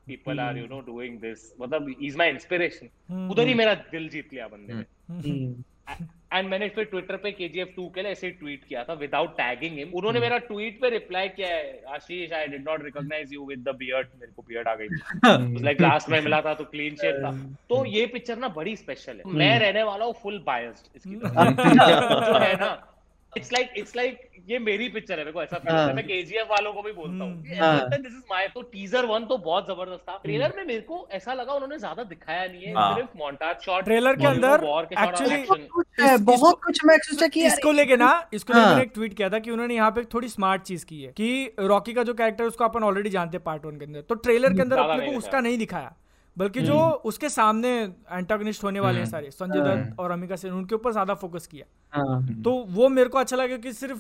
[0.08, 4.34] people are you know doing this मतलब इज़ माय इंस्पिरेशन उधर ही मेरा दिल जीत
[4.34, 5.64] लिया बंदे ने। हम्म।
[6.34, 8.94] एंड मैंने फिर ट्विटर पे के जी एफ़ टू के लिए ऐसे ट्वीट किया था
[8.94, 13.34] विदाउट टैगिंग हिम उन्होंने मेरा ट्वीट पे रिप्लाई किया है Ashish I did not recognise
[13.34, 16.54] you with the beard मेरे को बियर्ड आ गई। थी लाइक लास्ट में मिला था
[16.54, 17.32] तो क्लीन शेव था।
[17.70, 22.38] तो ये पिक्चर ना बड़ी स्पेशल है। मैं रहने वाला हूँ फुल बायस्ड इसकी जो
[22.40, 22.76] है ना
[23.38, 24.20] इट्स लाइक इट्स लाइक
[24.50, 26.92] ये मेरी पिक्चर है मेरे को ऐसा फील होता है। मैं केजीएफ वालों को भी
[26.94, 30.82] बोलता हूँ। दिस इज़ माय तो टीजर वन तो बहुत ज़बरदस्त था। ट्रेलर में मेरे
[30.84, 34.66] को ऐसा लगा उन्होंने ज़्यादा दिखाया नहीं है। सिर्फ़ मोंटाज शॉट ट्रेलर के अंदर
[35.00, 39.30] एक्चुअली बहुत कुछ मैं एक्सपेक्ट किया इसको लेके ना इसको लेके मैंने एक ट्वीट किया
[39.30, 41.30] था कि उन्होंने यहाँ पे थोड़ी स्मार्ट चीज़ की है कि
[41.62, 44.54] रॉकी का जो कैरेक्टर उसको अपन ऑलरेडी जानते हैं पार्ट वन के अंदर। तो ट्रेलर
[44.54, 45.96] के अंदर अपने को उसका नहीं दिखाया।
[46.38, 47.70] बल्कि जो हम्म। उसके सामने
[48.12, 51.14] एंटागनिस्ट होने वाले हैं हम्म। सारे संजय दत्त हाँ। और अमिका सेन उनके ऊपर ज़्यादा
[51.16, 54.00] फोकस किया हाँ। तो वो मेरे को अच्छा लगा कि सिर्फ़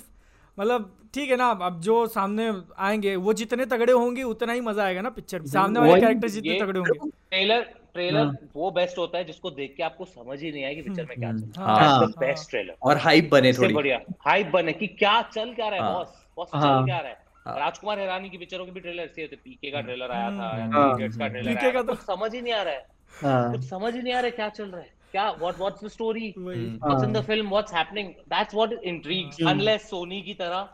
[0.57, 4.83] मतलब ठीक है ना अब जो सामने आएँगे वो जितने तगड़े होंगे उतना ही मज़ा
[4.83, 7.61] आएगा ना पिक्चर सामने वाले कैरेक्टर जितने तगड़े होंगे ट्रेलर
[7.93, 11.05] ट्रेलर हाँ। वो बेस्ट होता है जिसको देख के आपको समझ ही नहीं आएगी पिक्चर
[11.05, 14.87] में क्या चल रहा है बेस्ट ट्रेलर और हाइप बने थोड़ी बढ़िया हाइप बने कि
[14.95, 18.65] क्या चल क्या रहा है बॉस बॉस चल क्या रहा हाँ। राजकुमार हैरानी की पिक्चरों
[18.65, 21.95] के भी ट्रेलर ऐसे तो पीके का ट्रेलर आया था हाँ। का ट्रेलर आया तो
[21.95, 22.85] समझ ही नहीं आ रहा है।
[23.21, 25.83] हाँ। कुछ समझ ही नहीं आ रहा है क्या चल रहा है। क्या what what's
[25.83, 30.69] the story what's in the film what's happening that's what intrigues unless Sony की तरह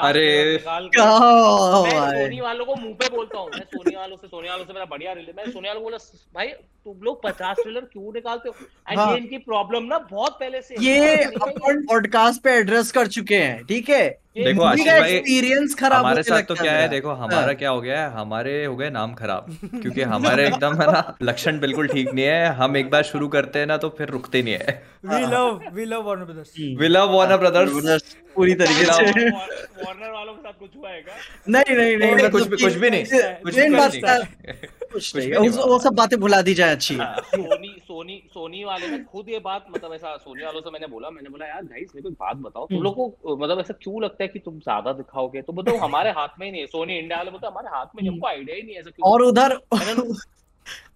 [0.00, 0.24] अरे
[0.58, 4.84] सोनी वालों को मुँह पे बोलता हूँ मैं सोनी वालों से सोनी वालों से मेरा
[4.90, 5.98] बढ़िया रिले मैं सोनी वालों को बोला
[6.34, 6.46] भाई
[6.84, 8.54] तुम लोग पचास ट्रेलर क्यों निकालते हो?
[8.90, 9.10] एंड हाँ.
[9.12, 13.64] ये इनकी प्रॉब्लम ना बहुत पहले से ये अपन पॉडकास्ट पे एड्रेस कर चुके हैं
[13.66, 14.08] ठीक है?
[14.36, 17.80] देखो आशीष भाई एक्सपीरियंस खराब हमारे साथ तो क्या है देखो हमारा हाँ। क्या हो
[17.80, 22.12] गया है हमारे हो गए नाम खराब क्योंकि हमारे एकदम है ना लक्षण बिल्कुल ठीक
[22.12, 25.20] नहीं है। हम एक बार शुरू करते हैं ना तो फिर रुकते नहीं है। We
[25.26, 30.42] love we love Warner Brothers we love Warner Brothers पूरी तरीके से। वार्नर वालों के
[30.42, 31.02] साथ कुछ हुआ है
[31.48, 34.54] नहीं नहीं नहीं कुछ भी कुछ भी नहीं। कुछ भी नहीं
[34.92, 38.98] कुछ नहीं वो सब बातें भुला दी जाए अच्छी। हाँ, सोनी सोनी सोनी वाले ने
[39.12, 42.02] खुद ये बात मतलब ऐसा सोनी वालों से मैंने बोला मैंने बोला यार गाइस मेरे
[42.02, 44.92] को बात बताओ तुम हम्म। लोग को मतलब ऐसा क्यों लगता है कि तुम ज़्यादा
[44.92, 45.42] दिखाओगे?
[45.42, 48.08] तो बताओ हमारे हाथ में ही नहीं है। सोनी इंडिया वाले बोलते हमारे हाथ में
[48.08, 49.58] हमको आइडिया ही नहीं है ऐसा और उधर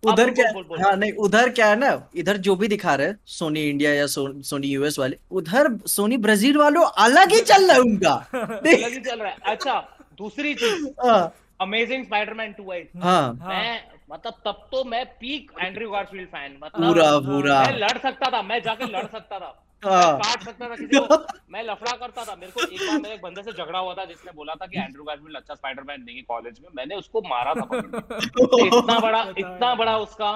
[0.06, 3.12] उधर क्या बोल, बोल, हाँ नहीं उधर क्या है ना इधर जो भी दिखा रहे
[3.26, 7.74] सोनी इंडिया या सो, सोनी यूएस वाले उधर सोनी ब्राज़ील वालों अलग ही चल रहा
[7.74, 9.74] है उनका। अलग ही चल रहा है। अच्छा
[10.18, 13.80] दूसरी चीज़ हाँ। अमेजिंग स्पाइडरमैन टू आई। मैं
[14.12, 18.42] मतलब तब तो मैं पीक एंड्रयू गारफील्ड फ़ैन मतलब पूरा पूरा। मैं लड़ सकता था
[18.42, 21.16] मैं जाके लड़ सकता था। हाँ। काट सकता था किसी को।
[21.52, 24.04] मैं लफड़ा करता था। मेरे को एक बार मेरे एक बंदे से झगड़ा हुआ था
[24.04, 27.54] जिसने बोला था कि एंड्रू गारफील्ड अच्छा स्पाइडरमैन नहीं है कॉलेज में। मैंने उसको मारा
[27.54, 27.68] था
[28.66, 30.32] इतना बड़ा इतना बड़ा उसका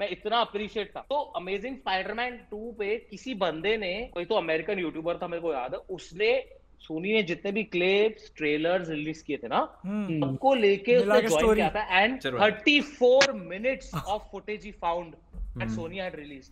[0.00, 4.78] मैं इतना अप्रिशिएट था। तो अमेजिंग स्पाइडरमैन टू पे किसी बंदे ने कोई तो अमेरिकन
[4.78, 6.32] यूट्यूबर था मेरे को याद है उसने
[6.80, 11.54] सोनी ने जितने भी क्लिप्स ट्रेलर्स रिलीज़ किए थे ना हम्म। सबको लेके उसने ज्वाइन
[11.54, 15.14] किया था and 34 minutes of footage he found
[15.62, 16.50] and Sony had release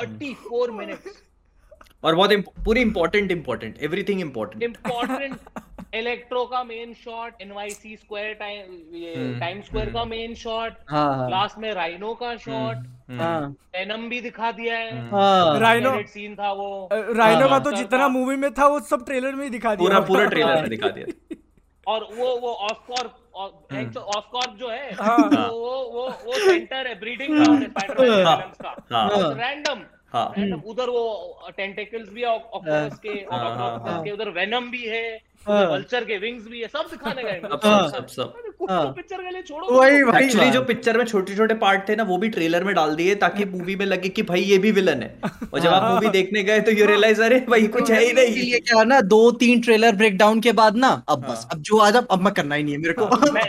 [0.00, 1.22] 34 minutes
[2.04, 2.32] और बहुत
[2.64, 5.36] पूरी important important everything important important
[5.94, 10.72] Electro का main shot NYC square time time square का मेन शॉट
[11.30, 16.52] लास्ट में राइनो का शॉट एनम हाँ। भी दिखा दिया है। राइनो हाँ। सीन था
[16.52, 19.88] वो। राइनो का तो जितना मूवी में था वो सब ट्रेलर में ही दिखा दिया।
[19.88, 21.36] पूरा पूरा ट्रेलर में दिखा दिया।
[21.86, 25.16] और वो वो ऑफ़ कॉर्प ऑफ़ कॉर्प जो है हाँ।
[25.48, 30.26] वो वो वो सेंटर है ब्रीडिंग ग्राउंड है स्पाइडरमैन का। रैंडम हाँ।
[30.66, 31.04] उधर वो
[31.56, 35.04] टेंटेकल्स भी है ऑक्टोपस के ऑक्टोपस के उधर वेनम भी है
[35.48, 37.60] वल्चर हाँ। के विंग्स भी है सब दिखाने गए सब
[37.94, 41.54] सब सब। पिक्चर हाँ। के लिए छोड़ो वही भाई एक्चुअली जो पिक्चर में छोटे छोटे
[41.56, 44.40] पार्ट थे ना वो भी ट्रेलर में डाल दिए ताकि मूवी में लगे कि भाई
[44.42, 45.10] ये भी विलन है।
[45.44, 48.12] और जब आप मूवी हाँ। देखने गए तो यू रियलाइज़ अरे भाई कुछ है ही
[48.12, 51.62] नहीं। ये क्या ना दो तीन ट्रेलर ब्रेक डाउन के बाद ना अब बस अब
[51.62, 53.48] जो आज अब मैं करना ही नहीं है मेरे को। मैं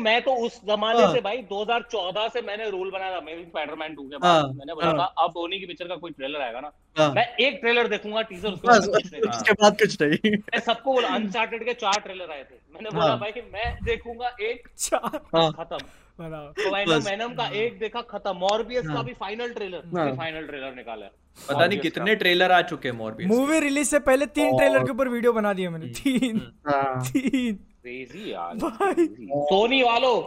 [0.00, 4.04] मैं तो उस जमाने से भाई 2014 से मैंने रूल बनाया था मेरी स्पाइडरमैन 2
[4.10, 6.70] के बाद। मैंने बोला था अब धोनी की पिक्चर का कोई ट्रेलर आएगा ना।
[7.10, 12.00] मैं एक ट्रेलर देखूँगा टीजर उसके बाद कुछ नहीं। मैं सबको बोला अनचार्टेड के चार
[12.00, 15.78] ट्रेलर आए थे। मैंने बोला हाँ। भाई कि मैं देखूँगा एक हाँ। खत्म।
[16.18, 20.74] तो वेनम वेनम का एक देखा खत्म। मॉर्बियस का हाँ। भी फाइनल ट्रेलर फाइनल ट्रेलर
[20.76, 21.06] निकाला।
[21.38, 24.90] पता नहीं कितने ट्रेलर आ चुके हैं मॉर्बियस मूवी रिलीज़ से पहले तीन ट्रेलर के
[24.92, 26.38] ऊपर वीडियो बना दिया मैंने। तीन।
[26.68, 30.20] तीन। क्रेजी यार। सोनी वालों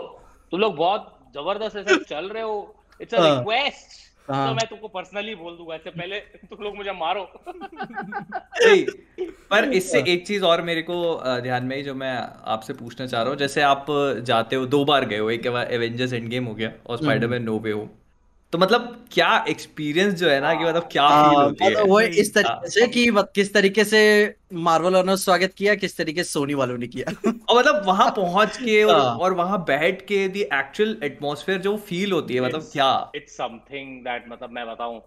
[0.51, 2.57] तुम लोग बहुत ज़बरदस्त ऐसे चल रहे हो।
[3.01, 6.19] इट्स अ रिक्वेस्ट तो हाँ। मैं तुमको पर्सनली बोल दूँगा इससे पहले
[6.49, 7.23] तुम लोग मुझे मारो।
[9.51, 10.95] पर इससे एक चीज़ और मेरे को
[11.43, 12.13] ध्यान में जो मैं
[12.53, 13.85] आपसे पूछना चाह रहा हूँ। जैसे आप
[14.25, 17.43] जाते हो दो बार गए हो एक बार एवेंजर्स एंड गेम हो गया और स्पाइडरमैन
[17.43, 17.87] नो वे हो
[18.53, 21.83] तो मतलब क्या एक्सपीरियंस जो है ना कि मतलब क्या फील हाँ, होती है?
[21.83, 26.23] वो इस तरीके से कि किस तरीके से मार्वल वालों ने स्वागत किया किस तरीके
[26.23, 30.01] से सोनी वालों ने किया। और मतलब वहाँ पहुँच के और, हाँ। और वहाँ बैठ
[30.01, 33.11] के दी एक्चुअल एटमॉस्फेयर जो फील होती है मतलब क्या?
[33.15, 35.01] इट्स समथिंग दैट मतलब मैं बताऊँ।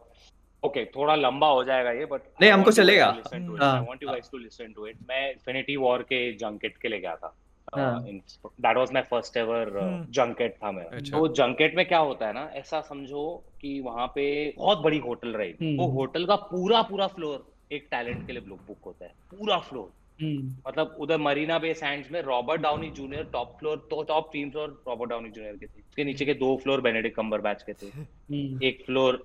[0.64, 4.28] ओके okay, थोड़ा लंबा हो जाएगा ये बट नहीं हमको चलेगा। I want you guys
[4.32, 7.36] to listen to it मैं इन्फिनिटी वॉर के जंकेट के लिए गया था।
[7.74, 9.70] That was my first ever
[10.10, 13.26] junket था मेरा। अच्छा। तो जंकेट में क्या होता है ना ऐसा समझो
[13.60, 17.86] कि वहाँ पे बहुत बड़ी होटल रही। हम्म। वो होटल का पूरा पूरा फ्लोर एक
[17.90, 19.90] टैलेंट के लिए बुक होता है। पूरा फ्लोर
[20.22, 24.51] हम्म। मतलब उधर मरीना बे सैंड्स में Robert Downey Junior top floor तो top team
[24.51, 27.72] floor Robert Downey Junior के थे। उसके नीचे के दो फ्लोर बेनेडिक कम्बर बैच के
[27.72, 29.22] थे। हम्म। एक फ्लोर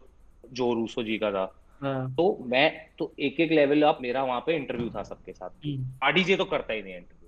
[0.54, 1.52] जो रूसो जी का था।
[1.82, 5.50] हाँ। तो मैं तो एक एक लेवल अप मेरा वहाँ पे इंटरव्यू था सबके साथ।
[6.04, 7.21] आरडीजे जी तो करता ही नहीं इंटरव्यू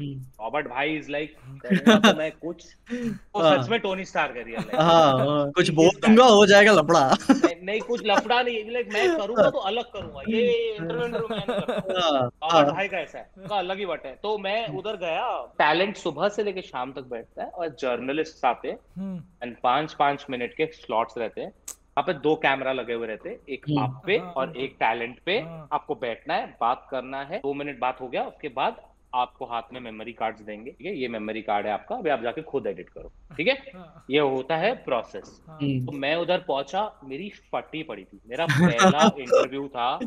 [0.00, 1.36] रॉबर्ट भाई इज़ लाइक
[1.66, 5.88] तो मैं कुछ वो हाँ। सच में टोनी स्टार कर रियल लाइफ हाँ कुछ बोल
[6.06, 7.02] दूँगा हो जाएगा लफड़ा।
[7.64, 12.88] नहीं कुछ लफड़ा नहीं लाइक मैं करूँगा तो अलग करूँगा। ये इंटरव्यू में रॉबर्ट भाई
[12.88, 15.28] का ऐसा है का अलग ही बट है। तो मैं उधर गया
[15.58, 20.26] टैलेंट सुबह से लेके शाम तक बैठता है और जर्नलिस्ट आते हैं। एंड। पाँच पाँच
[20.30, 21.52] मिनट के स्लॉट्स रहते हैं।
[21.96, 25.38] वहाँ पे दो कैमरा लगे हुए रहते एक हम्म। आप पे और एक टैलेंट पे।
[25.38, 28.76] हाँ। आपको बैठना है बात करना है दो मिनट बात हो गया उसके बाद
[29.14, 32.22] आपको हाथ में मेमोरी कार्ड्स देंगे ठीक है ये मेमोरी कार्ड है आपका अभी आप
[32.22, 36.44] जाके खुद एडिट करो ठीक है हाँ। ये होता है प्रोसेस हाँ। तो मैं उधर
[36.48, 39.98] पहुँचा मेरी फटी पड़ी थी मेरा पहला इंटरव्यू था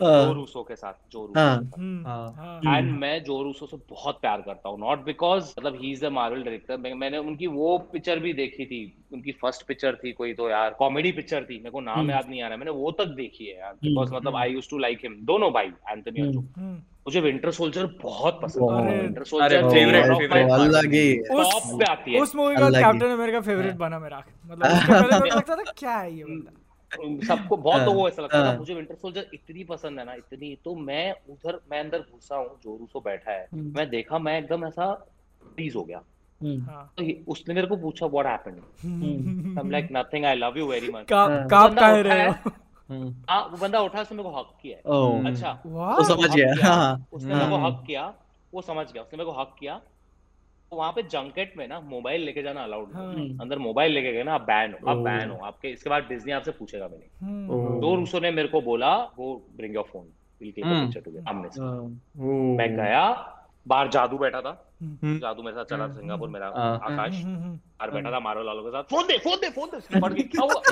[0.00, 4.68] जो रूसो के साथ जो रूसो एंड हम्म। मैं जो रूसो से बहुत प्यार करता
[4.68, 8.66] हूँ नॉट बिकॉज़ मतलब he is the Marvel director मैंने उनकी वो पिक्चर भी देखी
[8.66, 8.80] थी
[9.12, 12.28] उनकी फ़र्स्ट पिक्चर थी कोई तो यार कॉमेडी पिक्चर थी मेरे को नाम हम्म। याद
[12.28, 14.78] नहीं आ रहा मैंने वो तक देखी है यार बिकॉज़ हम्म। मतलब I used to
[14.78, 16.44] like him दोनों भाई एंथनी और
[17.06, 22.14] मुझे विंटर सोल्जर बहुत पसंद है। विंटर सोल्जर फेवरेट फेवरेट अलग ही टॉप पे आती
[22.14, 26.65] है। उस मूवी का कैप्टन अमेरिका फेवरेट बना मेरा। मतलब तो क्या है ये बंदा?
[27.26, 30.14] सबको बहुत लोगों को ऐसा लगता था हाँ। मुझे विंटर सोल्जर इतनी पसंद है ना
[30.14, 34.18] इतनी। तो मैं उधर मैं अंदर घुसा हूँ जो रूसो बैठा है। हम्म। मैं देखा
[34.18, 34.92] मैं एकदम ऐसा
[35.54, 36.02] प्लीज़ हो गया।
[36.40, 38.56] हम्म। हाँ। तो उसने मेरे को पूछा what happened
[39.58, 42.50] I am like nothing I love you very much काप कह रहे हो।
[43.30, 43.42] हाँ?
[43.50, 44.76] वो बंदा उठा उसने मेरे को हक किया
[45.30, 48.12] अच्छा। वो समझ गया। हाँ। उसने मेरे को हक किया।
[48.54, 49.80] वो समझ गया उसने मेरे को हक किया।
[50.70, 54.22] तो वहाँ पे जंकेट में ना मोबाइल लेके जाना अलाउड हाँ। अंदर मोबाइल लेके गए
[54.22, 57.80] ना आप बैन हो। आप बैन हो। आपके इसके बाद डिज्नी आपसे पूछेगा भी नहीं।
[57.80, 60.06] तो रूसो ने मेरे को बोला वो ब्रिंग योर फ़ोन
[60.44, 61.60] सामने से।
[62.56, 63.32] मैं गया
[63.68, 67.90] बाहर जादू बैठा था। हम्म। जादू मेरे साथ चला था सिंगापुर मेरा हाँ। आकाश। बाहर
[67.90, 70.44] बैठा था मारो लालो के साथ। फ़ोन दे फ़ोन दे फ़ोन दे। पड़ गई। क्या
[70.44, 70.62] हुआ?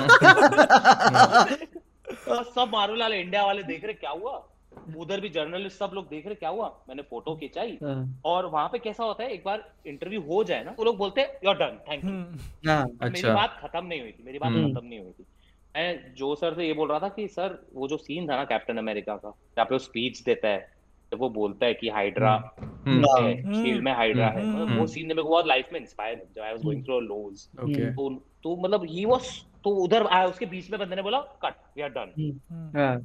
[2.43, 4.47] सब मारो लाल इंडिया वाले देख रहे क्या हुआ?
[4.97, 6.67] उधर भी जर्नलिस्ट सब लोग देख रहे क्या हुआ?
[6.89, 10.63] मैंने फ़ोटो खिंचाई। हाँ। और वहाँ पे कैसा होता है एक बार इंटरव्यू हो जाए
[10.63, 14.11] ना तो लोग बोलते हैं यू डन थैंक यू मेरी अच्छा। बात खत्म नहीं हुई
[14.11, 15.25] थी मेरी बात हम्म। खत्म नहीं हुई थी।
[15.75, 18.43] मैं जो सर से ये बोल रहा था कि सर वो जो सीन था ना
[18.45, 20.73] कैप्टन अमेरिका का जहाँ पे वो स्पीच देता है
[21.11, 25.07] जब वो बोलता है कि हाइड्रा हम्म। है शील्ड में हाइड्रा है। मतलब वो सीन
[25.07, 28.09] ने मेरे को बहुत लाइफ में इंस्पायर जब I was going through lows तो
[28.43, 29.27] तो मतलब ही वाज
[29.63, 32.11] तो उधर आया उसके बीच में बंदे ने बोला कट वी आर डन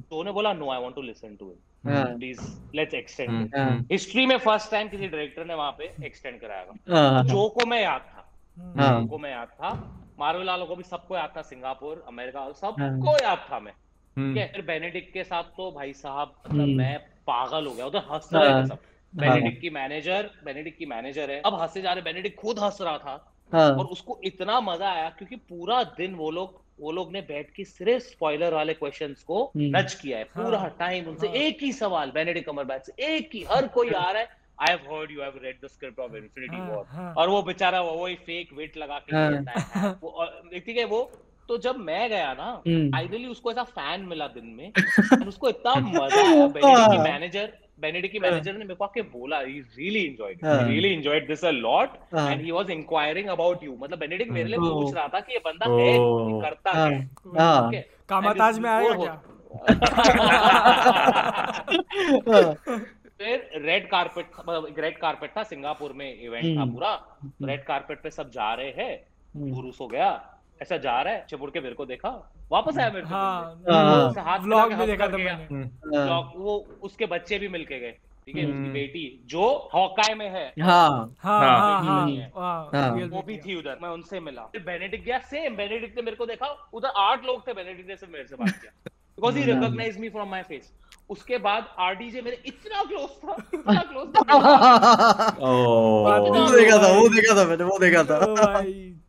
[0.09, 2.41] तो उन्होंने बोला no I want to listen to it please
[2.75, 3.55] let's extend
[3.91, 7.81] history में फ़र्स्ट टाइम किसी डायरेक्टर ने वहाँ पे एक्सटेंड कराया था। जो को मैं
[7.81, 8.27] याद था।
[8.57, 9.71] जो को मैं याद था।
[10.19, 13.73] मार्वल वालों को भी सबको याद था सिंगापुर अमेरिका सबको याद था मैं।
[14.17, 16.97] ठीक फिर बेनेडिक्ट के साथ तो भाई साहब मतलब मैं
[17.27, 18.79] पागल हो गया उधर हंस रहे थे सब।
[19.13, 22.97] बेनेडिक्ट की मैनेजर बेनेडिक्ट की मैनेजर है। अब हंसे जा रहे बेनेडिक्ट खुद हंस रहा
[22.97, 23.69] था हाँ.
[23.71, 27.63] और उसको इतना मज़ा आया क्योंकि पूरा दिन वो लोग वो लोग ने बैठ के
[27.63, 32.47] सिर्फ़ स्पॉइलर वाले क्वेश्चंस को नच किया है। पूरा टाइम उनसे एक ही सवाल बेनेडिक्ट
[32.47, 34.29] कमरबैच से एक ही हर कोई आ रहा है।
[34.59, 37.91] I have heard you have read the script of Infinity War और वो बेचारा वो
[38.03, 39.43] वही फेक वेट लगा के हाँ.
[39.49, 40.25] है। वो
[40.55, 41.09] ठीक है वो
[41.49, 42.49] तो जब मैं गया ना
[42.97, 44.71] आइडियली हम्म। उसको ऐसा फ़ैन मिला दिन में।
[45.27, 46.21] उसको इतना मज़ा
[46.67, 49.63] आया मैनेजर बेनेडिक्ट की मैनेजर ने मेरे को आके बोला he.
[49.77, 54.31] Really enjoyed really enjoyed this a lot and he was inquiring about you मतलब बेनेडिक्ट
[54.31, 55.97] मेरे लिए पूछ रहा था कि ये बंदा है
[56.41, 59.21] करता है। ठीक कामाताज में आया क्या?
[63.21, 68.01] फिर रेड कारपेट मतलब रेड कारपेट था सिंगापुर में इवेंट था हम्म। पूरा। रेड कारपेट
[68.01, 69.05] पे सब जा रहे हैं।
[69.37, 72.09] पुरुष हम्म। हो गया। ऐसा जा रहा है चुप के मेरे को देखा
[72.51, 77.05] वापस आया मेरे को हाँ, हाँ, हाथ व्लॉग में देखा था मैंने व्लॉग वो उसके
[77.05, 77.91] बच्चे भी मिलके गए
[78.25, 83.21] ठीक है उसकी हम्म। बेटी जो हॉकाई में है। हाँ। हाँ हाँ, हाँ, हाँ, वो
[83.21, 86.91] भी थी उधर मैं उनसे मिला। बेनेडिक्ट गया सेम बेनेडिक्ट ने मेरे को देखा उधर
[86.97, 88.71] आठ लोग थे बेनेडिक्ट ने सिर्फ़ मेरे से बात किया।
[89.17, 89.43] Because he.
[89.43, 90.71] Recognise me from my face
[91.09, 94.21] उसके बाद आरडीजे मेरे इतना क्लोज था इतना क्लोज था
[95.39, 98.17] वो देखा था वो देखा था मैंने वो देखा था।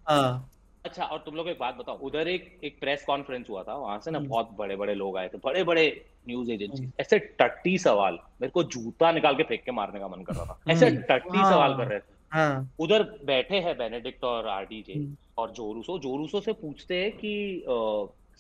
[0.09, 0.49] हाँ।
[0.85, 3.99] अच्छा और तुम लोग एक बात बताओ उधर एक एक प्रेस कॉन्फ्रेंस हुआ था वहाँ
[4.05, 5.85] से ना हम्म। बहुत बड़े बड़े लोग आए थे बड़े बड़े
[6.29, 10.23] न्यूज़ एजेंसी ऐसे टट्टी सवाल मेरे को जूता निकाल के फेंक के मारने का मन
[10.23, 13.77] कर रहा था हम्म। ऐसे टट्टी हाँ, सवाल कर रहे थे। हाँ, उधर बैठे हैं
[13.79, 17.65] बेनेडिक्ट और आरडीजे हम्म। और जोरूसो जोरूसो से पूछते हैं कि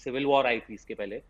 [0.04, 1.22] सिविल वॉर आई थी इसके पहले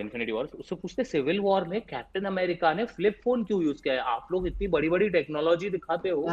[0.00, 3.94] इन्फिनिटी वॉर उससे पूछते सिविल वॉर में कैप्टन अमेरिका ने फ्लिप फ़ोन क्यों यूज़ किया
[3.94, 4.00] है?
[4.00, 6.26] आप लोग इतनी बड़ी बड़ी टेक्नोलॉजी दिखाते हो।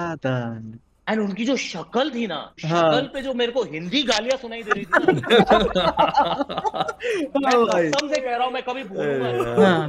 [1.09, 2.91] एंड उनकी जो शक्ल थी ना हाँ.
[2.91, 4.89] शक्ल पे जो मेरे को हिंदी गालियाँ सुनाई दे रही थी
[7.39, 9.87] मैं कसम से कह रहा हूँ मैं कभी भूलूँगा। हाँ।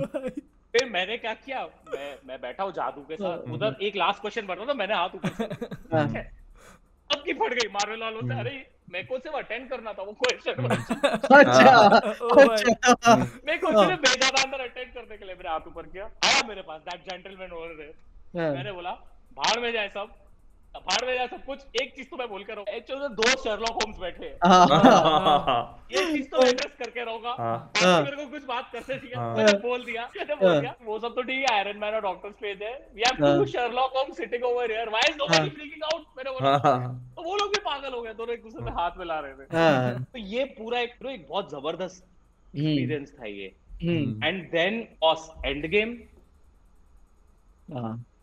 [0.74, 1.62] फिर मैंने क्या किया?
[1.92, 4.74] मैं मैं बैठा हूँ जादू के साथ। हाँ। उधर एक लास्ट क्वेश्चन पढ़ रहा था
[4.80, 5.30] मैंने हाथ ऊपर
[5.94, 6.04] हाँ।
[7.10, 8.50] अब की फट गई मार्वल वालों से। अरे
[8.92, 10.68] मेरे को सिर्फ़ अटेंड करना था वो क्वेश्चन
[11.40, 11.74] अच्छा।
[12.44, 16.04] अच्छा। मेरे को सिर्फ़ भेजा था अंदर अटेंड करने के लिए मेरे हाथ ऊपर किया।
[16.30, 17.94] आया मेरे पास दैट जेंटलमैन ओवर देयर
[18.56, 18.90] मैंने बोला
[19.36, 20.08] भाड़ में जाए सब।
[20.74, 24.26] भाड़ में सब कुछ एक चीज़ तो मैं बोल कर रहा दो शर्लॉक होम्स बैठे
[24.44, 29.36] हाँ। ये चीज़ तो एड्रेस करके रहूँगा। हाँ। मेरे को कुछ बात करते थी हाँ।
[29.36, 32.30] मैंने बोल दिया मैंने बोल दिया। वो सब तो ठीक है आयरन मैन और डॉक्टर
[32.30, 36.04] स्ट्रेंज है। We have two Sherlock Holmes sitting over here why is nobody freaking out
[36.16, 36.56] मैंने बोला
[37.16, 39.98] तो वो लोग भी पागल हो गए दोनों एक दूसरे में हाथ मिला रहे थे।
[40.04, 42.04] तो ये पूरा एक एक बहुत ज़बरदस्त
[42.56, 43.52] एक्सपीरियंस था ये।
[44.24, 44.86] And then
[45.66, 45.98] Endgame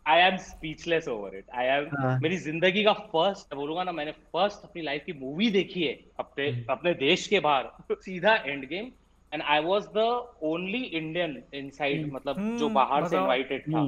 [0.08, 1.84] I am speechless over it I am
[2.22, 6.44] मेरी ज़िंदगी का फ़र्स्ट बोलूँगा ना मैंने फ़र्स्ट अपनी लाइफ की मूवी देखी है अपने
[6.46, 6.70] hmm.
[6.70, 8.34] अपने देश के बाहर सीधा
[8.68, 8.90] Endgame
[9.32, 9.98] and I was the
[10.44, 12.56] only Indian inside मतलब hmm.
[12.58, 13.82] जो बाहर से इनवाइटेड था।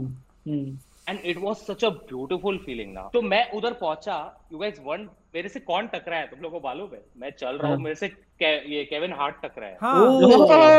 [1.09, 4.17] And it was such a beautiful feeling ना। तो मैं उधर पहुँचा
[4.53, 7.01] यू गाइस वन मेरे से कौन टकरा है तुम लोगों को मालूम है?
[7.17, 9.95] मैं चल रहा हूँ हाँ। मेरे से के, ये केविन हार्ट टकरा है। हाँ,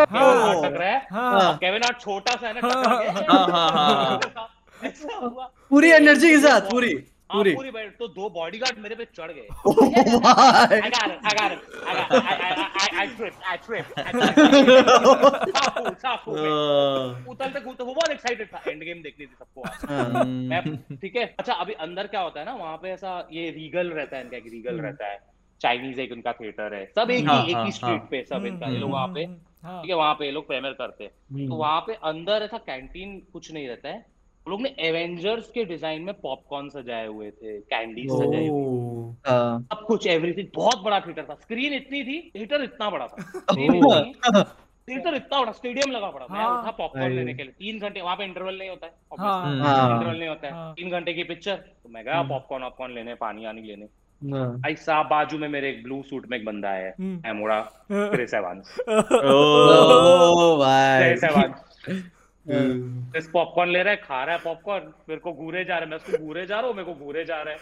[0.09, 0.99] हाँ, टकरा है।
[1.59, 2.61] केविन हार्ट छोटा सा है ना
[4.83, 6.93] पूरी एनर्जी के साथ पूरी
[7.31, 9.47] हाँ, पूरी। पूरी बैठ तो दो बॉडीगार्ड मेरे पे चढ़ गए।
[10.21, 10.93] I, I,
[12.77, 13.91] I, I tripped, I tripped,
[17.29, 21.35] उतरते कूदते वो बहुत एक्साइटेड था। एंड गेम देखनी थी सबको हाँ। मैं ठीक है?
[21.39, 24.37] अच्छा अभी अंदर क्या होता है ना वहाँ पे ऐसा ये रीगल रहता है इनका
[24.37, 25.19] रीगल हम्म। रहता है।
[25.61, 28.67] चाइनीज़ एक उनका थिएटर है। सब एक ही हाँ, एक ही स्ट्रीट पे सब इनका
[28.67, 31.55] ये लोग वहाँ पे। ठीक है वहाँ पे ये लोग प्रेमियर करते हैं। तो हम्म।
[31.55, 34.10] वहाँ पे अंदर ऐसा कैंटीन कुछ नहीं रहता है।
[34.45, 39.83] लोग ने एवेंजर्स के डिज़ाइन में पॉपकॉर्न सजाए हुए थे कैंडी सजाई हुई हाँ। सब
[39.87, 43.15] कुछ एवरीथिंग बहुत बड़ा थिएटर था। स्क्रीन इतनी थी थिएटर इतना बड़ा था।
[44.87, 48.15] थिएटर इतना बड़ा स्टेडियम लगा पड़ा मैं उठा पॉपकॉर्न लेने के लिए। तीन घंटे वहाँ
[48.15, 52.03] पे इंटरवल नहीं होता है इंटरवल नहीं होता है। तीन घंटे की पिक्चर तो मैं
[52.05, 53.85] गया पॉपकॉर्न वॉपकॉर्न लेने पानी आनी लेने।
[54.21, 56.89] भाई साहब बाजू में मेरे एक ब्लू सूट में एक बंदा है
[57.29, 57.59] एमोड़ा
[57.91, 61.55] क्रिस एवांस ओ भाई। क्रिस एवांस
[63.17, 65.89] इस पॉपकॉर्न ले रहा है खा रहा है पॉपकॉर्न मेरे को घूरे जा रहा है।
[65.89, 67.59] मैं उसको घूरे जा रहा हूँ मेरे को घूरे जा रहा है।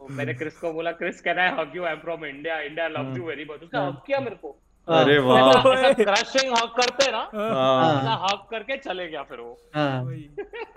[0.00, 2.88] तो मैंने क्रिस को बोला Chris can I hug you I am from India India
[2.88, 4.56] loves you very much उसने हग किया मेरे को।
[4.88, 10.04] अरे हाँ। वाह। क्रशिंग हक करते ना हाँ। हक करके चले गया फिर वो। हाँ।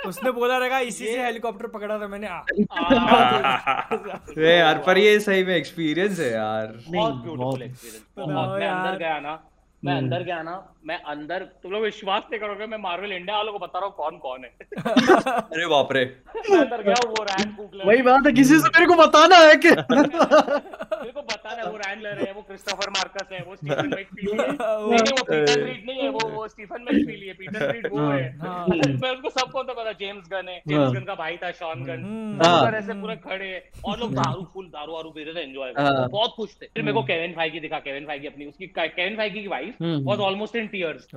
[0.07, 2.27] उसने बोला रहेगा इसी से हेलीकॉप्टर पकड़ा था मैंने।
[4.27, 8.97] अरे यार पर ये सही में एक्सपीरियंस है यार। बहुत ब्यूटीफुल एक्सपीरियंस बहुत। मैं अंदर
[8.97, 9.39] गया ना
[9.83, 10.53] मैं हम्म। अंदर गया ना
[10.89, 13.95] मैं अंदर तुम लोग विश्वास नहीं करोगे मैं मार्वल इंडिया वालों को बता रहा हूँ
[13.95, 14.49] कौन कौन है।
[15.33, 18.95] अरे बाप रे। अंदर गया वो रैन कुकलर वही बात है किसी से मेरे को
[19.01, 23.43] बताना है कि मेरे को बताना है वो रैन लर है वो क्रिस्टोफर मार्कस है
[23.49, 27.33] वो स्टीफन मैकफीली है। नहीं वो पीटर रीड नहीं है वो वो स्टीफन मैकफीली है
[27.33, 28.65] पीटर रीड वो है हाँ।
[29.03, 32.07] मैं उनको सबको तो पता जेम्स गन है जेम्स गन का भाई था शॉन गन
[32.43, 33.51] सब ऐसे पूरे खड़े
[33.85, 36.93] और लोग दारू फुल दारू वारू पी रहे थे एंजॉय बहुत खुश थे। फिर मेरे
[36.93, 40.67] को केविन फाइगी दिखा केविन फाइगी अपनी उसकी केविन फाइगी की wife was almost in
[40.80, 41.07] tears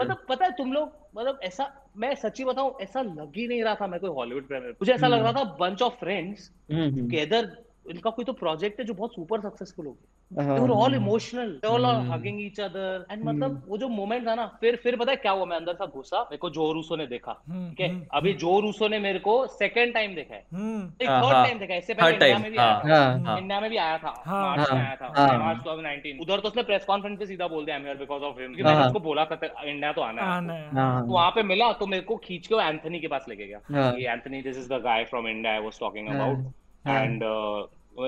[0.00, 3.74] मतलब पता है तुम लोग मतलब ऐसा मैं सच्ची बताऊँ ऐसा लग ही नहीं रहा
[3.74, 8.10] था मैं कोई हॉलीवुड प्रेमियर मुझे ऐसा लग रहा था बंच ऑफ़ फ्रेंड्स टुगेदर इनका
[8.10, 11.48] कोई तो प्रोजेक्ट है जो बहुत सुपर सक्सेसफुल हो गया। They were all emotional.
[11.62, 12.88] They all hugging each other.
[13.10, 15.44] And मतलब वो जो मोमेंट था ना फिर फिर पता है क्या हुआ?
[15.44, 17.88] मैं अंदर था घुसा मेरे को जो रूसो ने देखा। ठीक है?
[18.14, 21.94] अभी जो रूसो ने मेरे को सेकंड टाइम देखा है। एक थर्ड टाइम देखा इससे
[21.94, 25.58] पहले इंडिया में भी आया इंडिया में भी आया था। मार्च में आया था। मार्च
[25.64, 28.40] 2019 उधर तो उसने प्रेस कॉन्फ्रेंस पे सीधा बोल दिया I am here because of
[28.40, 32.02] him मैंने उसको बोला था इंडिया तो आना है तो वहाँ पे मिला तो मेरे
[32.02, 35.28] को खींच के वो एंथनी के पास लेके गया। Anthony this is the guy from
[35.28, 36.38] India I was talking about
[36.86, 37.22] and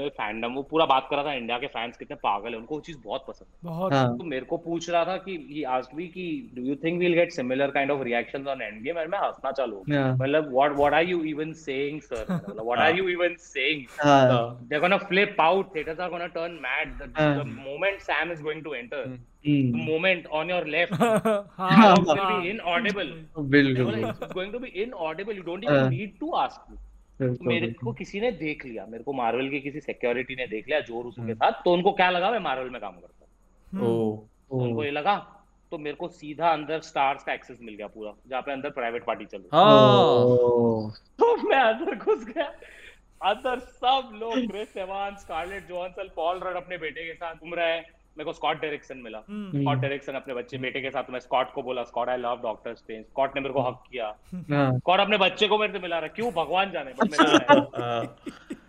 [0.01, 2.81] fandom वो पूरा बात कर रहा था इंडिया के फैंस कितने पागल है उनको वो
[2.81, 4.19] चीज़ बहुत पसंद है। बहुत। हाँ.
[4.19, 7.06] तो मेरे को पूछ रहा था कि ही आस्क्ड मी कि do you think we
[7.06, 11.05] will get similar kind of reactions on Endgame मैं हंसना चालू मतलब what what are
[11.05, 13.82] you even saying sir मतलब what are you even saying
[14.69, 18.62] they are gonna flip out theatres are gonna turn mad the moment Sam is going
[18.62, 23.09] to enter the moment on your left will be inaudible.
[23.55, 25.35] बिल्कुल। It's going to be inaudible.
[25.35, 26.77] You don't even need to ask me.
[27.42, 30.80] मेरे को किसी ने देख लिया मेरे को Marvel की किसी सिक्योरिटी ने देख लिया
[30.82, 33.26] ज़ोर उसके हम्म। साथ तो उनको क्या लगा मैं मार्वल में काम करता
[33.72, 35.16] हूँ हम्म। उनको ये लगा
[35.72, 39.04] तो मेरे को सीधा अंदर स्टार्स का एक्सेस मिल गया पूरा जहाँ पे अंदर प्राइवेट
[39.04, 42.52] पार्टी चल रही हाँ। तो मैं अंदर घुस गया
[43.20, 47.72] अंदर सब लोग Chris Evans Scarlett Johansson Paul Rudd अपने बेटे के साथ घूम रहे
[47.72, 47.84] हैं
[48.18, 51.52] मेरे को स्कॉट डायरेक्शन मिला। स्कॉट हम्म। डायरेक्शन अपने बच्चे बेटे के साथ मैं स्कॉट
[51.52, 55.05] को बोला Scott I love Doctor Strange Scott ने मेरे को हक किया। स्कॉट हाँ।
[55.06, 56.30] अपने बच्चे को मेरे से मिला रहा क्यों?
[56.32, 58.05] भगवान जाने बट मिला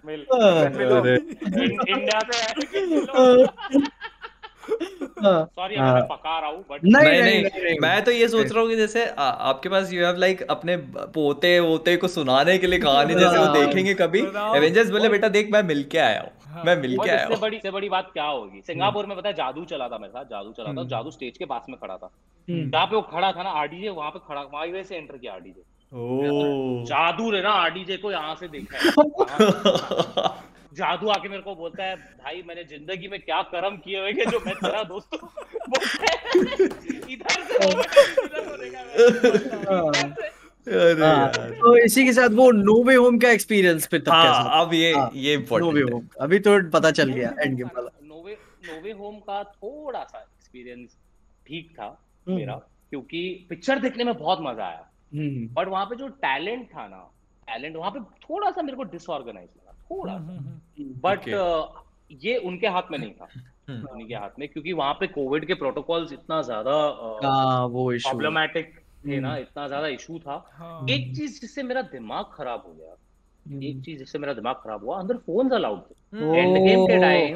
[1.94, 2.38] इंडिया से
[5.24, 8.70] सॉरी हाँ। मैं पका रहा हूँ बट नहीं नहीं, मैं तो ये सोच रहा हूँ
[8.70, 10.78] कि जैसे आपके पास यू हैव लाइक अपने
[11.16, 14.20] पोते वोते को सुनाने के लिए कहानी जैसे वो हाँ। देखेंगे कभी।
[14.58, 17.60] एवेंजर्स बोले बेटा देख मैं मिल के आया हूँ हाँ। मैं मिल के आया बड़ी
[17.60, 18.62] से बड़ी बात क्या होगी?
[18.62, 21.38] सिंगापुर में पता है जादू चला था मेरे साथ जादू चला था। हम्म। जादू स्टेज
[21.38, 22.10] के पास में खड़ा था।
[22.48, 25.34] हम्म। जहाँ पे वो खड़ा था ना आरडीजे वहाँ पे खड़ा वहाँ वैसे एंटर किया
[25.34, 25.64] आरडीजे।
[26.86, 28.78] जादू रे ना आरडीजे को यहाँ से देखा
[30.74, 34.26] जादू आके मेरे को बोलता है भाई मैंने ज़िंदगी में क्या कर्म किए हुए कि
[34.26, 35.20] जो मैं तेरा दोस्त
[37.10, 37.58] इधर से
[39.70, 39.92] हाँ,
[40.68, 45.10] तो इसी के साथ वो नोवे होम का एक्सपीरियंस फिर तब हाँ, अब ये हाँ,
[45.14, 48.38] ये नोवे होम अभी तो पता चल गया एंड गेम वाला। No Way
[48.68, 50.96] No Way Home का थोड़ा सा एक्सपीरियंस
[51.48, 52.56] ठीक था हम्म। मेरा
[52.90, 57.10] क्योंकि पिक्चर देखने में बहुत मज़ा आया। But hmm. वहाँ पे जो टैलेंट था ना
[57.48, 60.16] टैलेंट वहाँ पे थोड़ा सा मेरे को डिसऑर्गेनाइज लगा थोड़ा
[61.04, 63.28] बट हम्म, ये उनके हाथ में नहीं था।
[63.94, 66.72] उनके हाथ में क्योंकि वहाँ पे कोविड के प्रोटोकॉल्स इतना ज़्यादा
[67.24, 68.74] हाँ, वो प्रॉब्लमेटिक
[69.06, 72.96] थे ना इतना ज़्यादा इशू था। हाँ। एक चीज़ जिससे मेरा दिमाग खराब हो गया
[73.62, 75.94] एक चीज़ जिससे मेरा दिमाग खराब हुआ अंदर फ़ोन अलाउड थे।
[76.40, 77.36] एंड गेम के टाइम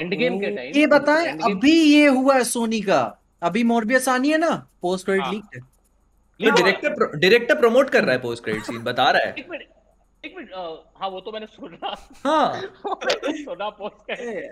[0.00, 3.00] एंड गेम के टाइम ये बताएँ अभी ये हुआ है सोनी का।
[3.42, 4.50] अभी मोरबियस आनी है ना
[4.82, 5.60] पोस्ट क्रेडिट लीक है।
[6.40, 9.32] डायरेक्टर डायरेक्टर प्रमोट कर रहा है पोस्ट क्रेडिट सीन बता रहा है।
[10.24, 10.50] एक मिनट
[11.00, 11.94] हाँ वो तो मैंने सुना।
[12.24, 12.60] हाँ।
[13.36, 14.10] सुना पोस्ट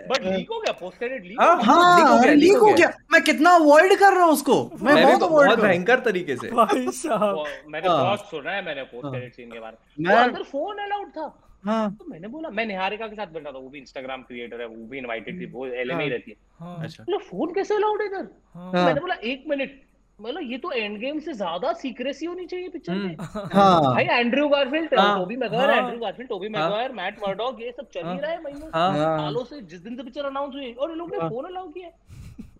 [0.08, 0.72] बट लीक हो गया?
[0.72, 4.94] पोस्ट लीक हाँ हाँ लीक हो गया मैं कितना अवॉइड कर रहा हूँ उसको। मैं
[5.02, 9.60] बहुत बहुत भयंकर तरीके से। भाई साहब। मैंने बहुत सुना है मैंने पोस्ट सीन के
[9.60, 11.26] बारे में। अंदर फ़ोन अलाउड था।
[11.64, 14.60] हाँ। तो मैंने बोला मैं निहारिका के साथ बैठ रहा था वो भी इंस्टाग्राम क्रिएटर
[14.60, 16.36] है वो भी इनवाइटेड थी वो एलए में ही रहती है।
[16.82, 18.28] अच्छा। फ़ोन कैसे अलाउड है इधर?
[18.74, 19.80] मैंने बोला एक मिनट
[20.20, 24.04] मतलब ये तो एंड गेम से ज़्यादा सीक्रेसी होनी चाहिए पिक्चर में हम्म। हाँ। भाई
[24.04, 28.16] Andrew Garfield Tobey Maguire Andrew Garfield Tobey Maguire Matt Murdock ये सब चल ही हाँ।
[28.16, 31.10] रहा है महीनों हाँ। सालों से जिस दिन से पिक्चर अनाउंस हुई और ये लोग
[31.14, 31.90] ने फ़ोन अलाउ किया।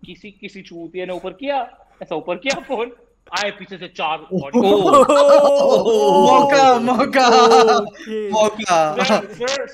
[0.05, 1.57] किसी किसी चूतिया ने ऊपर किया
[2.01, 2.91] ऐसा ऊपर किया फ़ोन
[3.39, 4.59] आए पीछे से चार मौका
[6.79, 7.25] मौका।
[8.31, 8.77] मौका।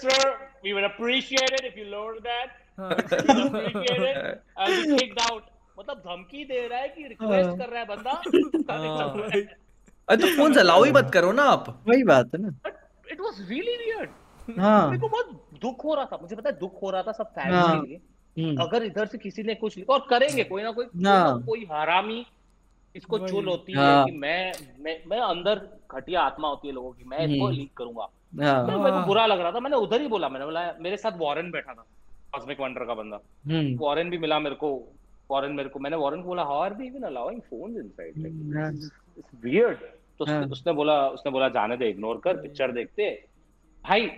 [0.01, 0.23] Sir
[0.63, 2.47] we would appreciate it if you lower that.
[2.77, 4.41] appreciate it.
[4.57, 5.43] I'll be kicked out.
[5.79, 8.11] मतलब धमकी दे रहा है कि रिक्वेस्ट कर रहा है बंदा।
[10.09, 12.47] अरे तो फ़ोन चलाओ ही मत करो ना आप। वही बात है ना।
[13.11, 14.09] इट वाज रियली वियर्ड
[14.59, 15.29] हाँ। मेरे को बहुत
[15.61, 17.87] दुख हो रहा था। मुझे पता है दुख हो रहा था सब फैमिली हाँ। के
[17.87, 21.67] लिए। अगर इधर से किसी ने कुछ लिखा और करेंगे कोई ना कोई हाँ। कोई
[21.71, 22.25] हरामी
[22.95, 25.61] इसको चुल होती है हाँ। कि मैं मैं मैं अंदर
[25.91, 28.07] घटिया आत्मा होती है लोगों की मैं इसको लीक हम्म। करूँगा।
[28.45, 30.97] हाँ। तो मेरे को बुरा लग रहा था। मैंने उधर ही बोला मैंने बोला मेरे
[30.97, 31.85] साथ वॉरेन बैठा था
[32.33, 33.19] कॉस्मिक वंडर का बंदा।
[33.85, 34.69] वॉरेन हम्म। भी मिला मेरे को
[35.29, 38.91] वॉरेन मेरे को मैंने वॉरेन को बोला how are they even allowing phones inside like
[39.17, 39.77] it's weird
[40.19, 43.09] तो हाँ। उसने बोला उसने बोला जाने दे इग्नोर कर पिक्चर देखते.
[43.85, 44.09] भाई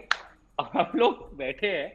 [0.58, 1.88] हम लोग बैठे हैं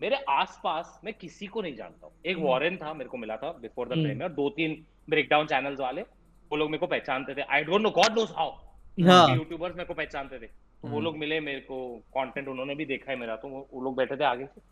[0.00, 3.52] मेरे आसपास मैं किसी को नहीं जानता हूँ। एक वॉरेन था मेरे को मिला था
[3.60, 4.74] बिफोर द प्रीमियर दो तीन
[5.10, 6.02] ब्रेकडाउन चैनल्स वाले
[6.50, 8.50] वो लोग मेरे को पहचानते थे। I don't know God knows how
[8.98, 11.76] YouTubers मेरे को पहचानते थे। तो वो हम्म। लोग मिले मेरे को
[12.16, 14.68] कंटेंट उन्होंने भी देखा है मेरा तो वो लोग बैठे थे आगे से।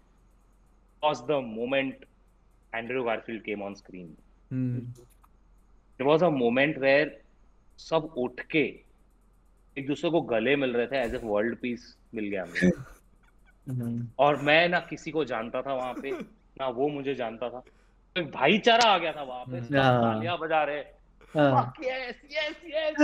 [1.02, 2.04] The moment
[2.72, 4.16] Andrew Garfield came on screen.
[4.50, 4.78] Hmm.
[6.00, 7.08] It was a moment where
[7.78, 8.62] सब उठ के
[9.78, 12.44] एक दूसरे को गले मिल रहे थे एज ए वर्ल्ड पीस मिल गया
[13.66, 16.10] हम्म। और मैं ना किसी को जानता था वहाँ पे
[16.60, 17.60] ना वो मुझे जानता था।
[18.16, 20.84] तो भाईचारा आ गया था वहाँ पे तालियाँ बजा रहे।
[21.88, 22.96] यस यस यस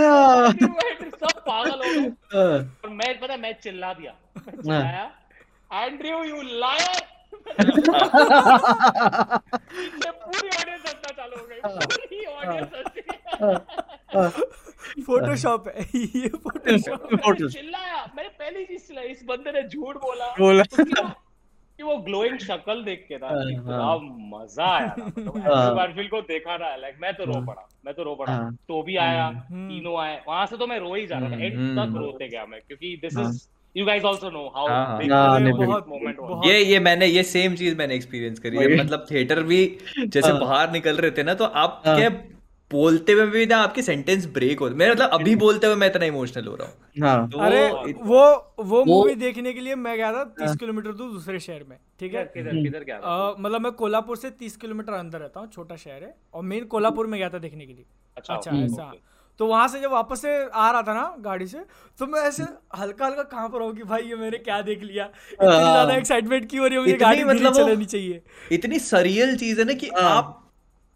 [1.19, 5.11] सब पागल हो गए। और मैं पता मैं चिल्ला दिया। मैं चिल्लाया
[5.73, 7.14] एंड्रयू यू लायर
[10.09, 12.69] पूरी ऑडियंस हंसना चालू हो। गई पूरी ऑडियंस
[15.05, 17.07] फोटोशॉप है। ये फोटोशॉप
[17.51, 20.63] चिल्लाया मैंने पहली चीज़ चिल्लाई इस बंदे ने झूठ बोला। बोला।
[21.79, 23.97] कि वो ग्लोइंग शक्ल देख के था। हाँ, हाँ।
[24.33, 28.03] मज़ा आया गारफील्ड मतलब को देखा ना लाइक मैं तो रो हाँ। पड़ा मैं तो
[28.03, 31.29] रो पड़ा। तो भी आया तीनों आए। वहाँ से तो मैं रो ही जा रहा
[31.29, 34.45] था। एंड हम्म, तक हम्म। रोते गया मैं क्योंकि this is you guys also know
[34.55, 34.67] how
[35.57, 39.65] बहुत मोमेंट ये ये मैंने ये सेम चीज़ मैंने एक्सपीरियंस करी है। मतलब थिएटर भी
[39.97, 42.09] जैसे बाहर निकल रहे थे ना तो आप क्या
[42.71, 46.05] बोलते हुए भी ना आपके सेंटेंस ब्रेक हो मैं मतलब अभी बोलते हुए मैं इतना
[46.05, 48.21] इमोशनल हो रहा हूँ। हाँ। तो अरे वो
[48.69, 51.77] वो मूवी देखने के लिए मैं गया था तीस हाँ। किलोमीटर दूर दूसरे शहर में
[51.99, 52.23] ठीक है?
[52.33, 56.15] किधर किधर गया मतलब मैं कोल्हापुर से तीस किलोमीटर अंदर रहता हूँ छोटा शहर है।
[56.33, 57.85] और मेन कोल्हापुर में गया था देखने के लिए।
[58.17, 58.91] अच्छा, अच्छा ऐसा।
[59.39, 61.59] तो वहाँ से जब वापस से आ रहा था ना गाड़ी से
[61.99, 62.43] तो मैं ऐसे
[62.77, 65.95] हल्का हल्का कहाँ पर हूँ कि भाई ये मैंने क्या देख लिया इतनी हाँ। ज़्यादा
[65.95, 68.21] एक्साइटमेंट क्यों हो रही होगी गाड़ी मतलब चलानी चाहिए
[68.51, 70.41] इतनी सरियल चीज़ है ना कि आप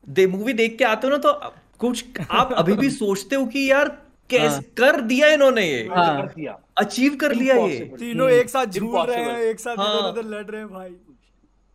[0.07, 1.34] दे मूवी देख के आते हो ना तो
[1.80, 3.90] कुछ आप अभी भी सोचते हो कि यार
[4.30, 9.10] कैसे हाँ। कर दिया इन्होंने ये हाँ। अचीव कर लिया ये तीनों एक साथ झूठ
[9.10, 10.95] रहे हैं एक साथ हाँ। उधर लड़ रहे हैं भाई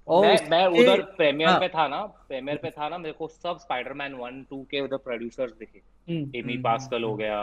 [0.09, 1.59] मैं मैं उधर प्रीमियर हाँ.
[1.61, 4.97] पे था ना प्रीमियर पे था ना मेरे को सब स्पाइडरमैन वन टू के उधर
[4.97, 5.81] प्रोड्यूसर्स दिखे।
[6.39, 7.37] एमी पास्कल हम्म, हो गया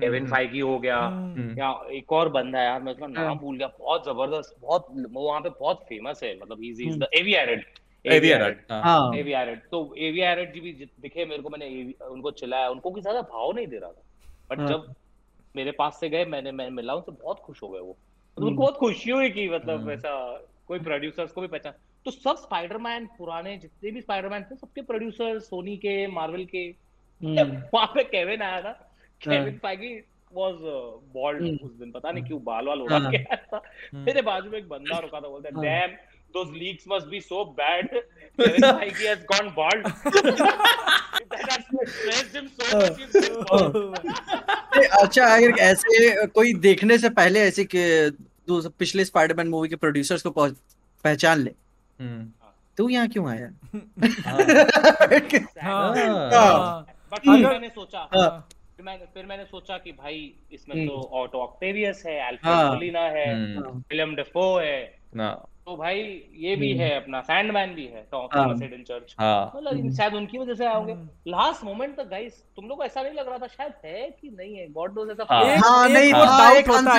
[0.00, 3.38] केविन फाइगी हम्म, हम्म, हो गया या एक और बंदा है यार मैं उसका नाम
[3.38, 7.08] भूल गया बहुत ज़बरदस्त बहुत वो वहाँ पे बहुत फ़ेमस है मतलब ही इज़ द
[7.14, 7.64] एवियरेड
[8.04, 13.02] एवियरेड हाँ। एवियरेड तो एवियरेड जी भी दिखे मेरे को मैंने उनको चिल्लाया उनको कोई
[13.02, 14.02] ज़्यादा भाव नहीं दे रहा था
[14.50, 14.94] बट हाँ। जब
[15.56, 17.96] मेरे पास से गए मैंने मैं मिला उनसे बहुत खुश हो गए वो
[18.36, 20.12] तो उनको बहुत खुशी हुई कि मतलब ऐसा
[20.68, 21.72] कोई प्रोड्यूसर्स को भी पहचान।
[22.04, 26.68] तो सब स्पाइडरमैन पुराने जितने भी स्पाइडरमैन थे सबके प्रोड्यूसर सोनी के मार्वल के।
[27.22, 28.72] वहाँ पे केविन आया था
[29.22, 29.94] केविन फाइगी
[30.32, 30.54] वाज
[31.14, 33.62] बॉल्ड उस दिन पता नहीं क्यों बाल वाल उड़ा हाँ। के आया था
[33.94, 35.96] मेरे बाजू में एक बंदा रुका था बोलता है damn
[36.34, 37.88] those leaks must be so bad.
[38.38, 39.84] Kevin Feige has gone bald.
[41.30, 44.06] that has stressed him so much.
[45.02, 47.64] अच्छा अगर ऐसे कोई देखने से पहले ऐसे
[48.48, 50.30] पिछले स्पाइडरमैन मूवी के प्रोड्यूसर्स को
[51.04, 51.54] पहचान ले।
[52.78, 53.48] तू यहाँ क्यों आया?
[57.12, 58.04] बट मैंने सोचा
[58.76, 63.26] फिर मैंने फिर मैंने सोचा कि भाई इसमें तो ऑटो ऑक्टेवियस है अल्फ्रेड मोलिना है
[63.56, 64.78] विलियम डेफो है।
[65.66, 65.98] तो भाई
[66.36, 70.66] ये भी है अपना सैंडमैन भी है थॉमस एडन चर्च मतलब शायद उनकी वजह से
[70.66, 70.94] आओगे।
[71.28, 74.30] लास्ट मोमेंट तक गाइस तुम लोग को ऐसा नहीं लग रहा था शायद है कि
[74.30, 74.66] नहीं है?
[74.72, 76.92] गॉड नोस ऐसा हाँ। नहीं वो डाउट होता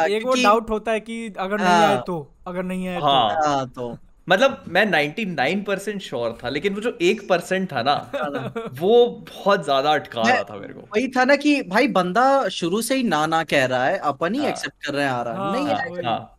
[0.00, 3.06] है। एक वो डाउट होता है कि अगर नहीं आए तो अगर नहीं आए तो।
[3.06, 3.96] हाँ तो।
[4.28, 7.94] मतलब मैं 99% श्योर था लेकिन वो जो एक परसेंट था ना
[8.80, 8.94] वो
[9.28, 12.94] बहुत ज़्यादा अटका रहा था मेरे को। वही था ना कि भाई बंदा शुरू से
[12.94, 15.62] ही ना ना कह रहा है अपन ही एक्सेप्ट कर रहे हैं आ रहा है।
[15.62, 16.35] नहीं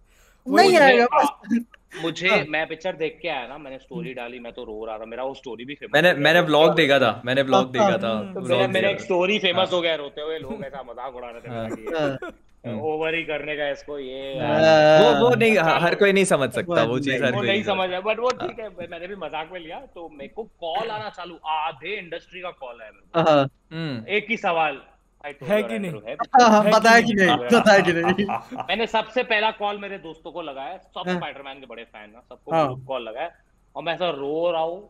[0.50, 1.08] नहीं आएगा
[2.02, 4.98] मुझे हाँ। मैं पिक्चर देख के आया ना मैंने स्टोरी डाली मैं तो रो रहा
[4.98, 8.14] था मेरा वो स्टोरी भी फ़ेमस मैंने मैंने ब्लॉग देखा था मैंने ब्लॉग देखा था
[8.34, 11.42] तो मेरा मेरा एक स्टोरी फ़ेमस हो गया रोते हुए लोग ऐसा मज़ाक उड़ा रहे
[11.42, 16.84] थे ओवर ही। करने का इसको ये वो वो नहीं हर कोई नहीं समझ सकता
[16.84, 19.60] वो चीज़ हर कोई नहीं समझ है बट वो ठीक है मैंने भी मज़ाक में
[19.60, 24.82] लिया तो मेरे को कॉल आना चालू आधे इंडस्ट्री का कॉल है एक ही सवाल
[25.26, 25.92] है कि नहीं?
[26.16, 27.38] पता है कि नहीं?
[27.38, 28.26] पता है कि नहीं?
[28.70, 32.20] मैंने सबसे पहला कॉल मेरे दोस्तों को लगाया सब स्पाइडरमैन हाँ। के बड़े फ़ैन ना
[32.20, 32.52] सबको
[32.86, 33.32] कॉल हाँ। लगाया
[33.76, 34.90] और मैं ऐसा रो रहा हूँ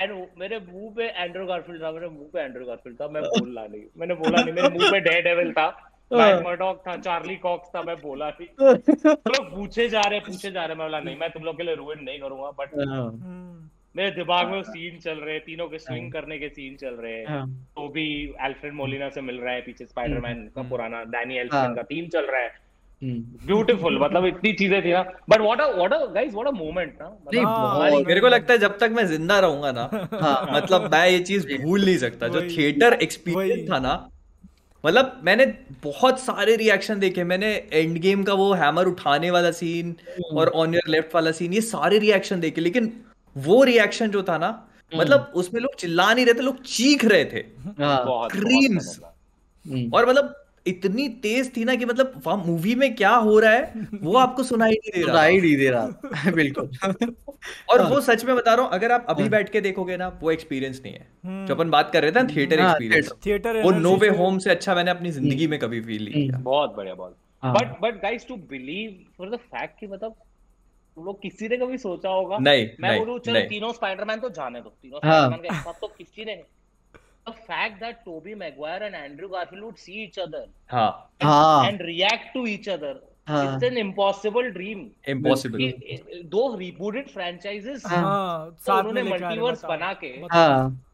[0.00, 3.66] एंड मेरे मुँह पे एंड्रू गारफील्ड था मेरे मुँह पे एंड्रू गारफील्ड था मैं बोला
[3.66, 5.68] नहीं मैंने बोला नहीं मेरे मुँह पे डेयर डेविल था
[6.10, 8.48] मर्डॉक हाँ। था चार्ली कॉक्स था मैं बोला नहीं।
[9.06, 11.74] लोग पूछे जा रहे पूछे जा रहे मैं बोला नहीं मैं तुम लोग के लिए
[11.74, 12.70] रूइन नहीं करूँगा बट
[13.96, 16.76] मेरे दिमाग में वो सीन हाँ। चल रहे तीनों के स्विंग हाँ। करने के सीन
[16.76, 17.46] चल रहे हैं। हाँ।
[17.76, 18.06] तो भी
[18.40, 22.26] अल्फ्रेड मोलिना से मिल रहा है पीछे स्पाइडरमैन का पुराना डैनी एल्फमैन का थीम चल
[22.26, 22.64] रहा है।
[23.02, 26.92] ब्यूटीफुल मतलब इतनी चीज़ें थी ना। But what a what a guys what a moment
[27.02, 29.88] ना। मतलब मेरे को लगता है जब तक मैं ज़िंदा रहूँगा ना
[30.52, 33.94] मतलब मैं ये चीज़ भूल नहीं सकता। जो थिएटर एक्सपीरियंस था ना
[34.84, 35.46] मतलब मैंने
[35.84, 40.48] बहुत सारे रिएक्शन देखे। मैंने एंड गेम का वो हैमर उठाने वाला सीन हम्म। और
[40.54, 42.92] ऑन योर लेफ़्ट वाला सीन ये सारे रिएक्शन देखे। लेकिन
[43.36, 47.04] वो रिएक्शन जो था ना हम्म। मतलब उसमें लोग चिल्ला नहीं रहे थे लोग चीख
[47.04, 49.14] रहे थे। क्रीम्स हाँ।
[49.66, 50.34] हम्म। और मतलब
[50.66, 54.42] इतनी तेज थी ना कि मतलब वहाँ मूवी में क्या हो रहा है वो आपको
[54.42, 56.70] सुनाई नहीं दे रहा सुनाई नहीं दे रहा। बिल्कुल।
[57.70, 60.08] और वो सच में बता रहा हूँ अगर आप अभी हाँ। बैठ के देखोगे ना
[60.22, 63.70] वो एक्सपीरियंस नहीं है। हम्म। जो अपन बात कर रहे थे थिएटर एक्सपीरियंस थिएटर वो
[63.70, 66.94] नो वे होम से। अच्छा मैंने अपनी ज़िंदगी में कभी फील नहीं किया। बहुत बढ़िया
[66.94, 70.14] बहुत। But but guys to believe for the fact कि मतलब
[71.04, 74.70] लोग किसी ने कभी सोचा होगा नहीं मैं बोलूँ चलो तीनों स्पाइडरमैन तो जाने दो
[74.82, 76.42] तीनों स्पाइडरमैन के साथ तो किसी ने
[77.26, 81.10] the fact that Toby Maguire and Andrew Garfield would see each other हाँ.
[81.20, 81.68] and, हाँ.
[81.68, 82.94] and react to each other
[83.28, 83.40] हाँ.
[83.46, 85.58] it's an impossible dream impossible
[86.34, 88.56] दो rebooted franchises हाँ.
[88.66, 90.85] तो उन्होंने मल्टीवर्स बना के हाँ.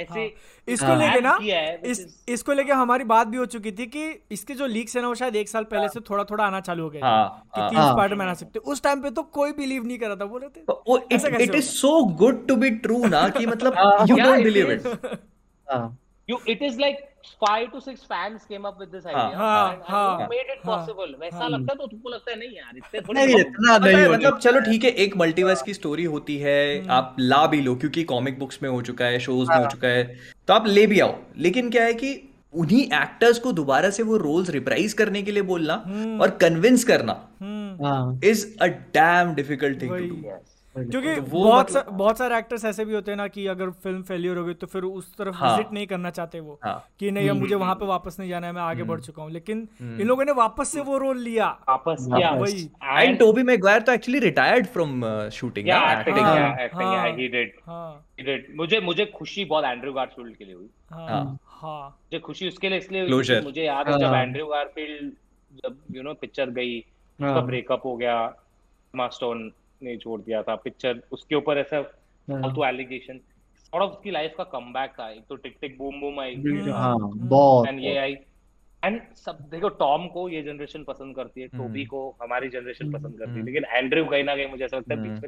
[0.00, 0.28] ऐसे हाँ,
[0.68, 1.36] इसको लेके ना
[1.84, 5.08] इस इसको लेके हमारी बात भी हो चुकी थी कि इसके जो लीक्स है ना
[5.08, 7.70] वो शायद एक साल पहले से थोड़ा थोड़ा आना चालू हो गया हाँ, कि हाँ,
[7.70, 10.24] तीन हाँ, स्पाइडरमैन आ सकते। उस टाइम पे तो कोई बिलीव नहीं कर रहा था
[10.24, 14.44] बोल रहे थे it is so good to be true ना कि मतलब you don't
[14.44, 14.86] believe it
[16.28, 16.98] you it is like
[17.44, 20.62] five to six fans came up with this idea हाँ, and, हाँ, and made it
[20.62, 21.06] possible.
[21.06, 24.08] हाँ, वैसा लगता है तो तुमको लगता है नहीं यार इतने थोड़ी नहीं इतना नहीं
[24.08, 28.04] मतलब चलो ठीक है एक मल्टीवर्स की स्टोरी होती है आप ला भी लो क्योंकि
[28.04, 30.04] कॉमिक बुक्स में हो चुका है शोज़ में हो चुका है
[30.48, 34.16] तो आप ले भी आओ। लेकिन क्या है कि उन्हीं एक्टर्स को दोबारा से वो
[34.16, 35.74] रोल्स रिप्राइज करने के लिए बोलना
[36.22, 37.20] और कन्विंस करना
[38.24, 40.32] is a damn difficult thing to do
[40.84, 41.84] क्योंकि तो बहुत मतलब...
[41.84, 44.54] सा, बहुत सारे एक्टर्स ऐसे भी होते हैं ना कि अगर फ़िल्म फेलियर हो गई
[44.54, 47.54] तो फिर उस तरफ़ हाँ, विज़िट नहीं करना चाहते वो हाँ, कि नहीं अब मुझे
[47.54, 50.00] हम्म, वहाँ पे वापस नहीं जाना है मैं आगे बढ़ हम्म, चुका हूँ। लेकिन हम्म।
[50.00, 53.92] इन लोगों ने वापस से वो रोल लिया। वापस किया। वही। एंड टोबी मैगवायर तो
[53.92, 56.18] actually retired from shooting acting
[57.18, 62.48] he. Did मुझे मुझे खुशी बहुत एंड्रयू गारफील्ड के लिए हुई। हाँ। हाँ। मुझे खुशी
[62.48, 65.12] उसके लिए इसलिए मुझे याद है जब एंड्रयू गारफील्ड
[65.54, 68.34] जब यू नो पिक्चर गई उसका ब्रेकअप हो गया
[68.94, 69.52] मास्टोन
[69.82, 73.20] ने छोड़ दिया था पिक्चर उसके ऊपर ऐसा फालतू एलिगेशन
[73.58, 76.34] सॉर्ट ऑफ़ उसकी लाइफ का कमबैक था। एक तो टिक टिक बूम बूम आई।
[76.68, 78.14] हाँ। बहुत एंड ये आई
[78.84, 82.92] एंड सब देखो टॉम को ये जनरेशन पसंद करती है टोबी हम्म। को हमारी जनरेशन
[82.92, 85.22] पसंद करती है। हम्म। लेकिन एंड्रयू कहीं ना कहीं मुझे ऐसा लगता है बीच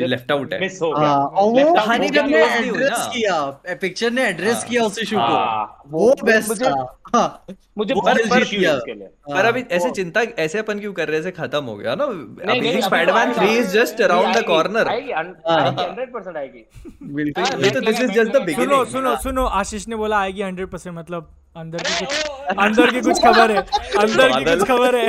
[0.00, 3.40] में लेफ़्ट आउट है। मिस हो गया। हाँ, वो कहानी जब ने एड्रेस किया
[3.80, 7.46] पिक्चर ने एड्रेस हाँ। किया उस इशू को। हाँ, वो बेस्ट था।
[7.78, 11.64] मुझे बहुत पर लिए। पर अभी ऐसे चिंता ऐसे अपन क्यों कर रहे थे खत्म
[11.64, 12.04] हो गया ना।
[12.52, 16.66] अभी Spiderman 3 is just around the corner आएगी। 100% आएगी
[17.02, 20.42] बिल्कुल। ये तो this is just the beginning सुनो सुनो सुनो आशीष ने बोला आएगी
[20.42, 22.12] 100% मतलब अंदर की कुछ
[22.58, 23.60] अंदर की कुछ खबर है।
[23.98, 25.08] अंदर की कुछ खबर है।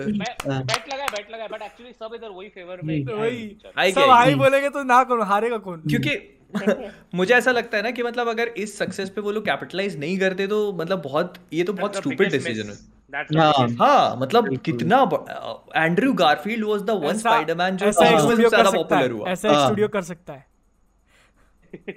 [0.00, 4.68] बैट लगा बैट लगा बट एक्चुअली सब इधर वही फेवर में वही। सब हाई बोलेंगे
[4.68, 5.80] तो ना कौन हारेगा कौन?
[5.88, 6.14] क्योंकि
[7.14, 10.18] मुझे ऐसा लगता है ना कि मतलब अगर इस सक्सेस पे वो लोग कैपिटलाइज नहीं
[10.18, 12.76] करते तो मतलब बहुत ये तो बहुत स्टूपिड डिसीज़न है।
[13.36, 14.98] हाँ। हाँ मतलब कितना
[15.76, 20.32] Andrew Garfield was the one Spiderman जो सबसे ज़्यादा पॉपुलर हुआ। ऐसा स्टूडियो कर सकता
[20.32, 20.48] है।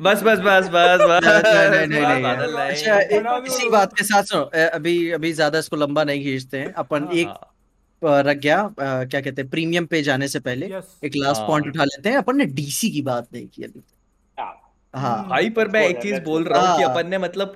[0.01, 2.99] बस बस बस बस बस। नहीं नहीं नहीं अच्छा
[3.39, 7.13] इसी बात के साथ सुनो अभी अभी ज़्यादा इसको लंबा नहीं खींचते हैं। अपन हाँ,
[7.13, 10.65] एक हाँ। रख गया क्या कहते हैं प्रीमियम पे जाने से पहले
[11.05, 13.83] एक लास्ट पॉइंट हाँ। उठा लेते हैं। अपन ने डीसी की बात नहीं की अभी।
[14.93, 17.55] हाँ। भाई पर मैं एक चीज़ बोल रहा हूँ कि अपन ने मतलब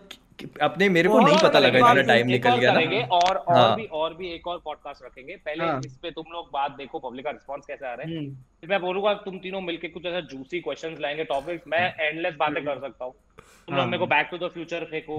[0.62, 3.76] अपने मेरे को नहीं पता लगा इतना टाइम निकल गया ना और और हाँ.
[3.76, 5.80] भी और भी एक और पॉडकास्ट रखेंगे। पहले हाँ.
[5.86, 8.70] इस पे तुम लोग बात देखो पब्लिक का रिस्पांस कैसे आ रहा है। हम्म। फिर
[8.70, 12.80] मैं बोलूँगा तुम तीनों मिलके कुछ ऐसा जूसी क्वेश्चंस लाएँगे टॉपिक्स मैं एंडलेस बातें कर
[12.80, 15.18] सकता हूँ। तुम लोग हाँ। मेरे को बैक टू द फ्यूचर फेंको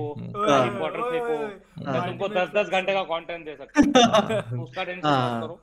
[0.81, 1.39] वाटर फेंको।
[1.87, 5.61] मैं तुमको दस दस घंटे का कंटेंट दे सकता हूँ। उसका टेंशन मत करो।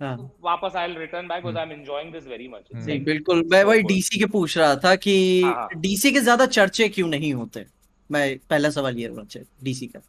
[0.00, 0.16] हाँ.
[0.16, 3.82] तो वापस I return back because I am enjoying this very much बिल्कुल। मैं वही
[3.84, 7.64] डीसी के पूछ रहा था कि डीसी हाँ, हाँ। के ज़्यादा चर्चे क्यों नहीं होते?
[8.10, 10.00] मैं पहला सवाल ये होना डीसी का।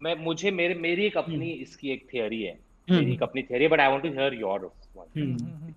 [0.00, 2.52] मैं मुझे मेरे मेरी एक अपनी हम्म। इसकी एक थियरी है।
[2.88, 4.70] हम्म। मेरी एक अपनी theory but I want to hear your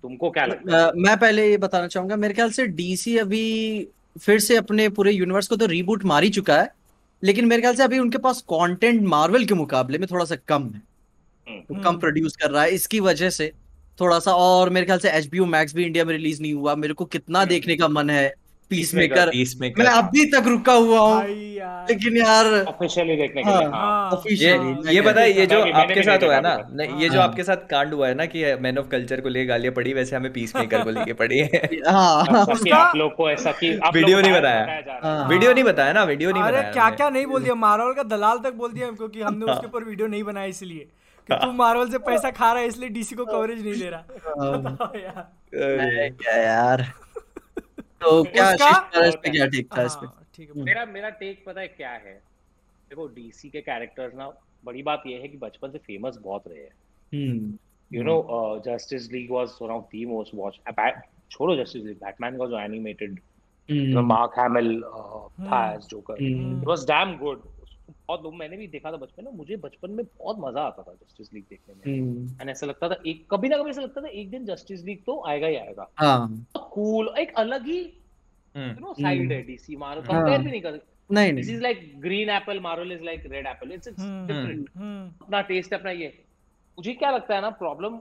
[0.02, 0.92] तुमको क्या लगता है?
[0.96, 3.88] मैं पहले ये बताना चाहूँगा मेरे ख्याल से डीसी अभी
[4.20, 6.70] फिर से अपने पूरे यूनिवर्स को तो रीबूट मार ही चुका है
[7.22, 10.70] लेकिन मेरे ख्याल से अभी उनके पास कंटेंट मार्वल के मुकाबले में थोड़ा सा कम
[10.70, 13.52] है। तो कम प्रोड्यूस कर रहा है इसकी वजह से
[14.00, 16.74] थोड़ा सा और मेरे ख्याल से एच बी मैक्स भी इंडिया में रिलीज़ नहीं हुआ।
[16.74, 18.34] मेरे को कितना देखने का मन है
[18.72, 19.30] पीस मेकर।
[19.78, 21.40] मैं अभी तक रुका हुआ हूँ।
[21.88, 26.34] लेकिन यार ऑफिशियली देखने के लिए हाँ, ये ये बताए ये जो आपके साथ हुआ
[26.34, 26.52] है ना
[27.00, 29.44] ये जो हाँ। आपके साथ कांड हुआ है ना कि मैन ऑफ़ कल्चर को ले
[29.46, 33.70] गालियाँ पड़ी वैसे हमें पीस मेकर को लेके पड़ी है। आप लोग को ऐसा कि
[33.94, 37.54] वीडियो नहीं बताया वीडियो नहीं बताया ना वीडियो नहीं बताया क्या क्या नहीं बोल दिया
[37.66, 40.86] मार्वल का दलाल तक बोल दिया हमको कि हमने उसके ऊपर वीडियो नहीं बनाया इसलिए।
[41.28, 44.02] कि तू मार्वल से पैसा खा रहा है इसलिए डीसी को कवरेज नहीं दे रहा।
[45.54, 46.82] क्या यार।
[48.02, 50.06] तो क्या इस पे क्या टेक था इस पे?
[50.06, 52.14] हाँ, है। मेरा मेरा टेक पता है क्या है?
[52.90, 54.32] देखो डीसी के कैरेक्टर्स ना
[54.64, 57.58] बड़ी बात ये है कि बचपन से फ़ेमस बहुत रहे हैं।
[57.90, 58.16] You know
[58.66, 60.60] Justice League was one of the most watch
[61.30, 63.20] छोड़ो जस्टिस लीग बैटमैन का जो एनिमेटेड
[64.06, 64.80] मार्क हैमिल
[65.40, 67.42] था as Joker it was damn good
[68.08, 70.92] बहुत लोग मैंने भी देखा था बचपन में मुझे बचपन में बहुत मज़ा आता था
[70.94, 74.00] जस्टिस लीग देखने में। एंड हम्म। ऐसा लगता था एक कभी ना कभी ऐसा लगता
[74.02, 78.80] था एक दिन जस्टिस लीग तो आएगा ही आएगा। हाँ। कूल एक अलग ही यू
[78.80, 82.60] नो साइड है डीसी मारो कंपेयर भी नहीं कर नहीं this is like green apple
[82.60, 84.68] Marvel is like red apple it's different
[85.22, 86.12] अपना टेस्ट अपना ये।
[86.78, 87.96] मुझे क्या लगता है ना प्रॉब्लम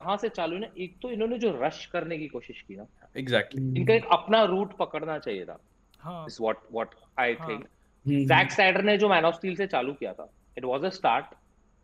[0.00, 2.86] कहाँ से चालू है ना एक तो इन्होंने जो रश करने की कोशिश की ना
[3.16, 3.78] एग्जैक्टली exactly.
[3.78, 5.58] इनका एक अपना रूट पकड़ना चाहिए था।
[6.26, 7.64] Is what what I think
[8.06, 11.34] Zack Snyder ने जो मैन ऑफ़ स्टील से चालू किया था इट वाज अ स्टार्ट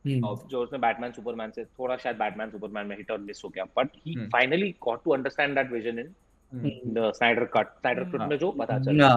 [0.05, 3.65] जो उसने बैटमैन सुपरमैन से थोड़ा शायद बैटमैन सुपरमैन में हिट और मिस हो गया
[3.77, 6.09] but he finally got to understand that vision in
[6.95, 9.09] the Snyder cut Snyder cut में जो पता चला।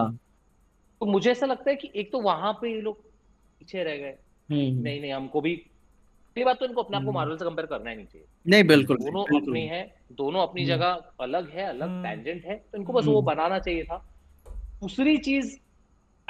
[1.00, 3.02] तो मुझे ऐसा लगता है कि एक तो वहाँ पे ये लोग
[3.60, 4.16] पीछे रह गए।
[4.48, 7.44] हम्म। नहीं नहीं हमको भी पहली बात तो इनको अपने आप को मार्वल हम्म। से
[7.44, 9.82] कंपेयर करना ही नहीं चाहिए। नहीं बिल्कुल दोनों अपनी है
[10.12, 13.84] दोनों अपनी हम्म। जगह अलग है अलग टेंजेंट है तो इनको बस वो बनाना चाहिए
[13.84, 14.04] था।
[14.80, 15.56] दूसरी चीज़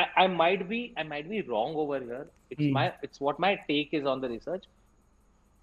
[0.01, 2.27] I, I might be I might be wrong over here.
[2.51, 2.74] It's hmm.
[2.77, 4.68] my it's what my take is on the research.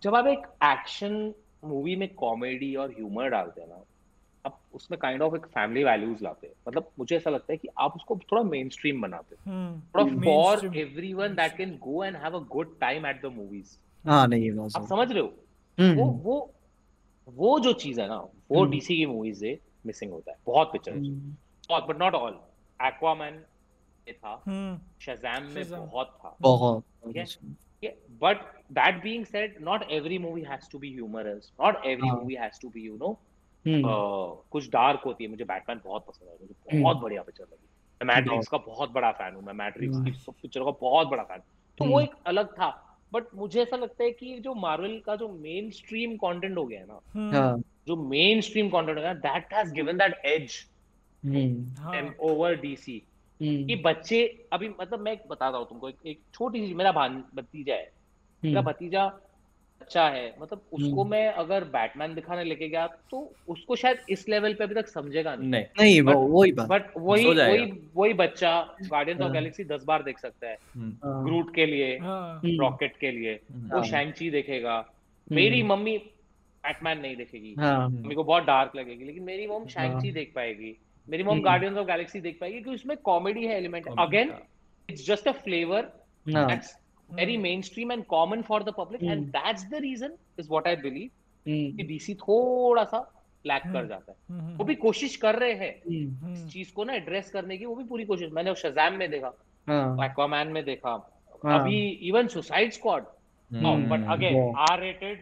[0.04, 1.34] जब आप एक एक्शन
[1.64, 3.84] मूवी में कॉमेडी और ह्यूमर डालते हैं ना
[4.46, 7.68] आप उसमें काइंड ऑफ़ एक फैमिली वैल्यूज़ लाते हैं। मतलब मुझे ऐसा लगता है कि
[7.78, 9.96] आप उसको थोड़ा मेन स्ट्रीम बनाते हैं। Hmm.
[9.96, 13.78] थोड़ा for everyone that can go and have a good time at the movies
[14.08, 15.34] हाँ नहीं आप समझ रहे हो?
[15.80, 15.98] hmm.
[15.98, 16.54] वो वो
[17.28, 18.18] वो जो चीज़ है ना
[18.52, 20.92] वो डीसी की मूवीज़ से मिसिंग होता है। बहुत पिक्चर
[21.70, 22.40] बहुत बट नॉट ऑल
[22.86, 23.44] एक्वामैन
[24.14, 24.36] था
[25.02, 26.84] शजैम हम्म। में बहुत था बहुत।
[28.22, 28.38] But
[28.72, 32.70] that being said not every movie has to be humorous not every movie has to
[32.70, 33.18] be you know
[34.52, 37.68] कुछ डार्क होती है। मुझे बैटमैन बहुत पसंद है मुझे हम्म। बहुत बढ़िया पिक्चर लगी।
[38.02, 41.24] मैं मैट्रिक्स का बहुत बड़ा फ़ैन हूँ मैं मैट्रिक्स की सब पिक्चर का बहुत बड़ा
[41.24, 41.40] फ़ैन
[41.78, 42.70] तो वो हम्म। एक अलग था
[43.14, 46.80] बट मुझे ऐसा लगता है कि जो मार्वल का जो मेन स्ट्रीम कंटेंट हो गया
[46.80, 50.66] है ना हाँ। जो मेन स्ट्रीम कंटेंट हो गया that has given that edge
[52.20, 53.02] over DC
[53.44, 57.24] कि हम्म। बच्चे अभी मतलब मैं बताता हूँ तुमको एक, एक छोटी सी मेरा भान
[57.36, 57.92] भतीजा है।
[58.44, 59.04] मेरा हम्म। भतीजा
[59.82, 64.28] अच्छा है मतलब उसको हम्म। मैं अगर बैटमैन दिखाने लेके गया तो उसको शायद इस
[64.30, 68.14] लेवल पे अभी तक समझेगा नहीं। नहीं, नहीं बट, वही बात। बट वही वही वही
[68.14, 68.52] बच्चा
[68.84, 71.98] गार्डियंस ऑफ़ गैलेक्सी दस बार देख सकता है। ग्रूट हाँ। के लिए
[72.58, 74.86] रॉकेट हाँ। के लिए वो शैंची हाँ। देखेगा।
[75.32, 80.32] मेरी मम्मी बैटमैन नहीं देखेगी। मम्मी को बहुत डार्क लगेगी लेकिन मेरी मम्मी शैंची देख
[80.36, 80.78] पाएगी।
[81.10, 84.34] मेरी मॉम गार्डियंस ऑफ़ गैलेक्सी देख पाएगी क्योंकि उसमें कॉमेडी है element again
[84.90, 85.92] it's just a flavour
[86.28, 86.76] that's
[87.10, 91.10] very mainstream and common for the public and that's the reason is what I believe
[91.78, 93.14] कि डीसी थोड़ा सा
[93.46, 93.90] लैक कर hmm.
[93.90, 94.58] जाता है। Hmm.
[94.60, 96.34] वो भी कोशिश कर रहे हैं hmm.
[96.34, 99.28] इस चीज़ को ना एड्रेस करने की वो भी पूरी कोशिश मैंने शज़ैम में देखा
[100.06, 100.94] एक्वामैन में देखा
[101.46, 103.06] अभी even Suicide Squad
[103.52, 105.18] but again R rated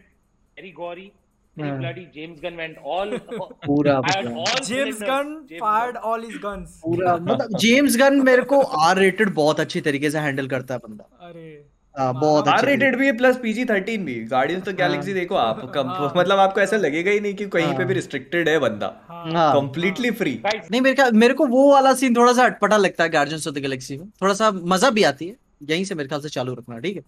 [0.56, 1.12] very gory
[1.58, 3.12] bloody James Gunn went all
[3.66, 5.30] पूरा all James Gunn
[5.60, 6.74] fired all his guns.
[6.82, 10.80] पूरा मतलब जेम्स गन मेरे को आर रेटेड बहुत अच्छी तरीके से हैंडल करता है
[10.84, 11.46] बंदा। अरे
[11.94, 15.60] हाँ बहुत आर रेटेड भी है प्लस पीजी थर्टीन भी। गार्डियंस ऑफ़ गैलेक्सी देखो आप
[15.74, 18.88] कम, हाँ। मतलब आपको ऐसा लगेगा ही नहीं कि कहीं पे भी रिस्ट्रिक्टेड है बंदा।
[19.08, 23.10] कंप्लीटली फ्री नहीं मेरे का मेरे को वो वाला सीन थोड़ा सा अटपटा लगता है
[23.10, 25.36] गार्डियंस ऑफ़ द गैलेक्सी में। थोड़ा सा मज़ा भी आती है।
[25.70, 27.02] यहीं से मेरे ख्याल से चालू रखना ठीक है।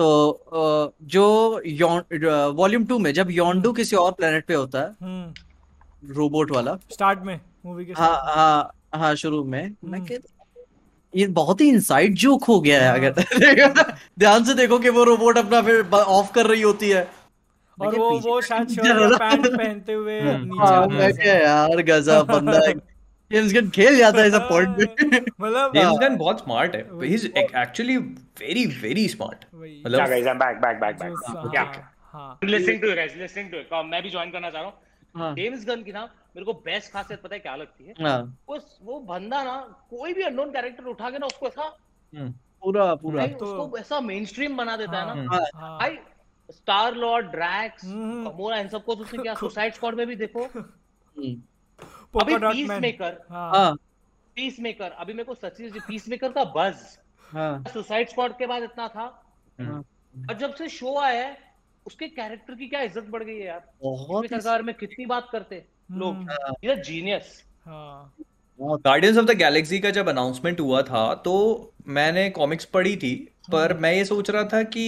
[0.00, 1.24] तो जो
[2.54, 5.32] वॉल्यूम टू में जब योंडू हम्म। किसी और प्लेनेट पे होता है
[6.10, 10.18] रोबोट हम्म। वाला स्टार्ट में मूवी के हाँ हाँ हाँ शुरू में मैं हम्म।
[11.14, 13.20] ये बहुत ही इनसाइड जोक हो गया है अगर
[13.78, 17.08] हाँ। ध्यान से देखो कि वो रोबोट अपना फिर ऑफ़ कर रही होती है
[17.78, 22.60] और वो वो शायद शर्ट पैंट पहनते हुए नीचे यार गजब बंदा
[23.30, 27.14] जेम्स गन खेल जाता है इस पॉइंट पे। मतलब जेम्स गन बहुत स्मार्ट है। He
[27.14, 31.62] is actually very very smart मतलब guys I am back back back back क्या
[32.12, 35.82] हाँ। Listening to guys listening to मैं भी ज्वाइन करना चाह रहा हूँ। जेम्स गन
[35.82, 36.02] की ना
[36.36, 37.94] मेरे को बेस्ट खासियत पता है क्या लगती है?
[38.00, 39.56] हाँ। उस वो बंदा ना
[39.90, 41.62] कोई भी अननोन कैरेक्टर उठा के ना उसको ऐसा
[42.12, 42.30] हम्म।
[42.62, 45.96] पूरा पूरा। तो उसको ऐसा मेन स्ट्रीम बना देता है ना। हाँ। भाई
[46.50, 51.42] स्टार लॉर्ड ड्रैक्स मोरा इन सबको तो क्या। सुसाइड स्क्वाड में भी देखो। हम्म।
[52.14, 53.18] अभी पीस मेकर
[54.36, 56.74] पीस मेकर अभी मेरे को पीस मेकर का बज
[57.72, 59.04] सुसाइड स्क्वाड के बाद इतना था।
[59.58, 59.82] हाँ।
[60.14, 61.36] और जब से शो आया है
[61.86, 65.64] उसके कैरेक्टर की क्या इज़्ज़त बढ़ गई है यार। बहुत सरकार में कितनी बात करते
[65.92, 66.30] लोग।
[66.64, 71.34] ये genius Guardians of the Galaxy का जब अनाउंसमेंट हुआ था तो
[71.88, 73.14] मैंने कॉमिक्स पढ़ी थी
[73.52, 74.84] पर हाँ। मैं ये सोच रहा था कि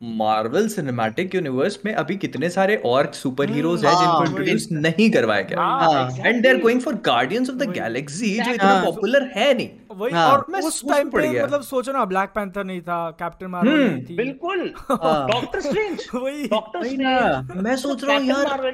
[0.00, 5.10] मार्वल सिनेमैटिक यूनिवर्स में अभी कितने सारे और सुपर हीरोज हैं जिनको इंट्रोड्यूस हाँ, नहीं
[5.10, 9.54] करवाया गया। And they are going for Guardians of the Galaxy जो इतना पॉपुलर है
[9.54, 13.10] नहीं। वही हाँ, और मैं उस टाइम पे मतलब सोचो ना ब्लैक पैंथर नहीं था
[13.10, 18.70] कैप्टन मार्वल नहीं थी। बिल्कुल। डॉक्टर स्ट्रेंज वही। डॉक्टर स्ट्रेंज मैं सोच रहा हूँ यार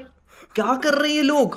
[0.55, 1.55] क्या कर रहे हैं ये लोग?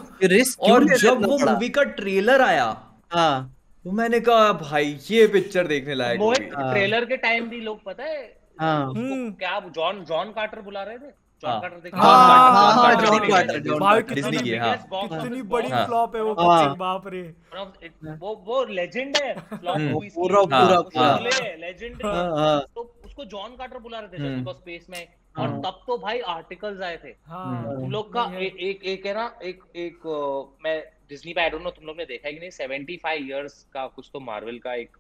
[0.60, 2.66] और जब वो मूवी का ट्रेलर आया
[3.14, 3.52] हाँ।
[3.86, 6.20] तो मैंने कहा भाई ये पिक्चर देखने लायक
[6.54, 10.98] ट्रेलर के टाइम भी लोग पता है हाँ। हम्म। क्या जॉन जॉन कार्टर बुला रहे
[10.98, 11.12] थे?
[11.44, 11.60] हाँ।
[13.82, 16.34] हाँ, कितनी बड़ी फ्लॉप है वो
[16.76, 17.22] बाप रे।
[18.22, 19.34] वो वो लेजेंड है
[20.14, 21.18] पूरा पूरा
[21.58, 26.82] लेजेंड तो उसको जॉन कार्टर बुला रहे थे स्पेस में। और तब तो भाई आर्टिकल्स
[26.82, 30.08] आए थे। तुम लोग का एक एक है ना एक एक
[30.64, 30.78] मैं
[31.10, 32.50] डिज्नी पे आई डोंट नो तुम लोग ने देखा है कि नहीं?
[32.52, 34.98] 75 इयर्स का कुछ तो मार्वल का एक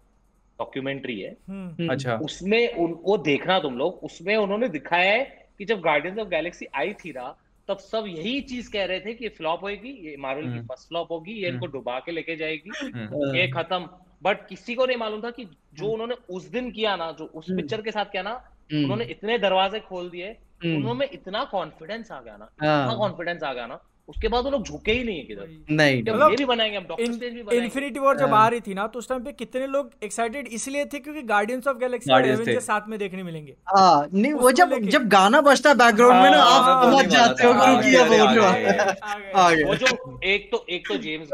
[0.60, 5.23] डॉक्यूमेंट्री है। हम्म। अच्छा। उसमें उनको देखना तुम लोग उसमें उन्होंने दिखाया है
[5.57, 7.36] कि जब गार्डियंस ऑफ़ गैलेक्सी आई थी ना
[7.68, 11.11] तब सब यही चीज़ कह रहे थे कि फ्लॉप होगी ये मार्वल की फ़र्स्ट फ्लॉप
[11.11, 13.88] होगी ये इनको हम्म। डुबा के लेके जाएगी हम्म। ये खत्म।
[14.23, 17.52] बट किसी को नहीं मालूम था कि जो उन्होंने उस दिन किया ना जो उस
[17.52, 18.34] पिक्चर के साथ किया ना
[18.73, 20.30] उन्होंने इतने दरवाजे खोल दिए
[20.65, 23.80] उन्होंने इतना कॉन्फिडेंस आ गया ना इतना कॉन्फिडेंस आ गया ना
[24.10, 26.84] उसके बाद वो लोग झुके ही नहीं है किधर। नहीं मतलब ये भी बनाएँगे हम
[26.86, 29.23] डॉक्टर स्ट्रेंज भी बनाएँगे। इन्फिनिटी वॉर जब हाँ। आ रही थी ना तो उस टाइम
[29.23, 33.23] पे कितने लोग एक्साइटेड इसलिए थे क्योंकि गार्डियंस ऑफ़ गैलेक्सी और एवेंजर साथ में देखने
[33.23, 36.91] मिलेंगे। हाँ नहीं वो जब जब गाना बजता है बैकग्राउंड में ना हाँ, आप हाँ,
[36.91, 41.30] समझ जाते हो कि ये बोल रहा है वो जो एक तो एक तो जेम्स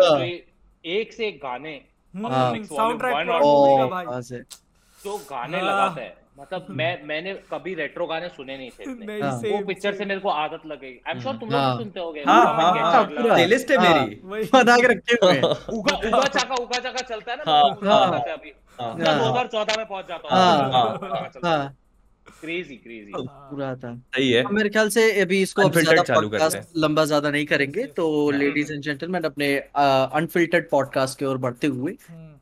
[0.83, 1.79] एक से एक गाने
[2.15, 4.45] साउंड ट्रैक
[4.97, 9.31] जो गाने लगाता है। मतलब मैं मैंने कभी रेट्रो गाने सुने नहीं थे इतने। हाँ।
[9.41, 11.99] वो पिक्चर से मेरे को आदत लग गई। आई एम श्योर तुम लोग हाँ। सुनते
[11.99, 16.79] होगे। हाँ, हाँ, हाँ, प्लेलिस्ट है मेरी। बना के रखे हुए उगा उगा चाका उगा
[16.79, 20.35] चाका चलता है ना हाँ, हाँ, अभी। दो हज़ार चौदह में पहुँच जाता
[21.45, 21.69] हूँ।
[22.39, 27.05] क्रेजी क्रेजी पूरा था। सही है। मेरे ख्याल से अभी इसको अब ज़्यादा पॉडकास्ट लंबा
[27.05, 31.95] ज़्यादा नहीं करेंगे। तो लेडीज़ एंड जेंटलमैन अपने अनफिल्टर्ड पॉडकास्ट की ओर बढ़ते हुए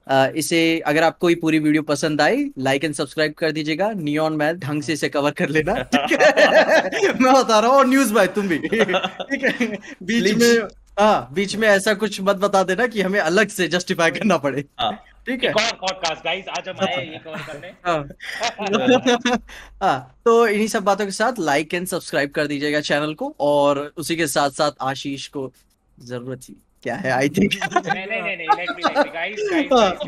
[0.09, 4.57] इसे अगर आपको ये पूरी वीडियो पसंद आई लाइक एंड सब्सक्राइब कर दीजिएगा। नियॉन मैल
[4.57, 8.57] ढंग से इसे कवर कर लेना। मैं बता रहा हूँ और न्यूज़ भाई तुम भी।
[8.67, 9.77] ठीक है?
[10.03, 10.67] बीच में
[10.99, 14.63] हाँ बीच में ऐसा कुछ मत बता देना कि हमें अलग से जस्टिफाई करना पड़े।
[14.79, 14.91] हाँ।
[15.25, 15.51] ठीक है?
[15.53, 19.37] पॉडकास्ट गाइस आज हम आए ये कवर करने। हाँ,
[19.83, 23.79] हाँ तो इन्हीं सब बातों के साथ लाइक एंड सब्सक्राइब कर दीजिएगा चैनल को और
[23.97, 25.51] उसी के साथ साथ आशीष को
[25.97, 27.11] ज़रूरत थी। क्या है?
[27.11, 27.53] आई थिंक
[27.87, 29.99] नहीं नहीं नहीं let me let me guys guys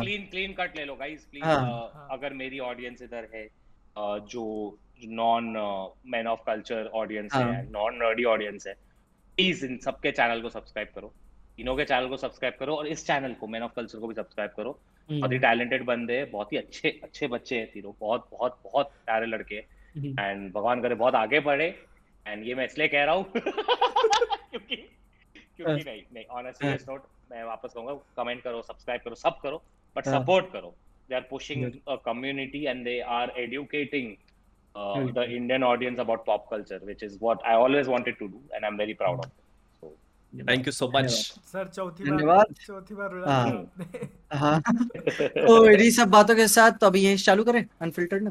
[0.00, 4.44] clean clean cut ले लो गाइस प्लीज़ uh, अगर मेरी ऑडियंस इधर है uh, जो
[5.04, 5.44] non
[6.06, 8.74] man of culture audience है नॉन नर्डी ऑडियंस है
[9.38, 11.12] प्लीज़ इन सबके चैनल को सब्सक्राइब करो।
[11.56, 14.14] तीनों के चैनल को सब्सक्राइब करो और इस चैनल को मैन ऑफ़ कल्चर को भी
[14.14, 14.78] सब्सक्राइब करो।
[15.08, 18.60] हम्म। बहुत ही टैलेंटेड बंदे हैं बहुत ही अच्छे अच्छे बच्चे हैं तीनों बहुत बहुत
[18.64, 21.74] बहुत प्यारे लड़के एंड हम्म। भगवान करे बहुत आगे बढ़े।
[22.26, 24.76] एंड ये मैं इसलिए कह रहा हूँ क्योंकि
[25.60, 29.62] क्योंकि नहीं नहीं ऑन सीरियस नोट मैं वापस कहूँगा कमेंट करो सब्सक्राइब करो सब करो
[29.96, 30.74] बट सपोर्ट हाँ। करो।
[31.08, 34.16] They are pushing a community and they are educating
[34.74, 38.64] the Indian audience about pop culture, which is what I always wanted to do, and
[38.64, 39.24] I'm very proud of.
[39.24, 39.32] It.
[39.82, 39.88] So,
[40.48, 41.10] thank you so much
[41.52, 43.72] sir चौथी धन्यवाद। चौथी बार हाँ।
[44.32, 44.60] हाँ।
[45.20, 48.28] तो इन्हीं सब बातों के साथ तो अभी यही चालू करें अनफिल्टर्ड ना।